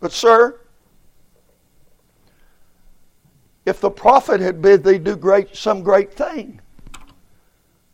But, 0.00 0.12
sir, 0.12 0.58
if 3.64 3.80
the 3.80 3.90
prophet 3.90 4.40
had 4.40 4.60
bid 4.60 4.84
thee 4.84 4.98
do 4.98 5.16
great, 5.16 5.54
some 5.56 5.82
great 5.82 6.12
thing, 6.12 6.60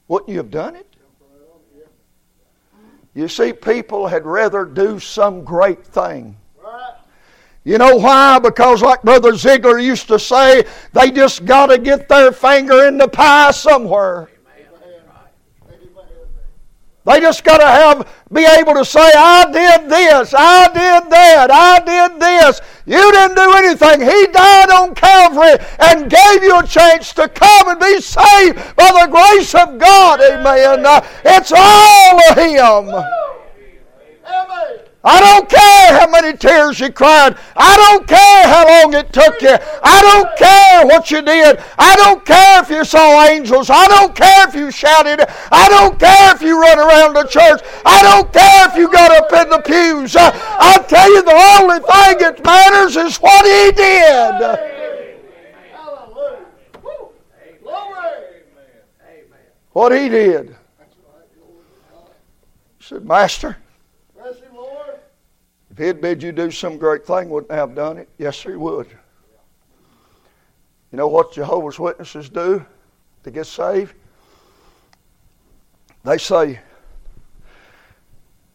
wouldn't 0.07 0.30
you 0.30 0.39
have 0.39 0.51
done 0.51 0.76
it? 0.76 0.86
You 3.14 3.26
see, 3.28 3.53
people 3.53 4.07
had 4.07 4.24
rather 4.24 4.64
do 4.64 4.99
some 5.01 5.45
great 5.45 5.84
thing. 5.84 6.36
You 7.64 7.76
know 7.76 7.97
why? 7.97 8.39
Because, 8.39 8.80
like 8.80 9.03
Brother 9.03 9.36
Ziegler 9.36 9.78
used 9.78 10.09
to 10.09 10.18
say, 10.18 10.64
they 10.93 11.11
just 11.11 11.45
got 11.45 11.66
to 11.66 11.78
get 11.78 12.09
their 12.09 12.32
finger 12.32 12.86
in 12.86 12.97
the 12.97 13.09
pie 13.09 13.51
somewhere. 13.51 14.30
They 17.09 17.21
just 17.21 17.43
got 17.43 17.59
to 17.59 17.67
have 17.67 18.07
be 18.31 18.45
able 18.45 18.75
to 18.75 18.85
say, 18.85 19.11
"I 19.17 19.51
did 19.51 19.89
this, 19.89 20.35
I 20.37 20.67
did 20.69 21.11
that, 21.11 21.51
I 21.51 21.79
did 21.81 22.21
this." 22.21 22.61
You 22.85 23.13
didn't 23.13 23.35
do 23.35 23.53
anything. 23.53 24.01
He 24.01 24.27
died 24.27 24.71
on 24.71 24.95
Calvary 24.95 25.57
and 25.79 26.11
gave 26.11 26.43
you 26.43 26.59
a 26.59 26.67
chance 26.67 27.13
to 27.15 27.29
come 27.29 27.69
and 27.69 27.81
be 27.81 28.01
saved 28.01 28.77
by 28.77 28.93
the 28.93 29.09
grace 29.11 29.55
of 29.55 29.79
God. 29.79 30.21
Amen. 30.21 30.85
It's 31.25 31.53
all 31.55 32.21
of 32.31 32.37
Him. 32.37 33.05
Amen. 34.27 34.88
I 35.09 35.21
don't 35.21 35.49
care 35.49 35.99
how 35.99 36.11
many 36.11 36.37
tears 36.37 36.79
you 36.81 36.93
cried. 36.93 37.35
I 37.57 37.77
don't 37.77 38.07
care 38.07 38.47
how 38.47 38.69
long 38.69 38.93
it 38.93 39.11
took 39.11 39.41
you. 39.41 39.57
I 39.83 40.03
don't 40.03 40.37
care 40.37 40.85
what 40.85 41.11
you 41.11 41.23
did. 41.23 41.59
I 41.79 41.97
don't 41.97 42.27
care 42.27 42.63
if 42.63 42.69
you 42.69 42.85
saw 42.85 43.25
angels. 43.25 43.71
I 43.71 43.89
don't 43.89 44.15
care 44.15 44.47
if 44.47 44.55
you 44.55 44.71
shouted. 44.71 45.25
I 45.51 45.67
don't 45.71 45.99
care 45.99 46.35
if 46.35 46.43
you 46.43 46.61
run 46.61 46.79
around 46.79 47.15
the 47.15 47.25
church. 47.25 47.63
I 47.87 48.03
don't 48.03 48.31
care 48.31 48.69
if 48.69 48.77
you 48.77 48.93
got 48.93 49.11
up 49.11 49.33
in 49.33 49.49
the 49.49 49.63
pews. 49.65 50.15
I, 50.15 50.29
I 50.61 50.77
tell 50.87 51.11
you, 51.11 51.23
the 51.23 51.33
only 51.57 51.79
thing 51.79 52.19
that 52.21 52.45
matters 52.45 52.97
is 52.99 53.17
what 53.17 53.47
he 53.47 53.73
did. 53.73 54.77
What 59.73 59.93
he 59.93 60.11
did. 60.11 60.55
He 62.77 62.85
said, 62.85 63.07
Master. 63.07 63.57
If 65.79 65.87
he'd 65.87 66.01
bid 66.01 66.22
you 66.24 66.33
do 66.33 66.51
some 66.51 66.76
great 66.76 67.07
thing, 67.07 67.31
wouldn't 67.31 67.53
have 67.53 67.72
done 67.72 67.99
it? 67.99 68.09
Yes, 68.18 68.43
he 68.43 68.57
would. 68.57 68.89
You 70.91 70.99
know 70.99 71.07
what 71.07 71.33
Jehovah's 71.33 71.79
Witnesses 71.79 72.29
do 72.29 72.66
to 73.22 73.31
get 73.31 73.47
saved? 73.47 73.95
They 76.03 76.18
say, 76.18 76.59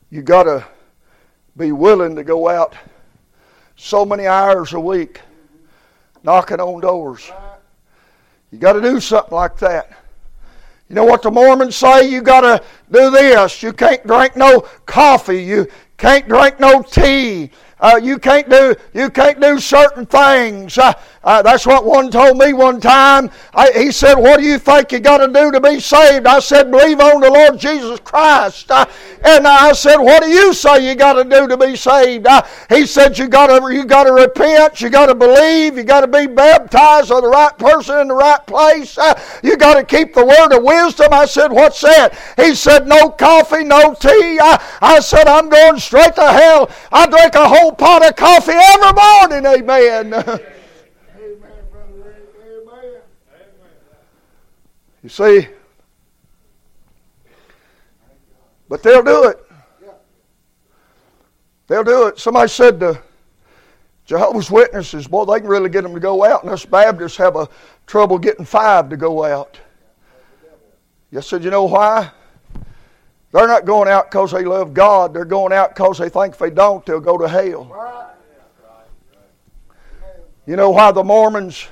you 0.09 0.21
got 0.21 0.43
to 0.43 0.67
be 1.55 1.71
willing 1.71 2.13
to 2.17 2.25
go 2.25 2.49
out 2.49 2.75
so 3.77 4.05
many 4.05 4.27
hours 4.27 4.73
a 4.73 4.79
week 4.79 5.21
knocking 6.23 6.59
on 6.59 6.81
doors. 6.81 7.31
You 8.51 8.57
got 8.57 8.73
to 8.73 8.81
do 8.81 8.99
something 8.99 9.33
like 9.33 9.57
that. 9.59 9.91
You 10.89 10.95
know 10.95 11.05
what 11.05 11.21
the 11.21 11.31
Mormons 11.31 11.75
say? 11.75 12.09
You 12.09 12.21
got 12.21 12.41
to 12.41 12.61
do 12.91 13.09
this. 13.09 13.63
You 13.63 13.71
can't 13.71 14.05
drink 14.05 14.35
no 14.35 14.61
coffee. 14.85 15.41
You 15.41 15.67
can't 15.97 16.27
drink 16.27 16.59
no 16.59 16.81
tea. 16.81 17.49
Uh, 17.83 17.99
you 18.01 18.17
can't 18.17 18.49
do 18.49 18.73
you 18.93 19.09
can't 19.09 19.41
do 19.41 19.59
certain 19.59 20.05
things. 20.05 20.77
Uh, 20.77 20.93
uh, 21.25 21.41
that's 21.41 21.67
what 21.67 21.85
one 21.85 22.09
told 22.09 22.37
me 22.37 22.53
one 22.53 22.79
time. 22.79 23.29
I, 23.53 23.71
he 23.71 23.91
said, 23.91 24.15
"What 24.15 24.39
do 24.39 24.45
you 24.45 24.57
think 24.57 24.93
you 24.93 24.99
got 24.99 25.17
to 25.17 25.27
do 25.27 25.51
to 25.51 25.59
be 25.59 25.81
saved?" 25.81 26.25
I 26.25 26.39
said, 26.39 26.71
"Believe 26.71 27.01
on 27.01 27.19
the 27.19 27.29
Lord 27.29 27.59
Jesus 27.59 27.99
Christ." 27.99 28.71
Uh, 28.71 28.85
and 29.25 29.45
I 29.45 29.73
said, 29.73 29.97
"What 29.97 30.23
do 30.23 30.29
you 30.29 30.53
say 30.53 30.87
you 30.87 30.95
got 30.95 31.13
to 31.13 31.25
do 31.25 31.45
to 31.45 31.57
be 31.57 31.75
saved?" 31.75 32.25
Uh, 32.25 32.41
he 32.69 32.85
said, 32.85 33.17
"You 33.17 33.27
got 33.27 33.47
to 33.47 33.73
you 33.73 33.83
got 33.83 34.05
to 34.05 34.13
repent. 34.13 34.79
You 34.79 34.89
got 34.89 35.07
to 35.07 35.15
believe. 35.15 35.75
You 35.75 35.83
got 35.83 36.01
to 36.01 36.07
be 36.07 36.25
baptized 36.25 37.11
of 37.11 37.21
the 37.21 37.27
right 37.29 37.57
person 37.57 37.99
in 37.99 38.07
the 38.07 38.15
right 38.15 38.45
place. 38.47 38.97
Uh, 38.97 39.13
you 39.43 39.57
got 39.57 39.73
to 39.73 39.83
keep 39.83 40.13
the 40.13 40.25
word 40.25 40.55
of 40.55 40.63
wisdom." 40.63 41.09
I 41.11 41.25
said, 41.25 41.51
"What's 41.51 41.81
that?" 41.81 42.17
He 42.37 42.55
said, 42.55 42.87
"No 42.87 43.09
coffee, 43.09 43.65
no 43.65 43.93
tea." 43.93 44.39
I, 44.41 44.63
I 44.81 44.99
said, 45.01 45.27
"I'm 45.27 45.49
going 45.49 45.79
straight 45.79 46.15
to 46.15 46.31
hell. 46.31 46.69
I 46.93 47.07
drink 47.07 47.35
a 47.35 47.45
whole 47.45 47.72
pot 47.73 48.07
of 48.07 48.15
coffee 48.15 48.53
every 48.53 48.93
morning." 48.93 49.45
Amen. 49.45 50.13
Amen, 50.13 50.43
Brother 51.71 52.15
Amen. 52.45 53.01
You 55.01 55.09
see? 55.09 55.47
But 58.69 58.81
they'll 58.81 59.03
do 59.03 59.25
it. 59.25 59.37
They'll 61.67 61.83
do 61.83 62.07
it. 62.07 62.19
Somebody 62.19 62.49
said 62.49 62.79
to 62.81 63.01
Jehovah's 64.05 64.51
Witnesses, 64.51 65.07
boy, 65.07 65.25
they 65.25 65.39
can 65.39 65.49
really 65.49 65.69
get 65.69 65.83
them 65.83 65.93
to 65.93 65.99
go 65.99 66.25
out, 66.25 66.43
and 66.43 66.51
us 66.51 66.65
Baptists 66.65 67.17
have 67.17 67.35
a 67.35 67.47
trouble 67.87 68.17
getting 68.17 68.45
five 68.45 68.89
to 68.89 68.97
go 68.97 69.23
out. 69.23 69.59
You 71.11 71.21
said, 71.21 71.43
you 71.43 71.51
know 71.51 71.65
why? 71.65 72.11
They're 73.33 73.47
not 73.47 73.65
going 73.65 73.89
out 73.89 74.11
because 74.11 74.31
they 74.31 74.45
love 74.45 74.75
God. 74.75 75.11
They're 75.11 75.25
going 75.25 75.53
out 75.53 75.73
because 75.73 75.97
they 75.97 76.07
think 76.07 76.35
if 76.35 76.39
they 76.39 76.51
don't, 76.51 76.85
they'll 76.85 76.99
go 76.99 77.17
to 77.17 77.27
hell. 77.27 78.13
You 80.45 80.55
know 80.55 80.69
why 80.69 80.91
the 80.91 81.03
Mormons 81.03 81.67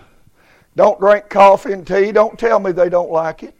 don't 0.75 0.99
drink 0.99 1.29
coffee 1.29 1.73
and 1.73 1.85
tea? 1.85 2.11
Don't 2.11 2.39
tell 2.39 2.59
me 2.59 2.71
they 2.71 2.89
don't 2.89 3.11
like 3.11 3.43
it. 3.43 3.53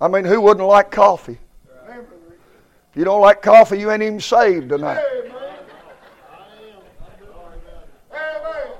I 0.00 0.08
mean, 0.08 0.24
who 0.24 0.40
wouldn't 0.40 0.66
like 0.66 0.90
coffee? 0.90 1.38
Amen, 1.84 2.04
Brother 2.04 2.22
Rick. 2.28 2.38
If 2.92 2.96
you 2.96 3.04
don't 3.04 3.20
like 3.20 3.42
coffee, 3.42 3.78
you 3.78 3.90
ain't 3.90 4.02
even 4.02 4.20
saved 4.20 4.70
tonight. 4.70 5.02
Amen. 5.02 5.32
Amen. 8.12 8.70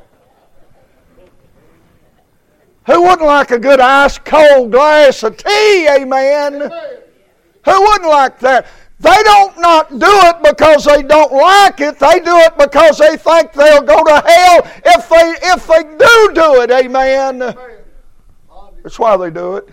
Who 2.86 3.02
wouldn't 3.02 3.22
like 3.22 3.50
a 3.50 3.58
good 3.58 3.80
ice 3.80 4.18
cold 4.18 4.72
glass 4.72 5.22
of 5.22 5.36
tea? 5.36 5.88
Amen. 5.88 6.70
Who 7.64 7.80
wouldn't 7.82 8.08
like 8.08 8.38
that? 8.40 8.66
They 8.98 9.22
don't 9.24 9.58
not 9.60 9.90
do 9.90 10.06
it 10.08 10.36
because 10.42 10.84
they 10.84 11.02
don't 11.02 11.32
like 11.32 11.80
it. 11.80 11.98
They 11.98 12.20
do 12.20 12.36
it 12.38 12.56
because 12.56 12.98
they 12.98 13.16
think 13.16 13.52
they'll 13.52 13.82
go 13.82 14.02
to 14.02 14.22
hell 14.26 14.70
if 14.86 15.08
they 15.08 15.34
if 15.42 15.66
they 15.66 15.82
do 15.82 16.32
do 16.34 16.62
it. 16.62 16.70
Amen. 16.70 17.38
That's 18.82 18.98
why 18.98 19.16
they 19.16 19.30
do 19.30 19.56
it. 19.56 19.68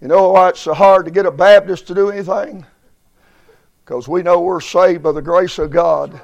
You 0.00 0.08
know 0.08 0.32
why 0.32 0.48
it's 0.48 0.60
so 0.60 0.74
hard 0.74 1.04
to 1.04 1.12
get 1.12 1.24
a 1.24 1.30
Baptist 1.30 1.86
to 1.86 1.94
do 1.94 2.10
anything? 2.10 2.66
Because 3.84 4.08
we 4.08 4.22
know 4.22 4.40
we're 4.40 4.60
saved 4.60 5.04
by 5.04 5.12
the 5.12 5.22
grace 5.22 5.58
of 5.58 5.70
God. 5.70 6.20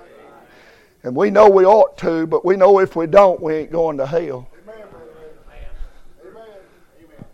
And 1.04 1.14
we 1.14 1.30
know 1.30 1.48
we 1.48 1.64
ought 1.64 1.96
to, 1.98 2.26
but 2.26 2.44
we 2.44 2.56
know 2.56 2.80
if 2.80 2.96
we 2.96 3.06
don't, 3.06 3.40
we 3.40 3.54
ain't 3.54 3.70
going 3.70 3.96
to 3.98 4.06
hell. 4.06 4.48
Amen, 4.68 4.86
Brother 4.90 5.06
Rick. 5.20 5.36
Amen. 6.26 6.44
Amen. 6.98 7.24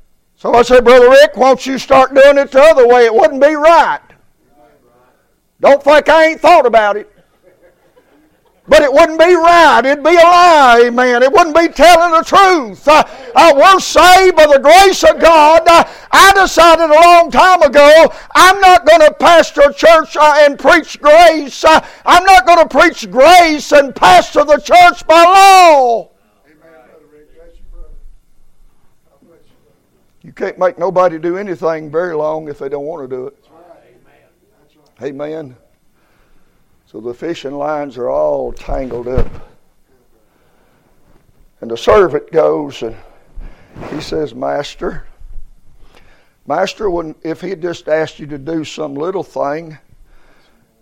So 0.44 0.52
I 0.52 0.60
said, 0.60 0.84
Brother 0.84 1.08
Rick, 1.08 1.38
won't 1.38 1.64
you 1.64 1.78
start 1.78 2.12
doing 2.12 2.36
it 2.36 2.50
the 2.50 2.60
other 2.60 2.86
way? 2.86 3.06
It 3.06 3.14
wouldn't 3.14 3.40
be 3.40 3.54
right. 3.54 3.98
Don't 5.58 5.82
think 5.82 6.06
I 6.10 6.26
ain't 6.26 6.40
thought 6.40 6.66
about 6.66 6.98
it. 6.98 7.10
But 8.68 8.82
it 8.82 8.92
wouldn't 8.92 9.18
be 9.18 9.34
right. 9.34 9.80
It'd 9.86 10.04
be 10.04 10.10
a 10.10 10.22
lie, 10.22 10.82
amen. 10.84 11.22
It 11.22 11.32
wouldn't 11.32 11.56
be 11.56 11.68
telling 11.68 12.12
the 12.12 12.24
truth. 12.24 12.86
Uh, 12.86 13.04
uh, 13.34 13.54
we're 13.56 13.80
saved 13.80 14.36
by 14.36 14.44
the 14.44 14.58
grace 14.58 15.02
of 15.02 15.18
God. 15.18 15.62
Uh, 15.66 15.82
I 16.12 16.32
decided 16.34 16.90
a 16.90 17.00
long 17.00 17.30
time 17.30 17.62
ago 17.62 18.12
I'm 18.34 18.60
not 18.60 18.84
going 18.84 19.00
to 19.00 19.14
pastor 19.14 19.62
a 19.62 19.72
church 19.72 20.14
uh, 20.14 20.34
and 20.40 20.58
preach 20.58 21.00
grace. 21.00 21.64
Uh, 21.64 21.82
I'm 22.04 22.24
not 22.24 22.44
going 22.44 22.68
to 22.68 22.68
preach 22.68 23.10
grace 23.10 23.72
and 23.72 23.96
pastor 23.96 24.44
the 24.44 24.58
church 24.58 25.06
by 25.06 25.24
law. 25.24 26.10
Amen, 26.44 26.58
Brother 26.60 27.06
Rick. 27.10 27.34
Bless 27.34 27.56
you, 27.56 27.64
brother. 27.72 27.88
God 29.08 29.26
bless 29.26 29.40
you, 29.40 29.56
brother. 29.62 29.76
You 30.24 30.32
can't 30.32 30.58
make 30.58 30.78
nobody 30.78 31.18
do 31.18 31.36
anything 31.36 31.90
very 31.90 32.16
long 32.16 32.48
if 32.48 32.58
they 32.58 32.70
don't 32.70 32.86
want 32.86 33.08
to 33.08 33.14
do 33.14 33.26
it. 33.26 33.44
Right. 33.50 33.60
Right. 34.98 35.06
Amen. 35.06 35.56
So 36.86 37.00
the 37.00 37.12
fishing 37.12 37.54
lines 37.54 37.98
are 37.98 38.08
all 38.08 38.52
tangled 38.52 39.06
up. 39.06 39.28
And 41.60 41.70
the 41.70 41.76
servant 41.76 42.32
goes 42.32 42.82
and 42.82 42.96
he 43.90 44.00
says, 44.00 44.34
Master, 44.34 45.06
Master, 46.46 46.90
when, 46.90 47.14
if 47.22 47.40
he 47.40 47.50
had 47.50 47.62
just 47.62 47.88
asked 47.88 48.18
you 48.18 48.26
to 48.26 48.38
do 48.38 48.64
some 48.64 48.94
little 48.94 49.22
thing, 49.22 49.78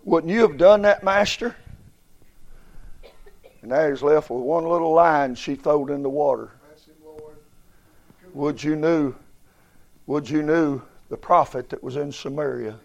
wouldn't 0.03 0.31
you 0.31 0.41
have 0.41 0.57
done 0.57 0.81
that, 0.83 1.03
Master? 1.03 1.55
And 3.61 3.71
now 3.71 3.89
he's 3.89 4.01
left 4.01 4.29
with 4.29 4.43
one 4.43 4.65
little 4.65 4.93
line 4.93 5.35
she 5.35 5.55
throwed 5.55 5.89
in 5.89 6.03
the 6.03 6.09
water. 6.09 6.51
Bless 6.67 6.85
him, 6.85 6.95
Lord. 7.05 7.35
Would 8.33 8.61
you 8.61 8.75
knew, 8.75 9.15
would 10.07 10.29
you 10.29 10.43
knew 10.43 10.81
the 11.09 11.17
prophet 11.17 11.69
that 11.69 11.83
was 11.83 11.95
in 11.95 12.11
Samaria? 12.11 12.79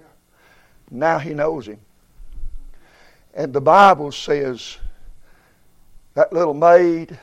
Now 0.90 1.18
he 1.18 1.34
knows 1.34 1.66
him. 1.66 1.80
And 3.34 3.52
the 3.52 3.60
Bible 3.60 4.10
says 4.12 4.78
that 6.14 6.32
little 6.32 6.54
maid 6.54 7.18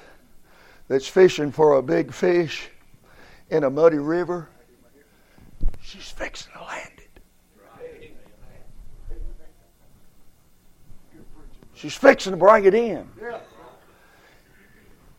that's 0.87 1.07
fishing 1.07 1.51
for 1.51 1.77
a 1.77 1.81
big 1.81 2.13
fish 2.13 2.69
in 3.49 3.63
a 3.63 3.69
muddy 3.69 3.97
river, 3.97 4.49
she's 5.81 6.09
fixing 6.09 6.53
to 6.53 6.63
land 6.63 6.91
it. 6.97 7.21
She's 11.73 11.95
fixing 11.95 12.31
to 12.31 12.37
bring 12.37 12.65
it 12.65 12.73
in. 12.73 13.07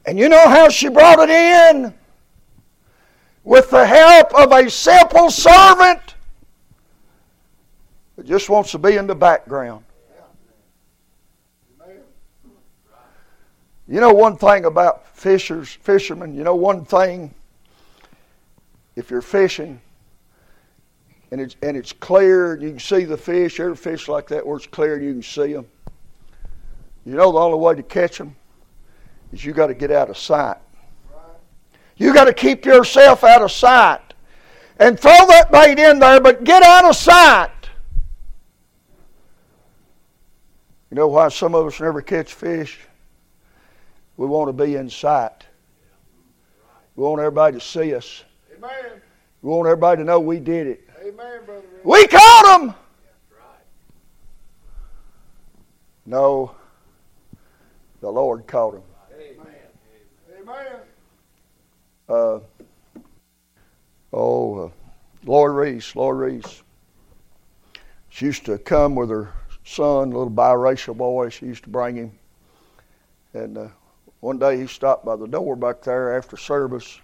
And 0.07 0.19
you 0.19 0.29
know 0.29 0.49
how 0.49 0.69
she 0.69 0.89
brought 0.89 1.19
it 1.19 1.31
in? 1.31 1.93
With 3.47 3.71
the 3.71 3.87
help 3.87 4.35
of 4.35 4.51
a 4.51 4.69
simple 4.69 5.31
servant 5.31 6.17
that 8.17 8.27
just 8.27 8.51
wants 8.51 8.73
to 8.73 8.79
be 8.79 8.97
in 8.97 9.07
the 9.07 9.15
background. 9.15 9.85
You 13.87 14.01
know 14.01 14.13
one 14.13 14.37
thing 14.37 14.65
about 14.65 15.07
fishers, 15.17 15.69
fishermen, 15.69 16.35
you 16.35 16.43
know 16.43 16.57
one 16.57 16.85
thing, 16.85 17.33
if 18.97 19.13
you're 19.13 19.23
fishing 19.23 19.81
and 21.31 21.41
it's, 21.41 21.55
and 21.63 21.77
it's 21.77 21.93
clear 21.93 22.55
and 22.55 22.63
you 22.65 22.71
can 22.71 22.81
see 22.81 23.05
the 23.05 23.17
fish, 23.17 23.61
every 23.61 23.77
fish 23.77 24.09
like 24.09 24.27
that 24.27 24.45
where 24.45 24.57
it's 24.57 24.67
clear 24.67 24.97
and 24.97 25.05
you 25.05 25.13
can 25.13 25.23
see 25.23 25.53
them, 25.53 25.69
you 27.05 27.15
know 27.15 27.31
the 27.31 27.39
only 27.39 27.59
way 27.59 27.77
to 27.77 27.85
catch 27.85 28.19
them 28.19 28.35
is 29.33 29.45
you 29.45 29.53
got 29.53 29.69
to 29.69 29.75
get 29.75 29.93
out 29.93 30.11
of 30.11 30.19
sight. 30.19 30.57
You 31.97 32.13
got 32.13 32.25
to 32.25 32.33
keep 32.33 32.65
yourself 32.65 33.25
out 33.25 33.43
of 33.43 33.51
sight 33.51 34.01
and 34.79 34.99
throw 34.99 35.27
that 35.29 35.51
bait 35.51 35.79
in 35.79 35.99
there, 35.99 36.21
but 36.21 36.45
get 36.45 36.63
out 36.63 36.85
of 36.85 36.95
sight. 36.95 37.51
You 40.91 40.97
know 40.97 41.09
why 41.09 41.29
some 41.29 41.55
of 41.55 41.67
us 41.67 41.81
never 41.81 42.03
catch 42.03 42.35
fish? 42.35 42.81
We 44.17 44.27
want 44.27 44.49
to 44.49 44.65
be 44.65 44.77
in 44.77 44.89
sight. 44.89 45.47
We 46.95 47.05
want 47.05 47.21
everybody 47.21 47.59
to 47.59 47.65
see 47.65 47.95
us. 47.95 48.25
Amen. 48.57 49.01
We 49.43 49.51
want 49.51 49.67
everybody 49.67 50.01
to 50.01 50.05
know 50.05 50.21
we 50.21 50.39
did 50.39 50.67
it. 50.67 50.89
Amen, 51.01 51.45
Brother 51.45 51.63
We 51.85 52.07
caught 52.07 52.59
them! 52.59 52.75
No, 56.07 56.55
the 58.01 58.11
Lord 58.11 58.47
caught 58.47 58.75
them. 58.75 58.83
Amen. 60.39 60.81
Uh, 62.09 62.39
oh, 64.13 64.59
uh, 64.59 64.71
Lori 65.25 65.73
Reese, 65.73 65.97
Lori 65.97 66.33
Reese. 66.33 66.63
She 68.09 68.27
used 68.27 68.47
to 68.47 68.59
come 68.59 68.95
with 68.95 69.11
her 69.11 69.33
son, 69.65 70.11
little 70.11 70.31
biracial 70.31 70.97
boy. 70.97 71.29
She 71.29 71.47
used 71.47 71.65
to 71.65 71.71
bring 71.71 71.97
him. 71.97 72.13
And 73.35 73.59
uh, 73.59 73.69
one 74.21 74.39
day 74.39 74.57
he 74.57 74.67
stopped 74.67 75.05
by 75.05 75.17
the 75.17 75.27
door 75.27 75.57
back 75.57 75.83
there 75.83 76.17
after 76.17 76.37
service. 76.37 77.01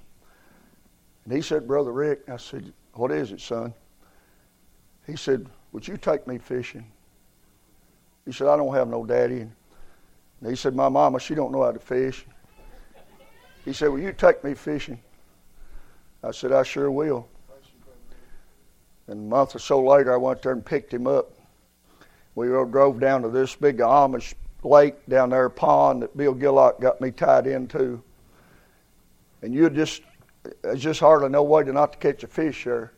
And 1.25 1.35
he 1.35 1.43
said, 1.43 1.67
Brother 1.67 1.93
Rick, 1.93 2.29
I 2.29 2.37
said, 2.37 2.73
What 2.95 3.11
is 3.11 3.33
it, 3.33 3.41
son? 3.41 3.75
He 5.07 5.17
said, 5.17 5.47
Would 5.73 5.87
you 5.87 5.97
take 5.97 6.27
me 6.27 6.39
fishing? 6.39 6.87
He 8.25 8.33
said, 8.33 8.47
I 8.47 8.57
don't 8.57 8.75
have 8.75 8.89
no 8.89 9.05
daddy. 9.05 9.41
And 9.41 10.51
he 10.51 10.57
said, 10.57 10.75
My 10.75 10.89
mama, 10.89 11.21
she 11.21 11.35
don't 11.35 11.53
know 11.53 11.63
how 11.63 11.73
to 11.73 11.79
fish. 11.79 12.25
He 13.65 13.73
said, 13.73 13.89
Will 13.89 14.01
you 14.01 14.13
take 14.13 14.43
me 14.43 14.55
fishing? 14.55 15.01
I 16.23 16.31
said, 16.31 16.53
I 16.53 16.63
sure 16.63 16.91
will. 16.91 17.29
And 19.09 19.27
a 19.27 19.29
month 19.29 19.55
or 19.55 19.59
so 19.59 19.83
later, 19.83 20.13
I 20.15 20.17
went 20.17 20.43
there 20.43 20.53
and 20.53 20.65
picked 20.65 20.95
him 20.95 21.07
up. 21.07 21.33
We 22.35 22.53
all 22.55 22.65
drove 22.65 23.01
down 23.01 23.23
to 23.23 23.29
this 23.29 23.55
big 23.55 23.79
Amish 23.79 24.35
lake 24.63 25.05
down 25.07 25.31
there, 25.31 25.49
pond 25.49 26.03
that 26.03 26.17
Bill 26.17 26.35
Gillock 26.35 26.81
got 26.81 27.01
me 27.01 27.11
tied 27.11 27.47
into. 27.47 28.03
And 29.43 29.53
you 29.53 29.69
just, 29.69 30.03
there's 30.63 30.81
just 30.81 31.01
hardly 31.01 31.29
no 31.29 31.43
way 31.43 31.65
to 31.65 31.73
not 31.73 31.93
to 31.95 31.99
catch 31.99 32.23
a 32.23 32.29
fish 32.29 32.65
there. 32.65 32.93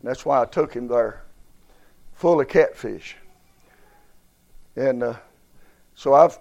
And 0.00 0.08
that's 0.08 0.24
why 0.24 0.40
I 0.40 0.44
took 0.44 0.74
him 0.74 0.86
there, 0.86 1.24
full 2.14 2.40
of 2.40 2.48
catfish. 2.48 3.16
And 4.76 5.02
uh, 5.02 5.14
so 5.94 6.14
I've 6.14 6.38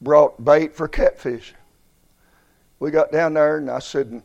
brought 0.00 0.44
bait 0.44 0.74
for 0.74 0.86
catfish. 0.86 1.54
We 2.78 2.90
got 2.90 3.10
down 3.10 3.34
there, 3.34 3.56
and 3.56 3.70
I 3.70 3.78
said, 3.78 4.22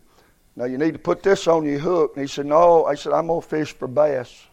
"Now 0.56 0.66
you 0.66 0.78
need 0.78 0.94
to 0.94 1.00
put 1.00 1.24
this 1.24 1.48
on 1.48 1.66
your 1.66 1.80
hook." 1.80 2.14
And 2.16 2.22
he 2.22 2.28
said, 2.28 2.46
"No." 2.46 2.86
I 2.86 2.96
said, 2.96 3.14
"I'm 3.14 3.28
gonna 3.28 3.42
fish 3.42 3.74
for 3.74 3.88
bass." 3.88 4.48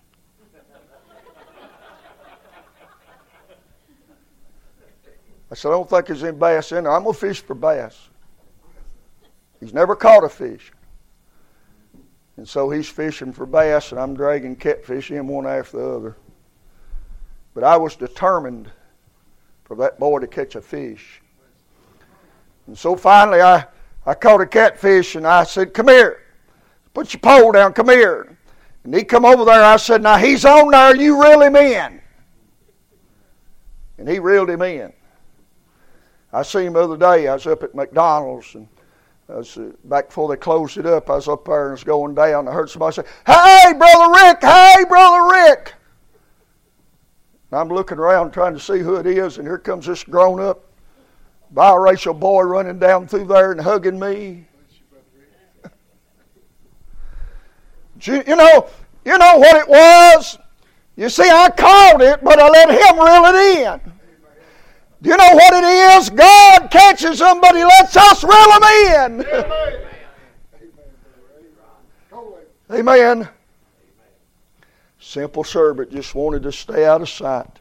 I 5.51 5.55
said, 5.55 5.69
"I 5.69 5.73
don't 5.73 5.89
think 5.89 6.07
there's 6.07 6.23
any 6.23 6.37
bass 6.37 6.73
in 6.73 6.85
there. 6.85 6.93
I'm 6.93 7.05
gonna 7.05 7.15
fish 7.15 7.43
for 7.43 7.55
bass." 7.55 8.09
He's 9.61 9.75
never 9.75 9.97
caught 9.97 10.23
a 10.23 10.29
fish, 10.29 10.73
and 12.37 12.49
so 12.49 12.71
he's 12.71 12.89
fishing 12.89 13.33
for 13.33 13.47
bass, 13.47 13.91
and 13.91 14.01
I'm 14.01 14.15
dragging 14.15 14.55
catfish 14.55 15.11
in 15.11 15.27
one 15.27 15.47
after 15.47 15.79
the 15.79 15.89
other. 15.89 16.17
But 17.55 17.65
I 17.65 17.77
was 17.77 17.97
determined 17.97 18.71
for 19.65 19.75
that 19.77 19.99
boy 19.99 20.21
to 20.21 20.29
catch 20.29 20.55
a 20.55 20.61
fish. 20.61 21.21
And 22.69 22.79
so 22.79 22.95
finally, 22.95 23.41
I, 23.41 23.67
I 24.09 24.15
caught 24.15 24.41
a 24.41 24.47
catfish 24.47 25.17
and 25.17 25.27
I 25.27 25.45
said, 25.45 25.75
Come 25.75 25.89
here. 25.89 26.23
Put 26.95 27.13
your 27.13 27.21
pole 27.21 27.53
down. 27.53 27.75
Come 27.75 27.91
here. 27.91 28.39
And 28.83 28.95
he 28.95 29.05
come 29.05 29.27
over 29.27 29.45
there. 29.45 29.63
I 29.63 29.77
said, 29.77 30.03
Now 30.03 30.17
he's 30.17 30.47
on 30.47 30.71
there. 30.71 30.97
You 30.97 31.23
reel 31.23 31.43
him 31.43 31.55
in. 31.57 32.01
And 33.99 34.09
he 34.09 34.19
reeled 34.19 34.49
him 34.49 34.63
in. 34.63 34.95
I 36.33 36.43
seen 36.43 36.69
him 36.69 36.73
the 36.73 36.85
other 36.85 36.97
day. 36.97 37.29
I 37.29 37.35
was 37.35 37.47
up 37.47 37.63
at 37.63 37.75
McDonald's 37.75 38.55
and 38.55 38.67
I 39.29 39.35
was, 39.35 39.59
uh, 39.59 39.73
back 39.85 40.07
before 40.07 40.31
they 40.31 40.37
closed 40.37 40.79
it 40.79 40.87
up. 40.87 41.11
I 41.11 41.17
was 41.17 41.29
up 41.29 41.45
there 41.45 41.65
and 41.65 41.73
was 41.73 41.85
going 41.85 42.15
down. 42.15 42.49
I 42.49 42.53
heard 42.53 42.71
somebody 42.71 42.95
say, 42.95 43.05
Hey, 43.27 43.75
Brother 43.77 44.11
Rick. 44.25 44.41
Hey, 44.41 44.85
Brother 44.89 45.29
Rick. 45.35 45.75
And 47.51 47.61
I'm 47.61 47.69
looking 47.69 47.99
around 47.99 48.31
trying 48.31 48.55
to 48.55 48.61
see 48.61 48.79
who 48.79 48.97
it 48.97 49.07
is, 49.07 49.37
and 49.37 49.47
here 49.47 49.59
comes 49.59 49.85
this 49.85 50.03
grown 50.03 50.41
up 50.41 50.68
biracial 51.55 52.19
boy 52.19 52.43
running 52.43 52.79
down 52.79 53.07
through 53.07 53.27
there 53.27 53.53
and 53.53 53.61
hugging 53.61 53.99
me. 53.99 54.47
You, 58.01 58.23
know, 58.37 58.69
you 59.05 59.19
know 59.19 59.39
what 59.39 59.57
it 59.57 59.69
was? 59.69 60.39
You 60.95 61.09
see, 61.09 61.29
I 61.29 61.51
called 61.51 62.01
it, 62.01 62.23
but 62.23 62.39
I 62.39 62.49
let 62.49 62.71
him 62.71 63.01
reel 63.01 63.25
it 63.25 63.85
in. 63.85 63.93
Do 65.01 65.11
you 65.11 65.17
know 65.17 65.35
what 65.35 65.55
it 65.55 65.65
is? 65.65 66.11
God 66.11 66.71
catches 66.71 67.21
them, 67.21 67.41
but 67.41 67.55
He 67.55 67.65
lets 67.65 67.97
us 67.97 68.25
reel 68.25 68.33
them 68.33 68.63
in. 68.73 69.27
Amen. 72.71 72.91
Amen. 72.99 73.29
Simple 74.99 75.45
servant 75.45 75.93
just 75.93 76.15
wanted 76.15 76.43
to 76.43 76.53
stay 76.53 76.85
out 76.85 77.01
of 77.01 77.09
sight. 77.09 77.58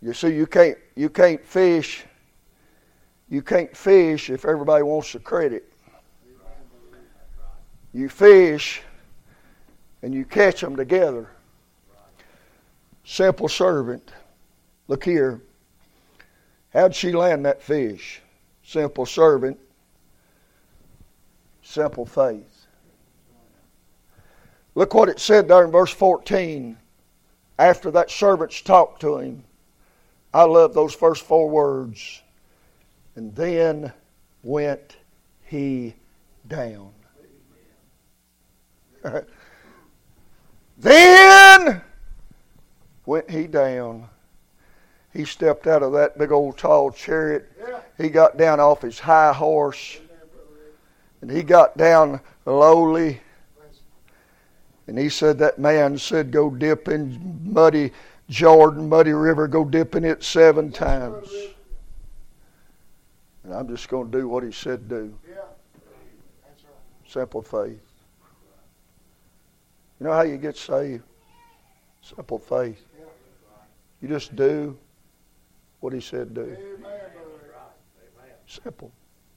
You 0.00 0.12
see, 0.12 0.34
you 0.34 0.46
can't 0.46 0.78
you 0.94 1.08
can't 1.08 1.44
fish. 1.44 2.04
You 3.28 3.42
can't 3.42 3.76
fish 3.76 4.30
if 4.30 4.44
everybody 4.44 4.82
wants 4.82 5.12
the 5.12 5.18
credit. 5.18 5.72
You 7.92 8.08
fish 8.08 8.82
and 10.02 10.14
you 10.14 10.24
catch 10.24 10.60
them 10.60 10.76
together. 10.76 11.28
Simple 13.04 13.48
servant. 13.48 14.12
Look 14.86 15.04
here. 15.04 15.40
How'd 16.72 16.94
she 16.94 17.12
land 17.12 17.44
that 17.44 17.62
fish? 17.62 18.20
Simple 18.62 19.06
servant, 19.06 19.58
simple 21.62 22.04
faith. 22.04 22.66
Look 24.74 24.92
what 24.92 25.08
it 25.08 25.18
said 25.18 25.48
there 25.48 25.64
in 25.64 25.70
verse 25.70 25.90
14. 25.90 26.76
After 27.58 27.90
that 27.90 28.10
servant's 28.10 28.60
talked 28.60 29.00
to 29.00 29.18
him, 29.18 29.42
I 30.32 30.44
love 30.44 30.74
those 30.74 30.94
first 30.94 31.24
four 31.24 31.48
words. 31.48 32.22
And 33.16 33.34
then 33.34 33.92
went 34.42 34.96
he 35.42 35.94
down. 36.46 36.92
then 40.78 41.82
went 43.06 43.30
he 43.30 43.46
down. 43.46 44.08
He 45.12 45.24
stepped 45.24 45.66
out 45.66 45.82
of 45.82 45.92
that 45.92 46.18
big 46.18 46.30
old 46.30 46.58
tall 46.58 46.92
chariot. 46.92 47.50
He 47.96 48.08
got 48.08 48.36
down 48.36 48.60
off 48.60 48.82
his 48.82 48.98
high 48.98 49.32
horse. 49.32 49.98
And 51.20 51.30
he 51.30 51.42
got 51.42 51.76
down 51.76 52.20
lowly. 52.44 53.20
And 54.86 54.98
he 54.98 55.08
said, 55.08 55.38
That 55.38 55.58
man 55.58 55.98
said, 55.98 56.30
Go 56.30 56.50
dip 56.50 56.88
in 56.88 57.40
muddy 57.44 57.92
Jordan, 58.28 58.88
muddy 58.88 59.12
river, 59.12 59.48
go 59.48 59.64
dip 59.64 59.94
in 59.94 60.04
it 60.04 60.22
seven 60.22 60.70
times. 60.70 61.30
And 63.44 63.54
I'm 63.54 63.68
just 63.68 63.88
going 63.88 64.10
to 64.10 64.18
do 64.18 64.28
what 64.28 64.44
he 64.44 64.52
said 64.52 64.88
do. 64.88 65.14
Simple 67.06 67.40
faith. 67.40 67.80
You 69.98 70.06
know 70.06 70.12
how 70.12 70.22
you 70.22 70.36
get 70.36 70.56
saved? 70.56 71.02
Simple 72.02 72.38
faith. 72.38 72.84
You 74.02 74.08
just 74.08 74.36
do 74.36 74.76
what 75.80 75.92
he 75.92 76.00
said 76.00 76.34
do. 76.34 76.56
Simple. 78.46 78.92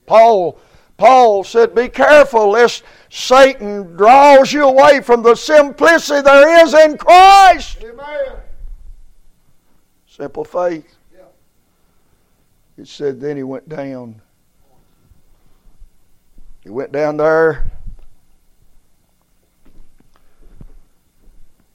Paul 0.05 0.59
Paul 0.97 1.43
said, 1.43 1.73
Be 1.73 1.89
careful 1.89 2.51
lest 2.51 2.83
Satan 3.09 3.95
draws 3.95 4.53
you 4.53 4.65
away 4.65 5.01
from 5.01 5.23
the 5.23 5.33
simplicity 5.33 6.21
there 6.21 6.63
is 6.63 6.75
in 6.75 6.95
Christ. 6.97 7.83
Amen. 7.83 8.50
Simple 10.21 10.45
faith. 10.45 10.97
It 12.77 12.87
said, 12.87 13.19
Then 13.19 13.37
he 13.37 13.41
went 13.41 13.67
down. 13.67 14.21
He 16.63 16.69
went 16.69 16.91
down 16.91 17.17
there 17.17 17.71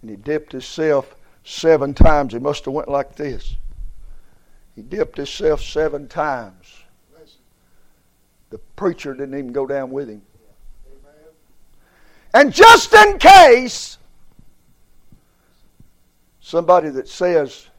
and 0.01 0.11
he 0.11 0.15
dipped 0.15 0.53
himself 0.53 1.17
seven 1.43 1.93
times. 1.93 2.35
He 2.35 2.39
must 2.39 2.65
have 2.67 2.75
went 2.75 2.89
like 2.89 3.17
this. 3.17 3.57
He 4.77 4.83
dipped 4.83 5.17
himself 5.17 5.61
seven 5.61 6.07
times. 6.07 6.73
The 8.51 8.59
preacher 8.77 9.13
didn't 9.13 9.37
even 9.37 9.51
go 9.51 9.67
down 9.67 9.91
with 9.91 10.09
him. 10.09 10.23
And 12.33 12.53
just 12.53 12.95
in 12.95 13.19
case 13.19 13.99
somebody 16.41 16.91
that 16.91 17.09
says 17.09 17.71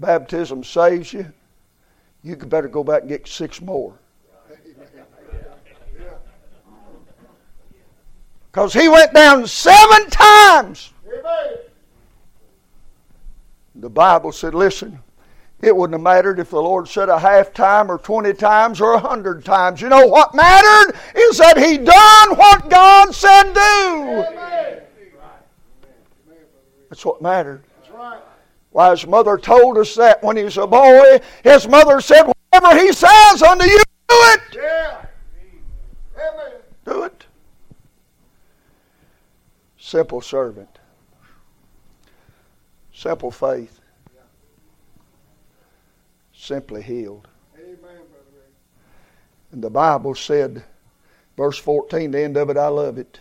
baptism 0.00 0.64
saves 0.64 1.12
you, 1.12 1.30
you 2.22 2.36
could 2.36 2.50
better 2.50 2.68
go 2.68 2.82
back 2.82 3.02
and 3.02 3.08
get 3.08 3.28
six 3.28 3.60
more. 3.60 3.94
Because 8.50 8.72
he 8.72 8.88
went 8.88 9.14
down 9.14 9.46
seven 9.46 10.10
times. 10.10 10.92
The 13.76 13.88
Bible 13.88 14.32
said, 14.32 14.54
listen, 14.54 14.98
it 15.62 15.74
wouldn't 15.74 15.94
have 15.94 16.02
mattered 16.02 16.40
if 16.40 16.50
the 16.50 16.60
Lord 16.60 16.88
said 16.88 17.08
a 17.08 17.18
half 17.18 17.52
time 17.52 17.90
or 17.90 17.98
20 17.98 18.32
times 18.34 18.80
or 18.80 18.94
a 18.94 18.98
hundred 18.98 19.44
times. 19.44 19.80
You 19.80 19.88
know 19.88 20.06
what 20.06 20.34
mattered 20.34 20.96
is 21.14 21.38
that 21.38 21.58
he 21.58 21.78
done 21.78 22.36
what 22.36 22.68
God 22.68 23.14
said 23.14 23.52
do. 23.52 23.60
Amen, 23.60 24.82
That's 26.88 27.04
what 27.04 27.22
mattered. 27.22 27.62
That's 27.78 27.94
right. 27.94 28.20
Why, 28.70 28.90
his 28.90 29.06
mother 29.06 29.36
told 29.36 29.78
us 29.78 29.94
that 29.96 30.22
when 30.22 30.36
he 30.36 30.44
was 30.44 30.56
a 30.56 30.66
boy. 30.66 31.20
His 31.42 31.66
mother 31.66 32.00
said, 32.00 32.22
whatever 32.22 32.78
he 32.80 32.92
says 32.92 33.42
unto 33.42 33.64
you, 33.64 33.82
do 34.08 34.14
it. 34.14 34.40
Yeah. 34.54 35.06
Amen. 36.16 36.52
Do 36.84 37.02
it. 37.04 37.26
Simple 39.76 40.20
servant. 40.20 40.78
Simple 42.92 43.30
faith. 43.30 43.80
Simply 46.32 46.82
healed. 46.82 47.26
Amen. 47.58 48.00
And 49.52 49.62
the 49.62 49.70
Bible 49.70 50.14
said, 50.14 50.62
verse 51.36 51.58
14, 51.58 52.12
the 52.12 52.22
end 52.22 52.36
of 52.36 52.50
it, 52.50 52.56
I 52.56 52.68
love 52.68 52.98
it. 52.98 53.18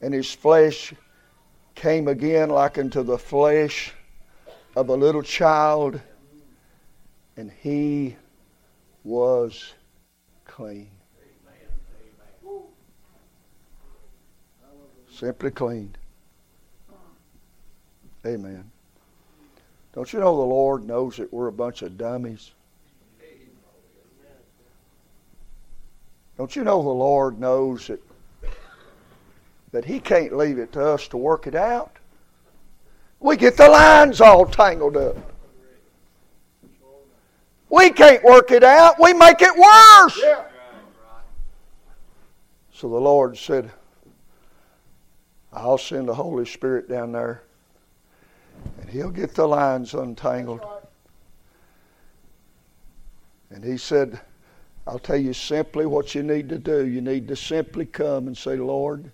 And 0.00 0.14
his 0.14 0.32
flesh 0.32 0.94
came 1.74 2.08
again 2.08 2.48
like 2.48 2.78
unto 2.78 3.02
the 3.02 3.18
flesh 3.18 3.92
of 4.76 4.88
a 4.88 4.94
little 4.94 5.22
child, 5.22 6.00
and 7.36 7.50
he 7.62 8.16
was 9.04 9.74
clean. 10.44 10.90
Simply 15.10 15.50
cleaned. 15.50 15.98
Amen. 18.24 18.70
Don't 19.92 20.12
you 20.12 20.20
know 20.20 20.36
the 20.36 20.42
Lord 20.42 20.86
knows 20.86 21.16
that 21.16 21.32
we're 21.32 21.48
a 21.48 21.52
bunch 21.52 21.82
of 21.82 21.98
dummies? 21.98 22.52
Don't 26.38 26.56
you 26.56 26.64
know 26.64 26.82
the 26.82 26.88
Lord 26.88 27.38
knows 27.38 27.88
that 27.88 28.00
that 29.72 29.84
He 29.84 30.00
can't 30.00 30.36
leave 30.36 30.58
it 30.58 30.72
to 30.72 30.84
us 30.84 31.06
to 31.08 31.16
work 31.16 31.46
it 31.46 31.54
out? 31.54 31.99
We 33.20 33.36
get 33.36 33.56
the 33.56 33.68
lines 33.68 34.20
all 34.20 34.46
tangled 34.46 34.96
up. 34.96 35.16
We 37.68 37.90
can't 37.90 38.24
work 38.24 38.50
it 38.50 38.64
out. 38.64 38.96
We 38.98 39.12
make 39.12 39.40
it 39.40 39.54
worse. 39.54 40.20
Yeah. 40.22 40.44
So 42.72 42.88
the 42.88 42.96
Lord 42.96 43.36
said, 43.36 43.70
I'll 45.52 45.78
send 45.78 46.08
the 46.08 46.14
Holy 46.14 46.46
Spirit 46.46 46.88
down 46.88 47.12
there 47.12 47.42
and 48.80 48.88
He'll 48.88 49.10
get 49.10 49.34
the 49.34 49.46
lines 49.46 49.94
untangled. 49.94 50.64
And 53.50 53.62
He 53.62 53.76
said, 53.76 54.18
I'll 54.86 54.98
tell 54.98 55.16
you 55.16 55.34
simply 55.34 55.86
what 55.86 56.14
you 56.14 56.22
need 56.22 56.48
to 56.48 56.58
do. 56.58 56.86
You 56.86 57.00
need 57.00 57.28
to 57.28 57.36
simply 57.36 57.84
come 57.84 58.26
and 58.26 58.36
say, 58.36 58.56
Lord, 58.56 59.10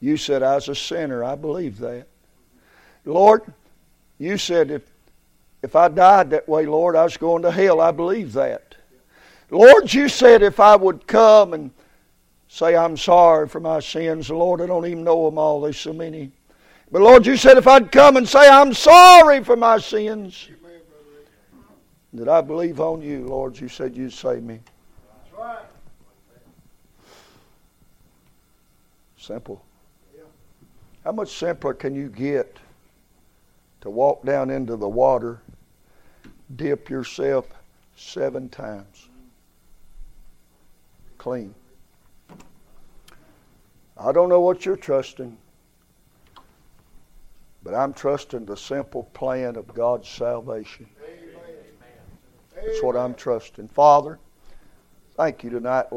you 0.00 0.16
said 0.16 0.42
I 0.42 0.54
was 0.54 0.68
a 0.68 0.74
sinner. 0.74 1.22
I 1.22 1.34
believe 1.34 1.78
that. 1.78 2.08
Lord, 3.04 3.42
you 4.18 4.38
said 4.38 4.70
if, 4.70 4.82
if 5.62 5.76
I 5.76 5.88
died 5.88 6.30
that 6.30 6.48
way, 6.48 6.66
Lord, 6.66 6.96
I 6.96 7.04
was 7.04 7.16
going 7.16 7.42
to 7.42 7.50
hell. 7.50 7.80
I 7.80 7.90
believe 7.90 8.32
that. 8.34 8.74
Lord, 9.50 9.92
you 9.92 10.08
said 10.08 10.42
if 10.42 10.58
I 10.58 10.76
would 10.76 11.06
come 11.06 11.52
and 11.52 11.70
say 12.48 12.76
I'm 12.76 12.96
sorry 12.96 13.48
for 13.48 13.60
my 13.60 13.80
sins, 13.80 14.30
Lord, 14.30 14.60
I 14.60 14.66
don't 14.66 14.86
even 14.86 15.04
know 15.04 15.26
them 15.26 15.38
all. 15.38 15.60
There's 15.60 15.78
so 15.78 15.92
many. 15.92 16.32
But 16.90 17.02
Lord, 17.02 17.26
you 17.26 17.36
said 17.36 17.58
if 17.58 17.66
I'd 17.66 17.92
come 17.92 18.16
and 18.16 18.28
say 18.28 18.48
I'm 18.48 18.72
sorry 18.72 19.42
for 19.42 19.56
my 19.56 19.78
sins, 19.78 20.48
that 22.12 22.28
I 22.28 22.40
believe 22.40 22.80
on 22.80 23.02
you, 23.02 23.26
Lord, 23.26 23.58
you 23.58 23.68
said 23.68 23.96
you'd 23.96 24.12
save 24.12 24.42
me. 24.42 24.60
That's 25.08 25.38
right. 25.38 25.64
Simple. 29.16 29.64
How 31.02 31.12
much 31.12 31.36
simpler 31.36 31.74
can 31.74 31.94
you 31.94 32.08
get 32.08 32.58
to 33.84 33.90
walk 33.90 34.24
down 34.24 34.48
into 34.48 34.76
the 34.76 34.88
water, 34.88 35.42
dip 36.56 36.88
yourself 36.88 37.46
seven 37.96 38.48
times? 38.48 39.10
Clean. 41.18 41.54
I 43.98 44.10
don't 44.10 44.30
know 44.30 44.40
what 44.40 44.64
you're 44.64 44.76
trusting, 44.76 45.36
but 47.62 47.74
I'm 47.74 47.92
trusting 47.92 48.46
the 48.46 48.56
simple 48.56 49.04
plan 49.12 49.54
of 49.54 49.74
God's 49.74 50.08
salvation. 50.08 50.88
Amen. 51.06 51.36
That's 52.54 52.82
what 52.82 52.96
I'm 52.96 53.14
trusting. 53.14 53.68
Father, 53.68 54.18
thank 55.14 55.44
you 55.44 55.50
tonight, 55.50 55.66
Lord. 55.68 55.92